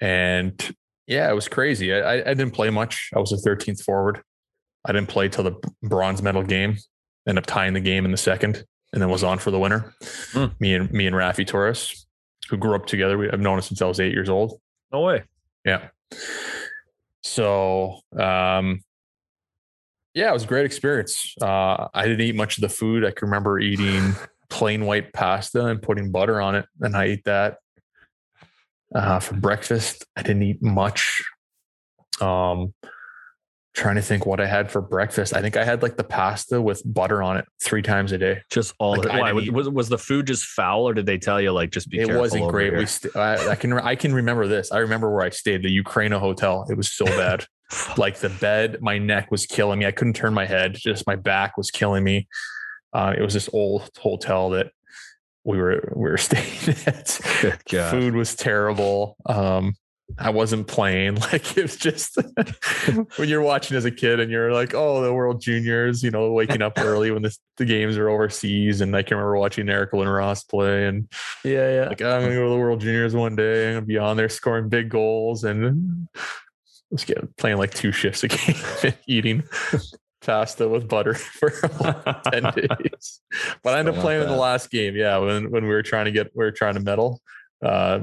[0.00, 0.76] and
[1.06, 1.92] yeah, it was crazy.
[1.94, 3.10] I, I didn't play much.
[3.14, 4.22] I was a 13th forward.
[4.84, 6.76] I didn't play till the bronze medal game.
[7.28, 9.94] Ended up tying the game in the second, and then was on for the winner.
[10.32, 10.58] Mm.
[10.60, 12.06] Me and me and Raffi Torres,
[12.48, 13.18] who grew up together.
[13.18, 14.60] We, I've known him since I was eight years old.
[14.92, 15.24] no way.
[15.64, 15.88] Yeah.
[17.22, 18.80] So, um,
[20.14, 21.34] yeah, it was a great experience.
[21.40, 23.04] Uh, I didn't eat much of the food.
[23.04, 24.14] I can remember eating
[24.48, 27.58] plain white pasta and putting butter on it, and I ate that
[28.94, 30.06] uh, for breakfast.
[30.16, 31.22] I didn't eat much.
[32.20, 32.74] Um,
[33.74, 35.34] trying to think what I had for breakfast.
[35.34, 38.42] I think I had like the pasta with butter on it three times a day.
[38.50, 41.40] Just all Like, why, didn't was, was the food just foul or did they tell
[41.40, 42.74] you like just be it wasn't great.
[42.74, 44.72] We st- I, I can I can remember this.
[44.72, 46.66] I remember where I stayed, the Ukraina hotel.
[46.68, 47.46] It was so bad.
[47.96, 49.86] like the bed, my neck was killing me.
[49.86, 50.74] I couldn't turn my head.
[50.74, 52.26] Just my back was killing me.
[52.92, 54.72] Uh, it was this old hotel that
[55.44, 57.08] we were we were staying at.
[57.90, 59.16] Food was terrible.
[59.26, 59.74] Um,
[60.18, 61.18] I wasn't playing.
[61.30, 62.18] Like it was just
[63.16, 66.32] when you're watching as a kid and you're like, oh, the World Juniors, you know,
[66.32, 68.80] waking up early when the, the games are overseas.
[68.80, 71.08] And I can remember watching Eric and Ross play and
[71.44, 71.88] Yeah, yeah.
[71.88, 73.68] like I'm gonna go to the World Juniors one day.
[73.68, 76.08] I'm gonna be on there scoring big goals and
[76.90, 78.28] let's get playing like two shifts a
[78.82, 79.44] game eating
[80.20, 81.50] pasta with butter for
[82.30, 83.20] ten days.
[83.62, 84.96] But I ended up playing in the last game.
[84.96, 87.20] Yeah, when when we were trying to get we were trying to medal.
[87.62, 88.00] Uh,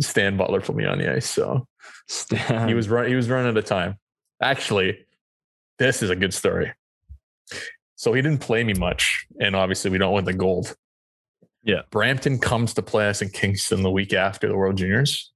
[0.00, 1.66] Stan Butler put me on the ice, so
[2.08, 2.68] Stan.
[2.68, 3.96] he was run, he was running out of time.
[4.42, 5.06] Actually,
[5.78, 6.72] this is a good story.
[7.96, 10.76] So he didn't play me much, and obviously we don't win the gold.
[11.64, 11.82] Yeah.
[11.90, 15.32] Brampton comes to play us in Kingston the week after the World Juniors.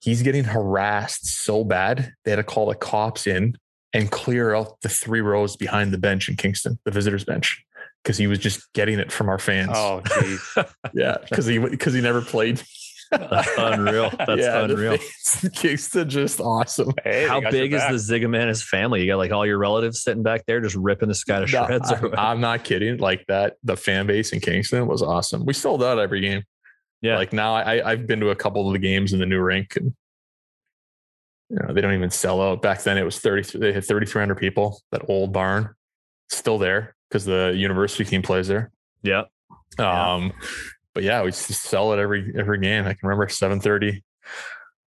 [0.00, 3.56] He's getting harassed so bad they had to call the cops in
[3.94, 7.64] and clear out the three rows behind the bench in Kingston, the visitors bench,
[8.02, 9.70] because he was just getting it from our fans.
[9.72, 10.54] Oh, geez.
[10.94, 12.62] yeah, because he because he never played.
[13.10, 14.10] That's unreal.
[14.10, 14.96] That's the unreal.
[14.96, 16.92] fans Kingston just awesome.
[17.04, 17.92] Hey, How big is back.
[17.92, 19.02] the Zigomanis family?
[19.02, 21.92] You got like all your relatives sitting back there just ripping this guy to shreds.
[21.92, 22.18] or what?
[22.18, 22.96] I, am not kidding.
[22.96, 25.44] Like that, the fan base in Kingston was awesome.
[25.44, 26.42] We sold out every game.
[27.02, 27.16] Yeah.
[27.16, 29.76] Like now, I I've been to a couple of the games in the new rink,
[29.76, 29.92] and
[31.50, 32.62] you know they don't even sell out.
[32.62, 33.58] Back then, it was thirty.
[33.58, 34.80] They had thirty three hundred people.
[34.92, 35.74] That old barn,
[36.30, 38.70] still there because the university team plays there.
[39.02, 39.24] yeah.
[39.78, 40.14] Yeah.
[40.14, 40.32] Um,
[40.94, 42.84] but yeah, we just sell it every every game.
[42.84, 44.02] I can remember seven thirty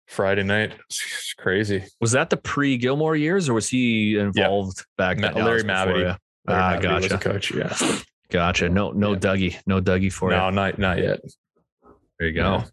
[0.07, 0.71] Friday night.
[0.89, 1.83] It's, it's crazy.
[2.01, 5.95] Was that the pre Gilmour years or was he involved back Ma- Larry That was
[5.95, 6.17] before Mavety.
[6.47, 7.15] Ah, Larry Mavety was gotcha.
[7.15, 7.51] a coach.
[7.53, 7.99] Yeah.
[8.31, 8.69] Gotcha.
[8.69, 9.19] No, no Yeah.
[9.19, 9.57] Dougie.
[9.65, 10.55] No Dougie for No, you.
[10.55, 11.19] not not yet.
[12.19, 12.63] There you go.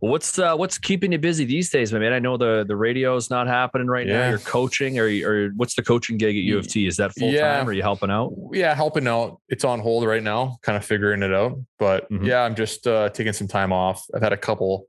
[0.00, 2.12] Well, what's uh, what's keeping you busy these days, my man?
[2.12, 4.12] I know the the radio is not happening right now.
[4.14, 4.28] Yeah.
[4.30, 6.86] You're coaching, or or what's the coaching gig at U of T?
[6.86, 7.36] Is that full time?
[7.36, 7.64] Yeah.
[7.64, 8.32] Are you helping out?
[8.52, 9.40] yeah, helping out.
[9.48, 11.58] It's on hold right now, kind of figuring it out.
[11.78, 12.26] But Mhm.
[12.26, 14.04] yeah, I'm just uh, taking some time off.
[14.14, 14.86] I've had a couple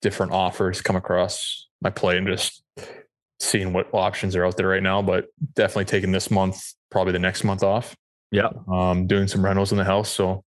[0.00, 2.62] different offers come across my plate and just
[3.40, 5.00] seeing what options are out there right now.
[5.02, 7.94] But definitely taking this month, probably the next month off.
[8.30, 8.48] Yeah.
[8.72, 10.08] Um, doing some rentals in the house.
[10.10, 10.44] So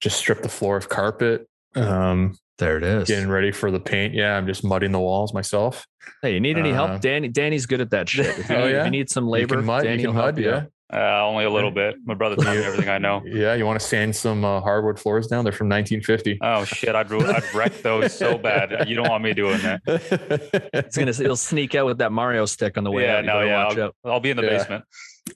[0.00, 1.48] just strip the floor of carpet.
[1.76, 3.08] Um, There it is.
[3.08, 4.14] getting ready for the paint.
[4.14, 5.86] Yeah, I'm just mudding the walls myself.
[6.22, 7.00] Hey, you need any Uh, help?
[7.00, 8.26] Danny, Danny's good at that shit.
[8.38, 8.84] If you, Oh, need, if yeah?
[8.84, 10.64] you need some You labor, can mud, Danny you can mud, you yeah.
[10.94, 11.24] Out.
[11.24, 11.96] Uh, only a little bit.
[12.04, 13.22] My brother taught me everything I know.
[13.34, 15.44] Yeah, you want to sand some uh, hardwood floors down?
[15.44, 16.38] They're from 1950.
[16.42, 16.94] Oh shit!
[16.94, 18.88] I'd I'd wreck those so bad.
[18.88, 19.80] You don't want me doing that.
[20.72, 23.24] It's gonna he'll sneak out with that Mario stick on the way Yeah, out.
[23.24, 23.64] You no, yeah.
[23.66, 24.12] watch I'll.
[24.12, 24.58] I'll be in the Yeah.
[24.58, 24.84] basement.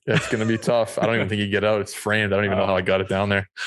[0.07, 0.99] It's gonna be tough.
[0.99, 1.81] I don't even think you get out.
[1.81, 2.33] It's framed.
[2.33, 3.49] I don't even know how I got it down there.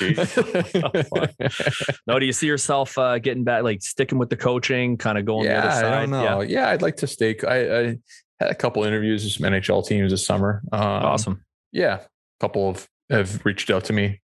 [2.06, 5.24] No, do you see yourself uh, getting back, like sticking with the coaching, kind of
[5.24, 5.82] going the other side?
[5.82, 6.40] yeah, I don't know.
[6.40, 6.68] Yeah.
[6.70, 7.36] I'd like to stay.
[7.46, 7.98] I, I
[8.40, 10.62] had a couple interviews with some NHL teams this summer.
[10.72, 11.44] Um, awesome.
[11.72, 12.06] Yeah, a
[12.40, 14.20] couple of have reached out to me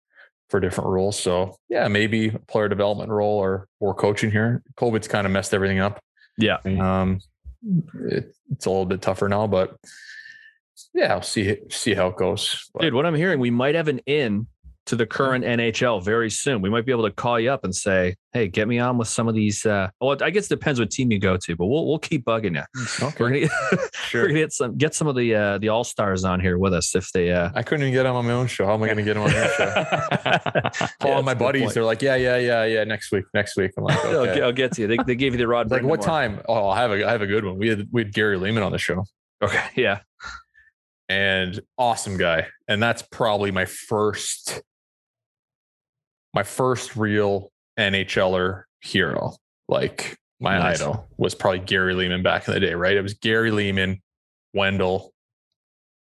[0.49, 1.19] for different roles.
[1.19, 4.63] So yeah, maybe a player development role or or coaching here.
[4.77, 5.99] COVID's kind of messed everything up.
[6.37, 6.57] Yeah.
[6.65, 7.19] Um,
[8.09, 9.75] it, it's a little bit tougher now, but
[10.93, 12.69] yeah, I'll see see how it goes.
[12.73, 14.47] But- Dude, what I'm hearing, we might have an in
[14.85, 16.61] to the current NHL very soon.
[16.61, 19.07] We might be able to call you up and say, "Hey, get me on with
[19.07, 21.67] some of these." Uh, well, I guess it depends what team you go to, but
[21.67, 23.07] we'll we'll keep bugging you.
[23.19, 23.47] We're gonna,
[24.13, 26.73] we're gonna get some get some of the uh, the all stars on here with
[26.73, 27.31] us if they.
[27.31, 28.65] Uh, I couldn't even get on my own show.
[28.65, 29.63] How am I going to get on your show?
[31.01, 31.73] All Yeah, my that's a good buddies, point.
[31.75, 32.83] they're like, yeah, yeah, yeah, yeah.
[32.83, 33.71] Next week, next week.
[33.77, 34.87] I'm like, I'll, get, I'll get to you.
[34.87, 35.71] They, they gave you the rod.
[35.71, 36.41] Like what time?
[36.49, 37.57] Oh, I have a I have a good one.
[37.57, 39.05] We had we had Gary Leeman on the show.
[39.41, 39.63] Okay.
[39.75, 39.99] Yeah.
[41.09, 42.47] and awesome guy.
[42.67, 44.61] And that's probably my first
[46.33, 49.35] my first real NHLer hero.
[49.67, 50.81] Like my Nice.
[50.81, 52.95] idol was probably Gary Leeman back in the day, right?
[52.97, 54.01] It was Gary Leeman,
[54.53, 55.13] Wendell,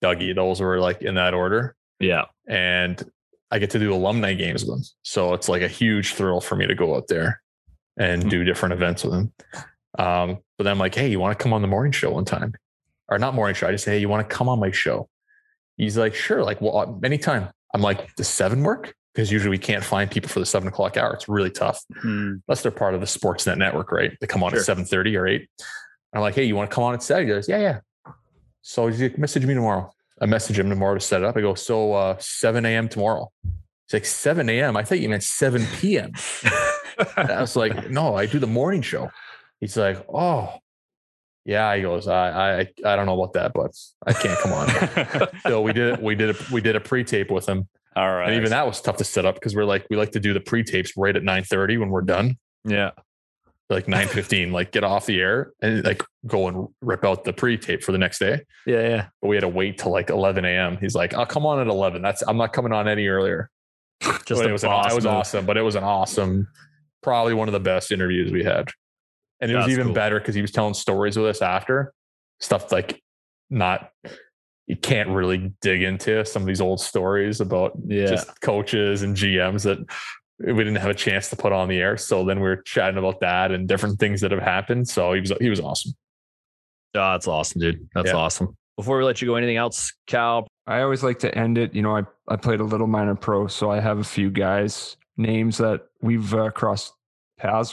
[0.02, 0.34] Dougie.
[0.34, 1.76] Those were like in that order.
[2.00, 2.24] Yeah.
[2.48, 3.02] And
[3.50, 4.84] I get to do alumni games with them.
[5.02, 7.40] So it's like a huge thrill for me to go out there
[7.98, 9.32] and do different events with them.
[9.98, 12.24] Um, but then I'm like, hey, you want to come on the morning show one
[12.24, 12.54] time?
[13.08, 13.68] Or not morning show.
[13.68, 15.08] I just say, hey, you want to come on my show?
[15.76, 17.48] He's like, sure, like well, anytime.
[17.74, 18.94] I'm like, does seven work?
[19.14, 21.12] Because usually we can't find people for the seven o'clock hour.
[21.12, 21.82] It's really tough.
[22.00, 22.36] Hmm.
[22.48, 24.16] Unless they're part of the Sportsnet network, right?
[24.20, 24.60] They come on Sure.
[24.60, 25.48] at 7:30 or 8.
[26.14, 27.26] I'm like, hey, you want to come on at seven?
[27.26, 28.12] He goes, yeah, yeah.
[28.62, 29.90] So he's like, message me tomorrow.
[30.20, 31.36] I message him tomorrow to set it up.
[31.36, 32.88] I go, so uh 7 a.m.
[32.88, 33.30] tomorrow.
[33.42, 34.76] He's like, 7 a.m.
[34.76, 36.12] I thought you meant 7 p.m.
[37.16, 39.10] I was like, no, I do the morning show.
[39.60, 40.54] He's like, oh,
[41.44, 41.74] yeah.
[41.76, 43.72] He goes, I, I, I don't know about that, but
[44.06, 45.28] I can't come on.
[45.42, 48.28] so we did, we did, a, we did a pre-tape with him, All right.
[48.28, 50.32] and even that was tough to set up because we're like, we like to do
[50.32, 52.92] the pre-tapes right at 9:30 when we're done, Yeah.
[53.68, 57.82] like 9:15, like get off the air and like go and rip out the pre-tape
[57.82, 58.42] for the next day.
[58.66, 58.80] Yeah.
[58.88, 59.06] Yeah.
[59.20, 60.78] But we had to wait till like 11 a.m.
[60.78, 62.00] He's like, I'll come on at 11.
[62.02, 63.50] That's I'm not coming on any earlier.
[64.24, 66.48] Just it was an, it was awesome, but it was an awesome,
[67.02, 68.68] probably one of the best interviews we had.
[69.40, 69.94] And it was even cool.
[69.94, 71.92] better because he was telling stories with us after
[72.40, 73.00] stuff like
[73.50, 73.90] not
[74.72, 78.06] you can't really dig into some of these old stories about Yeah.
[78.06, 79.78] just coaches and GMs that
[80.38, 81.98] we didn't have a chance to put on the air.
[81.98, 84.88] So then we were chatting about that and different things that have happened.
[84.88, 85.92] So he was he was awesome.
[86.94, 87.86] Oh, that's awesome, dude.
[87.94, 88.14] That's Yeah.
[88.16, 88.56] awesome.
[88.78, 90.46] Before we let you go, anything else, Cal?
[90.66, 91.74] I always like to end it.
[91.74, 94.96] You know, I, I played a little minor pro, so I have a few guys,
[95.18, 96.94] names that we've uh, crossed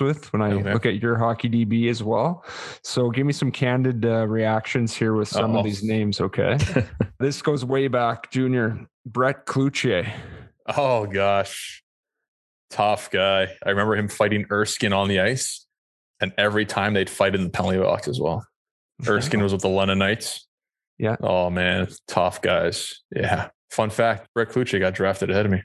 [0.01, 0.73] with when I Okay.
[0.73, 2.43] look at your hockey DB as well.
[2.83, 5.59] So give me some candid uh, reactions here with some Uh-oh.
[5.59, 6.57] of these names, okay?
[7.19, 8.87] this goes way back, Junior.
[9.05, 10.11] Brett Clouthier.
[10.75, 11.83] Oh gosh.
[12.69, 13.47] Tough guy.
[13.65, 15.65] I remember him fighting Erskine on the ice.
[16.21, 18.45] And every time they'd fight in the penalty box as well.
[19.07, 20.45] Erskine was with the London Knights.
[20.97, 21.15] Yeah.
[21.21, 23.01] Oh man, tough guys.
[23.15, 23.49] Yeah.
[23.71, 25.63] Fun fact: Brett Clouthier got drafted ahead of me.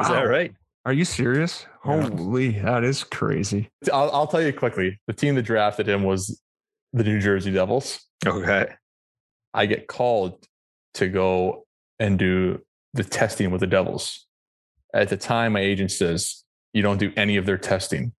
[0.00, 0.52] Is that right?
[0.84, 1.66] Are you serious?
[1.86, 2.08] Yeah.
[2.08, 3.70] Holy, that is crazy.
[3.92, 4.98] I'll, I'll tell you quickly.
[5.06, 6.40] The team that drafted him was
[6.92, 8.04] the New Jersey Devils.
[8.26, 8.66] Okay.
[9.54, 10.46] I get called
[10.94, 11.66] to go
[11.98, 12.62] and do
[12.94, 14.26] the testing with the Devils.
[14.94, 18.12] At the time, my agent says you don't do any of their testing,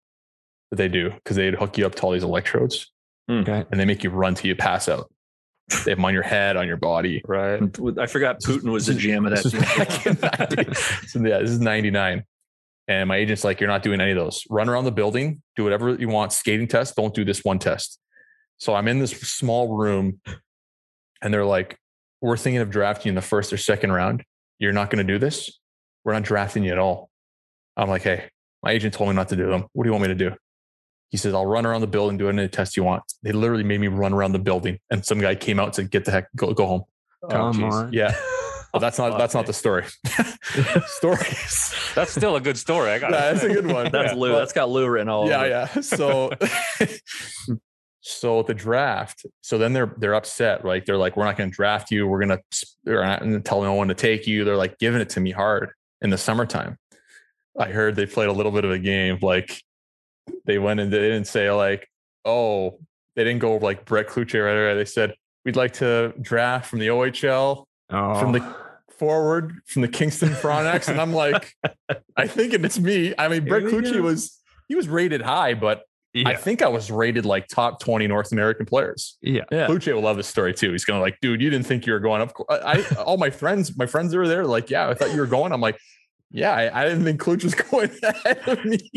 [0.73, 2.91] that they do because they'd hook you up to all these electrodes
[3.27, 3.39] hmm.
[3.39, 3.63] Okay.
[3.69, 5.07] and they make you run till you pass out.
[5.69, 7.21] They have them on your head, on your body.
[7.27, 7.61] right.
[7.99, 10.15] I forgot Putin was the GM of that This is team.
[10.15, 10.73] back in 90
[11.07, 12.23] so yeah, this is 99.
[12.87, 14.43] And my agent's like, you're not doing any of those.
[14.49, 16.33] Run around the building, do whatever you want.
[16.33, 17.99] Skating test, don't do this one test.
[18.57, 20.19] So I'm in this small room
[21.21, 21.77] and they're like,
[22.21, 24.23] we're thinking of drafting you in the first or second round.
[24.59, 25.59] You're not going to do this.
[26.03, 27.09] We're not drafting you at all.
[27.75, 28.29] I'm like, hey,
[28.61, 29.65] my agent told me not to do them.
[29.73, 30.35] What do you want me to do?
[31.09, 33.03] He says, I'll run around the building, do any test you want.
[33.21, 34.79] They literally made me run around the building.
[34.89, 36.83] And some guy came out and said, get the heck, go, go home.
[37.29, 37.73] Come geez.
[37.73, 37.93] on.
[37.93, 38.15] Yeah.
[38.73, 39.85] But that's not that's not the story.
[40.87, 41.75] Stories.
[41.95, 42.89] That's still a good story.
[42.89, 43.91] I got Yeah, that's a good one.
[43.91, 44.17] That's Yeah.
[44.19, 44.31] Lou.
[44.31, 45.47] But- That's got Lou written all yeah, over.
[45.47, 45.81] yeah.
[45.81, 46.31] So
[48.01, 50.85] so the draft, so then they're they're upset, right?
[50.85, 52.39] They're like, we're not gonna draft you, we're gonna
[52.85, 54.43] we're not gonna tell no one to take you.
[54.43, 55.71] They're like giving it to me hard
[56.01, 56.77] in the summertime.
[57.57, 59.61] I heard they played a little bit of a game, like
[60.45, 61.87] they went and they didn't say like,
[62.25, 62.79] oh,
[63.15, 64.75] they didn't go like Brett Clouthier right away.
[64.75, 65.13] They said,
[65.45, 68.59] we'd like to draft from the OHL, Oh, From the- oh.
[68.97, 71.53] Forward from the Kingston Frontenacs, and I'm like,
[72.17, 73.13] I think it's me.
[73.17, 75.83] I mean, Brett Clucci was he was rated high, but
[76.13, 76.29] Yeah.
[76.29, 79.17] I think I was rated like top 20 North American players.
[79.21, 79.43] yeah.
[79.51, 79.67] Yeah.
[79.67, 80.71] Clucci will love this story too.
[80.71, 82.31] He's gonna like, dude, you didn't think you were going up.
[82.49, 85.19] I, I all my friends, my friends that were there, like, yeah, I thought you
[85.19, 85.51] were going.
[85.51, 85.77] I'm like,
[86.31, 88.91] yeah, I, I didn't think Clutch was going ahead of me.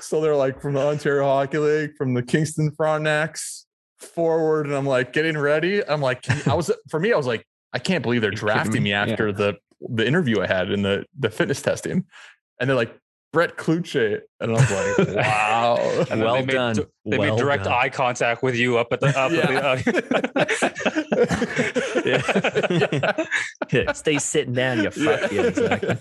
[0.00, 3.64] so they're like from the Ontario Hockey League, from the Kingston Frontenacs
[3.98, 5.82] forward, and I'm like getting ready.
[5.84, 8.82] I'm like, I was for me, I was like, I can't believe they're You're drafting
[8.82, 8.90] me.
[8.90, 12.04] me after the the interview I had in the the fitness testing,
[12.60, 12.94] and they're like.
[13.30, 14.22] Brett Clouthier.
[14.40, 15.76] And I was like, wow.
[16.10, 16.76] And well they made, done.
[17.04, 17.74] They well made direct done.
[17.74, 20.14] eye contact with you up at the up at the,
[23.14, 23.24] uh,
[23.70, 23.92] Yeah.
[23.92, 25.30] Stay sitting down, you fuck.
[25.30, 25.96] Yeah, exactly.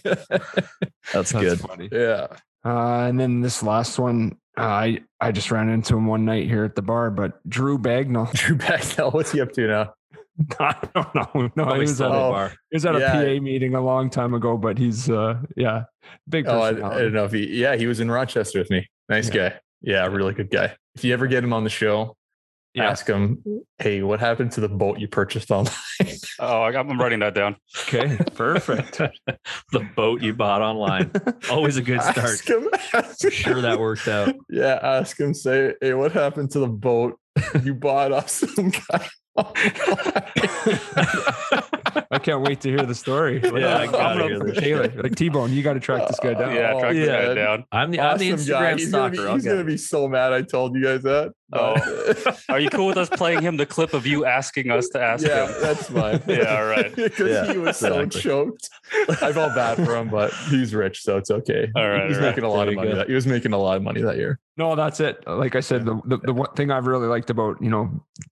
[1.13, 1.59] That's, good.
[1.59, 1.89] funny.
[1.91, 2.27] yeah.
[2.63, 6.47] Uh, and then this last one, uh, I I just ran into him one night
[6.47, 8.31] here at the bar, but Drew Bagnall.
[8.33, 9.93] Drew Bagnall, what's he up to now?
[10.59, 11.49] I don't know.
[11.55, 12.31] No, he was, at, at the Oh.
[12.31, 12.49] bar.
[12.69, 15.83] he was at a PA meeting a long time ago, but he's uh yeah,
[16.29, 18.87] big Oh, I, I don't know if he, yeah, he was in Rochester with me.
[19.09, 19.49] Nice Yeah.
[19.49, 19.59] guy.
[19.81, 20.75] Yeah, really good guy.
[20.95, 22.15] If you ever get him on the show,
[22.73, 22.89] Yeah.
[22.89, 23.43] ask him,
[23.79, 25.73] hey, what happened to the boat you purchased online?
[26.39, 27.55] oh, I- I'm writing that down.
[27.87, 29.01] Okay, perfect.
[29.71, 31.11] The boat you bought online.
[31.51, 32.17] Always a good start.
[32.17, 32.69] Ask him.
[33.19, 34.33] For sure that worked out.
[34.49, 37.19] Yeah, ask him, say, hey, what happened to the boat
[37.63, 39.07] you bought off some guy?
[42.09, 43.39] I can't wait to hear the story.
[43.43, 46.07] Yeah, I I'm gotta gonna- hear this Taylor, like T Bone, you got to track
[46.07, 46.53] this guy down.
[46.55, 47.25] Yeah, Oh, track this yeah.
[47.27, 47.65] guy down.
[47.71, 48.73] I'm the, I'm the Awesome Instagram guy.
[48.77, 49.27] He's gonna stalker.
[49.29, 51.33] be, he's gonna be so mad I told you guys that.
[51.49, 52.33] but- oh.
[52.53, 55.25] Are you cool with us playing him the clip of you asking us to ask
[55.25, 55.61] yeah, him?
[55.61, 56.21] that's fine.
[56.27, 56.93] Yeah, all right.
[56.95, 58.21] Because Yeah, he was so exactly.
[58.21, 58.69] choked.
[59.21, 61.69] I felt bad for him, but he's rich, so it's okay.
[61.75, 62.29] All right, he was all right.
[62.29, 62.93] making a lot There of money.
[62.93, 64.39] That, he was making a lot of money that year.
[64.57, 65.23] No, that's it.
[65.27, 67.89] Like I said, the, the the one thing I've really liked about you know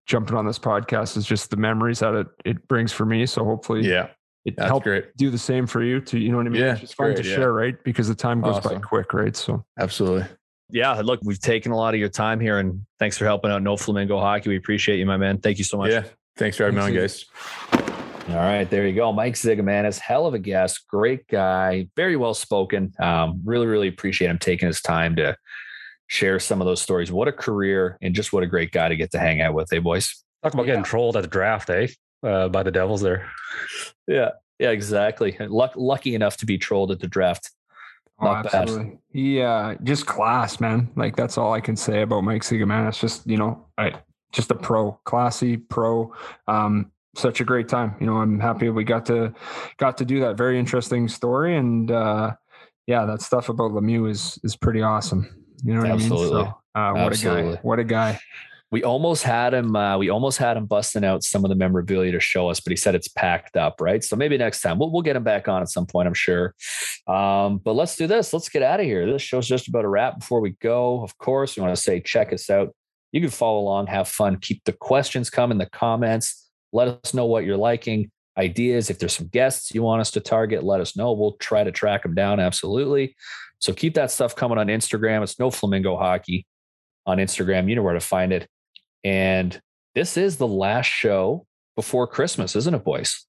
[0.07, 3.25] jumping on this podcast is just the memories that it it brings for me.
[3.25, 4.09] So hopefully, Yeah,
[4.45, 5.15] it that's helps great.
[5.17, 5.99] do the same for you.
[6.01, 6.61] To you know what I mean?
[6.61, 7.35] Yeah, it's just fun great, to yeah.
[7.35, 7.81] share, right?
[7.83, 9.35] Because the time goes by quick, right?
[9.35, 10.25] So Absolutely.
[10.71, 13.61] Yeah, look, we've taken a lot of your time here and thanks for helping out
[13.61, 14.49] No Flamingo Hockey.
[14.49, 15.37] We appreciate you, my man.
[15.37, 15.91] Thank you so much.
[15.91, 16.05] Yeah.
[16.37, 17.25] Thanks for having me on, Thanks,
[17.71, 17.94] guys.
[18.27, 19.13] All right, there you go.
[19.13, 22.91] Mike Zigomanis, hell of a guest, great guy, very well spoken.
[22.99, 25.37] Um, really, really appreciate him taking his time to
[26.07, 27.11] share some of those stories.
[27.11, 29.67] What a career and just what a great guy to get to hang out with,
[29.69, 30.23] hey boys.
[30.41, 31.87] Talk about getting trolled at the draft, eh?
[32.23, 33.31] Uh, by the Devils there.
[34.07, 35.37] Yeah, yeah, exactly.
[35.39, 37.51] Luck, lucky enough to be trolled at the draft.
[38.19, 38.97] Not bad.
[39.11, 40.89] He uh just class, man.
[40.95, 42.99] Like that's all I can say about Mike Zigomanis.
[42.99, 46.13] Just you know, I just a pro, classy pro.
[46.47, 47.95] Um, such a great time.
[47.99, 49.33] You know, I'm happy we got to
[49.77, 50.37] got to do that.
[50.37, 52.33] Very interesting story, and uh,
[52.87, 55.45] yeah, that stuff about Lemieux is is pretty awesome.
[55.63, 56.41] You know what Absolutely.
[56.41, 56.53] I mean?
[56.75, 57.59] So, uh, what a guy!
[57.61, 58.19] What a guy!
[58.71, 59.75] We almost had him.
[59.75, 62.71] Uh, we almost had him busting out some of the memorabilia to show us, but
[62.71, 64.03] he said it's packed up, right?
[64.03, 66.53] So maybe next time we'll we'll get him back on at some point, I'm sure.
[67.07, 68.33] Um, but let's do this.
[68.33, 69.11] Let's get out of here.
[69.11, 70.19] This show's just about a wrap.
[70.19, 72.75] Before we go, of course, we want to say check us out.
[73.11, 76.44] You can follow along, have fun, keep the questions coming, the comments.
[76.75, 78.89] Let us know what you're liking, ideas.
[78.89, 81.13] If there's some guests you want us to target, let us know.
[81.13, 82.41] We'll try to track them down.
[82.41, 83.15] Absolutely.
[83.59, 85.23] So keep that stuff coming on Instagram.
[85.23, 86.45] It's no flamingo hockey
[87.05, 87.69] on Instagram.
[87.69, 88.49] You know where to find it.
[89.05, 89.57] And
[89.93, 91.45] this is the last show
[91.77, 93.25] before Christmas, isn't it, boys?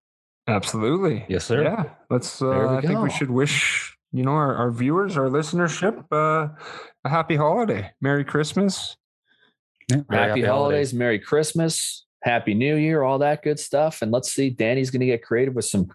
[0.48, 1.24] Absolutely.
[1.28, 1.62] Yes, sir.
[1.62, 1.84] Yeah.
[2.10, 2.42] Let's.
[2.42, 6.48] Uh, we I think we should wish you know our, our viewers, our listenership, uh,
[7.04, 8.96] a happy holiday, Merry Christmas.
[9.88, 14.02] Yeah, very happy, holidays, Merry Christmas, Happy New Year, all that good stuff.
[14.02, 15.88] And let's see, Danny's going to get creative with some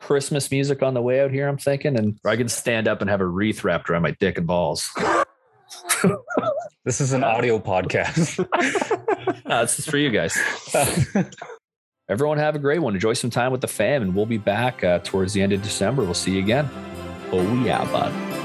[0.00, 1.96] Christmas music on the way out here, I'm thinking.
[1.96, 4.90] And I can stand up and have a wreath wrapped around my dick and balls.
[6.84, 8.46] This is an audio podcast.
[9.44, 10.36] Uh, this is for you guys.
[12.08, 12.94] Everyone have a great one.
[12.94, 15.62] Enjoy some time with the fam, and we'll be back uh, towards the end of
[15.62, 16.02] December.
[16.02, 16.68] We'll see you again.
[17.30, 18.35] Oh, yeah, bud.